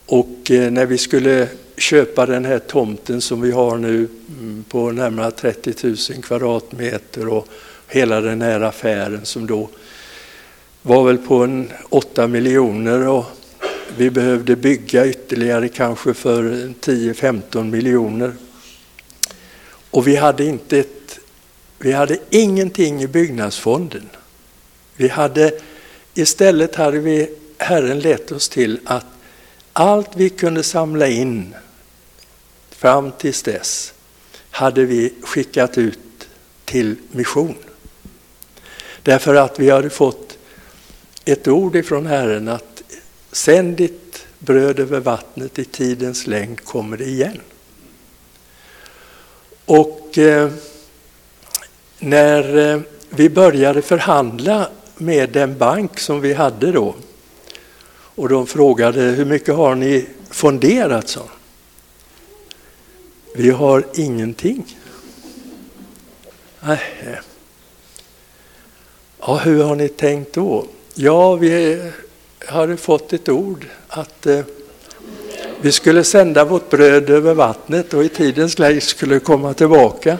Och 0.06 0.52
eh, 0.52 0.72
när 0.72 0.86
vi 0.86 0.98
skulle 0.98 1.48
köpa 1.78 2.26
den 2.26 2.46
här 2.46 2.60
tomten 2.60 3.22
som 3.22 3.42
vi 3.42 3.52
har 3.52 3.78
nu 3.78 4.08
mm, 4.40 4.64
på 4.70 4.92
närmare 4.92 5.32
30 5.32 5.88
000 5.88 5.98
kvadratmeter 6.24 7.28
och 7.28 7.48
hela 7.88 8.22
den 8.22 8.42
här 8.42 8.62
affären 8.62 9.26
som 9.26 9.48
då 9.48 9.70
var 10.82 11.04
väl 11.04 11.18
på 11.18 11.44
en 11.44 11.72
8 11.90 12.28
miljoner 12.28 13.08
och 13.08 13.26
vi 13.98 14.10
behövde 14.10 14.56
bygga 14.56 15.08
ytterligare 15.08 15.70
kanske 15.70 16.14
för 16.14 16.44
10-15 16.82 17.64
miljoner. 17.64 18.34
Och 19.92 20.08
vi 20.08 20.16
hade, 20.16 20.46
inte 20.46 20.80
ett, 20.80 21.20
vi 21.78 21.92
hade 21.92 22.18
ingenting 22.30 23.02
i 23.02 23.08
byggnadsfonden. 23.08 24.10
Vi 24.96 25.08
hade, 25.08 25.60
istället 26.14 26.76
hade 26.76 27.00
vi 27.00 27.30
Herren 27.58 28.00
lett 28.00 28.32
oss 28.32 28.50
till 28.50 28.80
att 28.86 29.06
allt 29.74 30.10
vi 30.16 30.30
kunde 30.30 30.64
samla 30.64 31.08
in 31.08 31.56
fram 32.70 33.12
tills 33.12 33.44
dess 33.44 33.94
hade 34.52 34.86
vi 34.86 35.14
skickat 35.22 35.78
ut 35.78 36.00
till 36.66 36.96
mission. 37.12 37.56
Därför 39.04 39.36
att 39.36 39.60
vi 39.60 39.70
hade 39.70 39.90
fått 39.90 40.29
ett 41.26 41.48
ord 41.48 41.76
ifrån 41.76 42.06
Herren 42.06 42.48
att 42.48 42.84
sänd 43.32 43.78
ditt 43.78 44.26
bröd 44.40 44.80
över 44.80 45.00
vattnet, 45.00 45.60
i 45.60 45.66
tidens 45.66 46.28
längd 46.28 46.64
kommer 46.64 46.98
det 46.98 47.06
igen. 47.06 47.40
Och 49.66 50.18
eh, 50.18 50.52
när 52.00 52.58
eh, 52.58 52.82
vi 53.10 53.30
började 53.30 53.82
förhandla 53.82 54.70
med 54.98 55.30
den 55.30 55.58
bank 55.58 56.00
som 56.00 56.22
vi 56.22 56.34
hade 56.34 56.72
då 56.72 56.96
och 58.20 58.30
de 58.30 58.48
frågade 58.48 59.02
hur 59.02 59.26
mycket 59.26 59.56
har 59.56 59.76
ni 59.76 60.06
fonderat? 60.30 61.10
Så. 61.10 61.22
Vi 63.36 63.50
har 63.50 63.86
ingenting. 63.94 64.78
Nej. 66.60 66.80
Ja, 69.20 69.38
hur 69.38 69.64
har 69.64 69.76
ni 69.76 69.88
tänkt 69.88 70.34
då? 70.34 70.68
Ja, 71.02 71.36
vi 71.36 71.82
hade 72.46 72.78
fått 72.78 73.14
ett 73.14 73.30
ord 73.30 73.66
att 73.88 74.26
eh, 74.26 74.42
vi 75.62 75.72
skulle 75.72 76.04
sända 76.04 76.46
vårt 76.46 76.70
bröd 76.70 77.10
över 77.10 77.34
vattnet 77.34 77.94
och 77.94 78.04
i 78.04 78.10
tidens 78.10 78.60
läge 78.60 78.82
skulle 78.82 79.20
komma 79.20 79.54
tillbaka. 79.54 80.18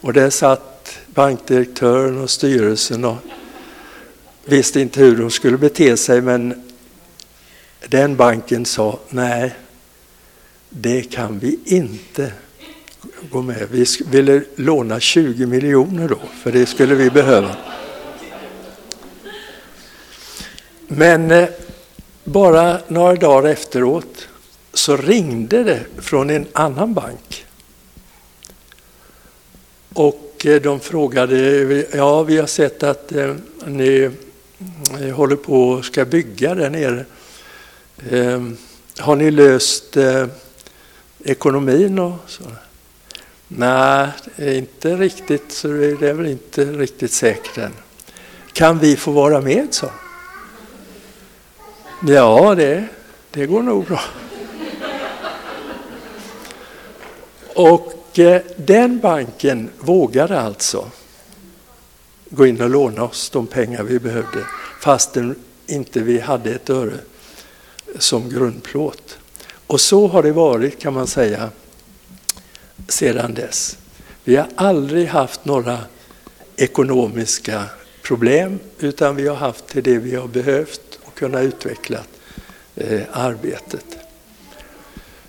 Och 0.00 0.12
där 0.12 0.30
satt 0.30 0.98
bankdirektören 1.06 2.18
och 2.18 2.30
styrelsen 2.30 3.04
och 3.04 3.16
visste 4.44 4.80
inte 4.80 5.00
hur 5.00 5.16
de 5.16 5.30
skulle 5.30 5.58
bete 5.58 5.96
sig 5.96 6.20
men 6.20 6.72
den 7.88 8.16
banken 8.16 8.64
sa 8.64 8.98
nej, 9.08 9.54
det 10.68 11.02
kan 11.02 11.38
vi 11.38 11.58
inte 11.64 12.32
gå 13.30 13.42
med. 13.42 13.68
Vi 13.70 13.84
ville 14.10 14.42
låna 14.56 15.00
20 15.00 15.46
miljoner 15.46 16.08
då, 16.08 16.18
för 16.42 16.52
det 16.52 16.66
skulle 16.66 16.94
vi 16.94 17.10
behöva. 17.10 17.56
Men 20.88 21.30
eh, 21.30 21.48
bara 22.24 22.80
några 22.88 23.14
dagar 23.14 23.48
efteråt 23.48 24.28
så 24.72 24.96
ringde 24.96 25.64
det 25.64 25.80
från 25.98 26.30
en 26.30 26.46
annan 26.52 26.94
bank. 26.94 27.46
Och 29.94 30.46
eh, 30.46 30.62
de 30.62 30.80
frågade, 30.80 31.36
ja 31.92 32.22
vi 32.22 32.38
har 32.38 32.46
sett 32.46 32.82
att 32.82 33.12
eh, 33.12 33.34
ni 33.66 34.10
eh, 35.00 35.14
håller 35.14 35.36
på 35.36 35.68
och 35.68 35.84
ska 35.84 36.04
bygga 36.04 36.54
där 36.54 36.70
nere. 36.70 37.04
Eh, 38.10 38.42
har 38.98 39.16
ni 39.16 39.30
löst 39.30 39.96
eh, 39.96 40.26
ekonomin 41.24 41.98
och 41.98 42.16
sådär? 42.26 42.67
Nej, 43.48 44.08
inte 44.38 44.96
riktigt, 44.96 45.52
så 45.52 45.68
det 45.68 46.08
är 46.08 46.12
väl 46.12 46.26
inte 46.26 46.64
riktigt 46.64 47.12
säkert 47.12 47.58
än. 47.58 47.72
Kan 48.52 48.78
vi 48.78 48.96
få 48.96 49.10
vara 49.10 49.40
med, 49.40 49.66
så? 49.70 49.90
Ja, 52.06 52.54
det, 52.54 52.84
det 53.30 53.46
går 53.46 53.62
nog 53.62 53.84
bra. 53.84 54.00
Och 57.54 58.18
eh, 58.18 58.42
den 58.56 58.98
banken 58.98 59.70
vågade 59.78 60.40
alltså 60.40 60.90
gå 62.30 62.46
in 62.46 62.60
och 62.60 62.70
låna 62.70 63.02
oss 63.02 63.30
de 63.30 63.46
pengar 63.46 63.82
vi 63.82 63.98
behövde 63.98 64.44
fastän 64.80 65.34
inte 65.66 66.00
vi 66.00 66.20
hade 66.20 66.50
ett 66.50 66.70
öre 66.70 66.98
som 67.98 68.28
grundplåt. 68.28 69.18
Och 69.66 69.80
så 69.80 70.06
har 70.06 70.22
det 70.22 70.32
varit 70.32 70.78
kan 70.78 70.94
man 70.94 71.06
säga 71.06 71.50
sedan 72.88 73.34
dess. 73.34 73.78
Vi 74.24 74.36
har 74.36 74.46
aldrig 74.54 75.08
haft 75.08 75.44
några 75.44 75.78
ekonomiska 76.56 77.64
problem 78.02 78.58
utan 78.78 79.16
vi 79.16 79.28
har 79.28 79.36
haft 79.36 79.66
till 79.66 79.82
det 79.82 79.98
vi 79.98 80.14
har 80.14 80.28
behövt 80.28 80.98
och 81.04 81.14
kunnat 81.14 81.42
utveckla 81.42 81.98
eh, 82.76 83.00
arbetet. 83.12 83.84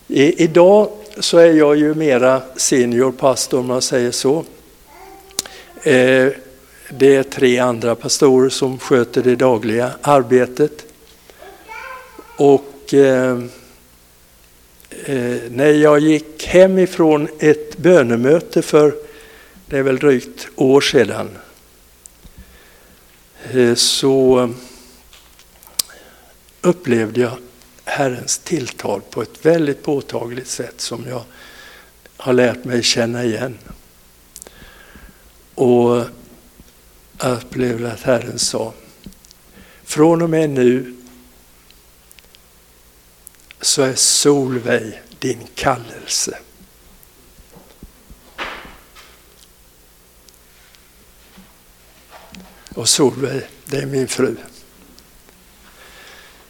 I, 0.08 0.44
idag 0.44 0.90
så 1.20 1.38
är 1.38 1.54
jag 1.54 1.78
ju 1.78 1.94
mera 1.94 2.42
senior 2.56 3.12
pastor 3.12 3.60
om 3.60 3.66
man 3.66 3.82
säger 3.82 4.12
så. 4.12 4.44
Eh, 5.84 6.28
det 6.90 7.16
är 7.16 7.24
tre 7.24 7.60
andra 7.60 7.96
pastorer 7.96 8.50
som 8.50 8.80
sköter 8.80 9.24
det 9.24 9.36
dagliga 9.36 9.92
arbetet. 10.02 10.86
Och 12.38 12.94
eh, 12.94 13.40
Eh, 15.06 15.38
när 15.52 15.72
jag 15.72 16.00
gick 16.00 16.46
hem 16.48 16.80
ifrån 16.80 17.28
ett 17.40 17.78
bönemöte 17.78 18.62
för, 18.62 18.96
det 19.66 19.78
är 19.78 19.84
väl 19.84 19.98
drygt 19.98 20.48
år 20.56 20.82
sedan, 20.82 21.30
eh, 23.52 23.76
så 23.76 24.50
upplevde 26.62 27.22
jag 27.22 27.38
Herrens 27.86 28.40
tilltal 28.40 29.02
på 29.10 29.22
ett 29.22 29.46
väldigt 29.46 29.84
påtagligt 29.84 30.48
sätt 30.48 30.82
som 30.82 31.06
jag 31.08 31.24
har 32.18 32.34
lärt 32.34 32.64
mig 32.64 32.84
känna 32.84 33.24
igen. 33.24 33.58
Och 35.56 36.06
jag 37.20 37.38
upplevde 37.38 37.92
att 37.92 38.02
Herren 38.02 38.40
sa, 38.40 38.74
från 39.84 40.22
och 40.22 40.30
med 40.30 40.50
nu 40.50 40.96
så 43.70 43.82
är 43.82 43.96
Solveig 43.96 45.02
din 45.20 45.40
kallelse. 45.56 46.38
Och 52.76 52.90
Solveig, 52.90 53.42
det 53.66 53.78
är 53.78 53.86
min 53.86 54.08
fru. 54.08 54.36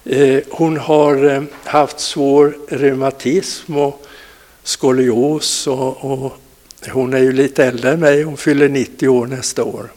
Eh, 0.06 0.44
hon 0.50 0.78
har 0.78 1.26
eh, 1.26 1.44
haft 1.64 2.00
svår 2.00 2.58
reumatism 2.70 3.78
och 3.78 4.06
skolios 4.64 5.68
och, 5.68 6.06
och 6.06 6.34
hon 6.90 7.14
är 7.14 7.20
ju 7.20 7.32
lite 7.32 7.66
äldre 7.66 7.92
än 7.92 8.00
mig, 8.00 8.24
hon 8.24 8.38
fyller 8.38 8.70
90 8.70 9.08
år 9.08 9.28
nästa 9.28 9.64
år. 9.64 9.92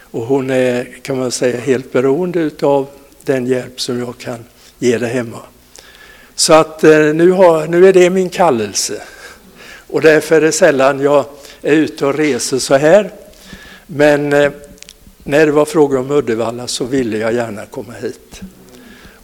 Och 0.00 0.26
hon 0.26 0.50
är, 0.50 0.98
kan 1.02 1.18
man 1.18 1.30
säga, 1.30 1.60
helt 1.60 1.92
beroende 1.92 2.50
av 2.62 2.86
den 3.22 3.46
hjälp 3.46 3.80
som 3.80 3.98
jag 3.98 4.18
kan 4.18 4.44
ge 4.78 4.98
där 4.98 5.08
hemma. 5.08 5.40
Så 6.34 6.52
att 6.52 6.84
eh, 6.84 6.98
nu, 6.98 7.30
har, 7.30 7.66
nu 7.66 7.88
är 7.88 7.92
det 7.92 8.10
min 8.10 8.30
kallelse. 8.30 9.02
Och 9.86 10.00
därför 10.00 10.36
är 10.36 10.40
det 10.40 10.52
sällan 10.52 11.00
jag 11.00 11.24
är 11.62 11.72
ute 11.72 12.06
och 12.06 12.14
reser 12.14 12.58
så 12.58 12.74
här. 12.74 13.10
Men 13.86 14.32
eh, 14.32 14.52
när 15.24 15.46
det 15.46 15.52
var 15.52 15.64
fråga 15.64 15.98
om 15.98 16.10
Uddevalla 16.10 16.66
så 16.66 16.84
ville 16.84 17.18
jag 17.18 17.34
gärna 17.34 17.66
komma 17.66 17.92
hit. 17.92 18.40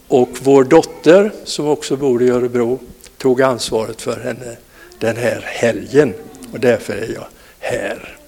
Och 0.09 0.29
vår 0.43 0.65
dotter, 0.65 1.33
som 1.45 1.67
också 1.67 1.97
bor 1.97 2.23
i 2.23 2.31
Örebro, 2.31 2.79
tog 3.19 3.43
ansvaret 3.43 4.03
för 4.03 4.21
henne 4.21 4.57
den 4.99 5.17
här 5.17 5.45
helgen. 5.47 6.15
Och 6.53 6.61
därför 6.61 6.93
är 6.93 7.15
jag 7.15 7.27
här. 7.59 8.19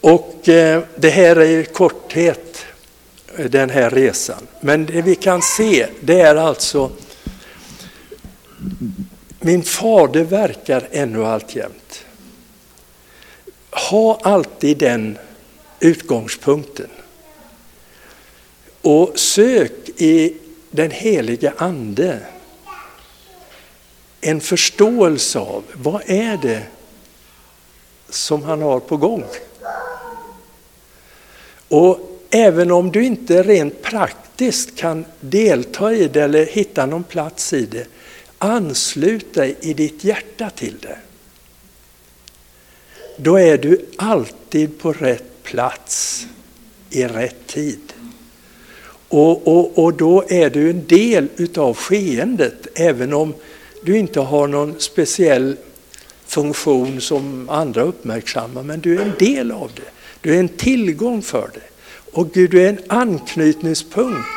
Och 0.00 0.48
eh, 0.48 0.82
det 0.96 1.10
här 1.10 1.36
är 1.36 1.60
i 1.60 1.64
korthet 1.64 2.66
den 3.36 3.70
här 3.70 3.90
resan. 3.90 4.46
Men 4.60 4.86
det 4.86 5.02
vi 5.02 5.14
kan 5.14 5.42
se, 5.42 5.86
det 6.00 6.20
är 6.20 6.36
alltså 6.36 6.90
min 9.40 9.62
fader 9.62 10.24
verkar 10.24 10.88
ännu 10.90 11.24
alltjämt. 11.24 12.04
Ha 13.70 14.18
alltid 14.22 14.78
den 14.78 15.18
utgångspunkten. 15.80 16.90
Och 18.80 19.18
sök 19.18 19.88
i 19.96 20.36
den 20.70 20.90
heliga 20.90 21.52
Ande 21.56 22.20
en 24.20 24.40
förståelse 24.40 25.38
av 25.38 25.64
vad 25.72 26.02
är 26.06 26.36
det 26.36 26.62
som 28.08 28.42
han 28.42 28.62
har 28.62 28.80
på 28.80 28.96
gång. 28.96 29.24
Och 31.68 32.11
även 32.32 32.70
om 32.70 32.92
du 32.92 33.04
inte 33.04 33.42
rent 33.42 33.82
praktiskt 33.82 34.76
kan 34.76 35.04
delta 35.20 35.92
i 35.92 36.08
det 36.08 36.22
eller 36.22 36.46
hitta 36.46 36.86
någon 36.86 37.04
plats 37.04 37.52
i 37.52 37.66
det, 37.66 37.86
anslut 38.38 39.34
dig 39.34 39.56
i 39.60 39.74
ditt 39.74 40.04
hjärta 40.04 40.50
till 40.50 40.74
det. 40.80 40.98
Då 43.16 43.36
är 43.36 43.58
du 43.58 43.86
alltid 43.96 44.78
på 44.78 44.92
rätt 44.92 45.42
plats 45.42 46.26
i 46.90 47.04
rätt 47.04 47.46
tid. 47.46 47.92
Och, 49.08 49.48
och, 49.48 49.78
och 49.78 49.94
då 49.94 50.24
är 50.28 50.50
du 50.50 50.70
en 50.70 50.86
del 50.86 51.28
utav 51.36 51.74
skeendet, 51.76 52.66
även 52.74 53.12
om 53.12 53.34
du 53.82 53.98
inte 53.98 54.20
har 54.20 54.46
någon 54.46 54.80
speciell 54.80 55.56
funktion 56.26 57.00
som 57.00 57.48
andra 57.50 57.82
uppmärksammar, 57.82 58.62
men 58.62 58.80
du 58.80 58.96
är 58.96 59.02
en 59.02 59.14
del 59.18 59.52
av 59.52 59.70
det. 59.74 59.90
Du 60.20 60.34
är 60.34 60.38
en 60.40 60.48
tillgång 60.48 61.22
för 61.22 61.50
det. 61.54 61.71
Och 62.12 62.32
Gud, 62.32 62.54
är 62.54 62.68
en 62.68 62.78
anknytningspunkt 62.86 64.28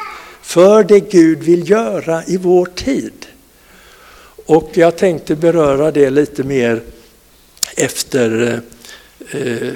för 0.41 0.84
det 0.84 0.99
Gud 0.99 1.39
vill 1.43 1.69
göra 1.69 2.23
i 2.26 2.38
vår 2.38 2.65
tid. 2.65 3.26
Och 4.45 4.69
jag 4.73 4.97
tänkte 4.97 5.36
beröra 5.36 5.91
det 5.91 6.09
lite 6.09 6.43
mer 6.43 6.82
efter 7.78 8.61
eh, 9.32 9.73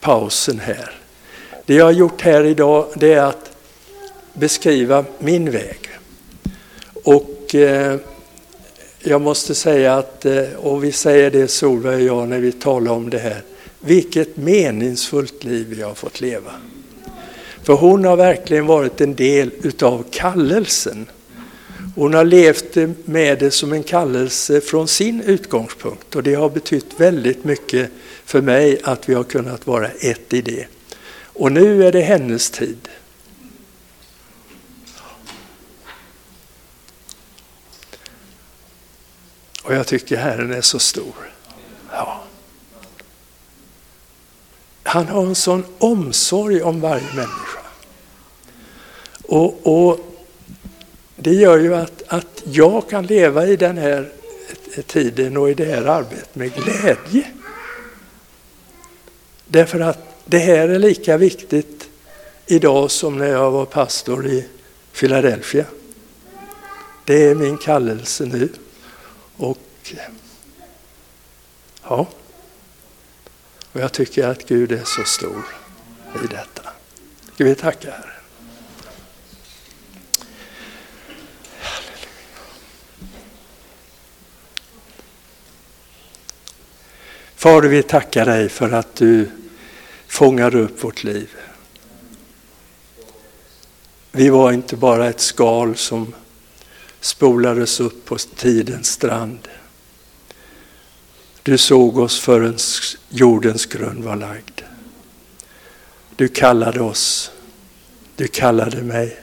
pausen 0.00 0.58
här. 0.58 0.90
Det 1.66 1.74
jag 1.74 1.84
har 1.84 1.92
gjort 1.92 2.20
här 2.20 2.44
idag 2.44 2.86
det 2.94 3.12
är 3.12 3.22
att 3.22 3.50
beskriva 4.32 5.04
min 5.18 5.50
väg. 5.50 5.78
Och 6.92 7.54
eh, 7.54 7.96
jag 8.98 9.20
måste 9.20 9.54
säga 9.54 9.94
att, 9.94 10.24
eh, 10.24 10.52
och 10.56 10.84
vi 10.84 10.92
säger 10.92 11.30
det 11.30 11.48
Solveig 11.48 12.12
och 12.12 12.18
jag 12.18 12.28
när 12.28 12.38
vi 12.38 12.52
talar 12.52 12.92
om 12.92 13.10
det 13.10 13.18
här, 13.18 13.42
vilket 13.80 14.36
meningsfullt 14.36 15.44
liv 15.44 15.66
vi 15.70 15.82
har 15.82 15.94
fått 15.94 16.20
leva. 16.20 16.52
För 17.64 17.72
hon 17.72 18.04
har 18.04 18.16
verkligen 18.16 18.66
varit 18.66 19.00
en 19.00 19.14
del 19.14 19.50
utav 19.62 20.04
kallelsen. 20.10 21.06
Hon 21.94 22.14
har 22.14 22.24
levt 22.24 22.76
med 23.04 23.38
det 23.38 23.50
som 23.50 23.72
en 23.72 23.82
kallelse 23.82 24.60
från 24.60 24.88
sin 24.88 25.20
utgångspunkt 25.20 26.16
och 26.16 26.22
det 26.22 26.34
har 26.34 26.50
betytt 26.50 27.00
väldigt 27.00 27.44
mycket 27.44 27.90
för 28.24 28.40
mig 28.40 28.80
att 28.82 29.08
vi 29.08 29.14
har 29.14 29.24
kunnat 29.24 29.66
vara 29.66 29.88
ett 29.88 30.32
i 30.32 30.40
det. 30.40 30.66
Och 31.22 31.52
nu 31.52 31.86
är 31.86 31.92
det 31.92 32.00
hennes 32.00 32.50
tid. 32.50 32.88
Och 39.62 39.74
jag 39.74 39.86
tycker 39.86 40.16
Herren 40.16 40.52
är 40.52 40.60
så 40.60 40.78
stor. 40.78 41.14
Ja. 41.90 42.24
Han 44.94 45.08
har 45.08 45.26
en 45.26 45.34
sån 45.34 45.64
omsorg 45.78 46.62
om 46.62 46.80
varje 46.80 47.14
människa. 47.14 47.60
Och, 49.22 49.66
och 49.66 49.98
Det 51.16 51.32
gör 51.32 51.58
ju 51.58 51.74
att, 51.74 52.02
att 52.06 52.42
jag 52.44 52.88
kan 52.90 53.06
leva 53.06 53.46
i 53.46 53.56
den 53.56 53.78
här 53.78 54.12
tiden 54.86 55.36
och 55.36 55.50
i 55.50 55.54
det 55.54 55.64
här 55.64 55.84
arbetet 55.84 56.34
med 56.34 56.54
glädje. 56.54 57.30
Därför 59.44 59.80
att 59.80 59.98
det 60.24 60.38
här 60.38 60.68
är 60.68 60.78
lika 60.78 61.16
viktigt 61.16 61.88
idag 62.46 62.90
som 62.90 63.18
när 63.18 63.28
jag 63.28 63.50
var 63.50 63.64
pastor 63.64 64.26
i 64.26 64.46
Philadelphia. 64.92 65.64
Det 67.04 67.24
är 67.24 67.34
min 67.34 67.58
kallelse 67.58 68.24
nu. 68.24 68.48
Och 69.36 69.92
ja, 71.82 72.06
och 73.74 73.80
jag 73.80 73.92
tycker 73.92 74.28
att 74.28 74.48
Gud 74.48 74.72
är 74.72 74.84
så 74.84 75.04
stor 75.04 75.44
i 76.24 76.26
detta. 76.26 76.70
Ska 77.34 77.44
vi 77.44 77.54
tacka 77.54 77.90
Herren. 77.90 78.10
Fader, 87.34 87.68
vi 87.68 87.82
tackar 87.82 88.26
dig 88.26 88.48
för 88.48 88.72
att 88.72 88.94
du 88.94 89.30
fångar 90.06 90.54
upp 90.54 90.84
vårt 90.84 91.04
liv. 91.04 91.30
Vi 94.12 94.28
var 94.28 94.52
inte 94.52 94.76
bara 94.76 95.08
ett 95.08 95.20
skal 95.20 95.76
som 95.76 96.14
spolades 97.00 97.80
upp 97.80 98.04
på 98.04 98.18
tidens 98.18 98.88
strand. 98.88 99.48
Du 101.44 101.58
såg 101.58 101.98
oss 101.98 102.20
förrän 102.20 102.58
jordens 103.08 103.66
grund 103.66 104.04
var 104.04 104.16
lagd. 104.16 104.60
Du 106.16 106.28
kallade 106.28 106.80
oss. 106.80 107.30
Du 108.16 108.26
kallade 108.26 108.82
mig. 108.82 109.20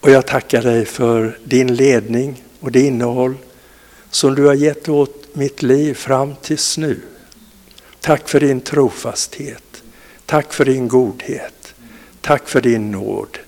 Och 0.00 0.10
jag 0.10 0.26
tackar 0.26 0.62
dig 0.62 0.84
för 0.84 1.38
din 1.44 1.74
ledning 1.74 2.44
och 2.60 2.72
det 2.72 2.80
innehåll 2.80 3.34
som 4.10 4.34
du 4.34 4.46
har 4.46 4.54
gett 4.54 4.88
åt 4.88 5.34
mitt 5.34 5.62
liv 5.62 5.94
fram 5.94 6.34
tills 6.42 6.78
nu. 6.78 7.00
Tack 8.00 8.28
för 8.28 8.40
din 8.40 8.60
trofasthet. 8.60 9.82
Tack 10.26 10.52
för 10.52 10.64
din 10.64 10.88
godhet. 10.88 11.74
Tack 12.20 12.48
för 12.48 12.60
din 12.60 12.90
nåd. 12.90 13.38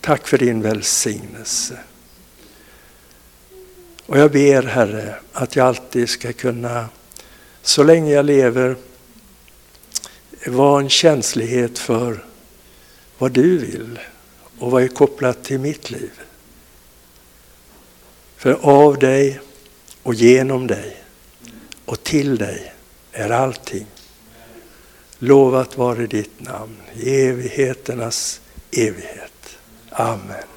Tack 0.00 0.28
för 0.28 0.38
din 0.38 0.62
välsignelse. 0.62 1.78
Och 4.06 4.18
jag 4.18 4.32
ber 4.32 4.62
Herre 4.62 5.14
att 5.32 5.56
jag 5.56 5.66
alltid 5.66 6.08
ska 6.08 6.32
kunna, 6.32 6.88
så 7.62 7.82
länge 7.82 8.12
jag 8.12 8.24
lever, 8.24 8.76
vara 10.46 10.80
en 10.80 10.88
känslighet 10.88 11.78
för 11.78 12.24
vad 13.18 13.32
du 13.32 13.58
vill 13.58 13.98
och 14.58 14.70
vad 14.70 14.82
är 14.82 14.88
kopplat 14.88 15.44
till 15.44 15.58
mitt 15.60 15.90
liv. 15.90 16.10
För 18.36 18.52
av 18.52 18.98
dig 18.98 19.40
och 20.02 20.14
genom 20.14 20.66
dig 20.66 20.96
och 21.84 22.02
till 22.02 22.36
dig 22.36 22.72
är 23.12 23.30
allting. 23.30 23.86
Lovat 25.18 25.78
vare 25.78 26.06
ditt 26.06 26.40
namn 26.40 26.76
i 26.94 27.20
evigheternas 27.20 28.40
evighet. 28.70 29.58
Amen. 29.90 30.55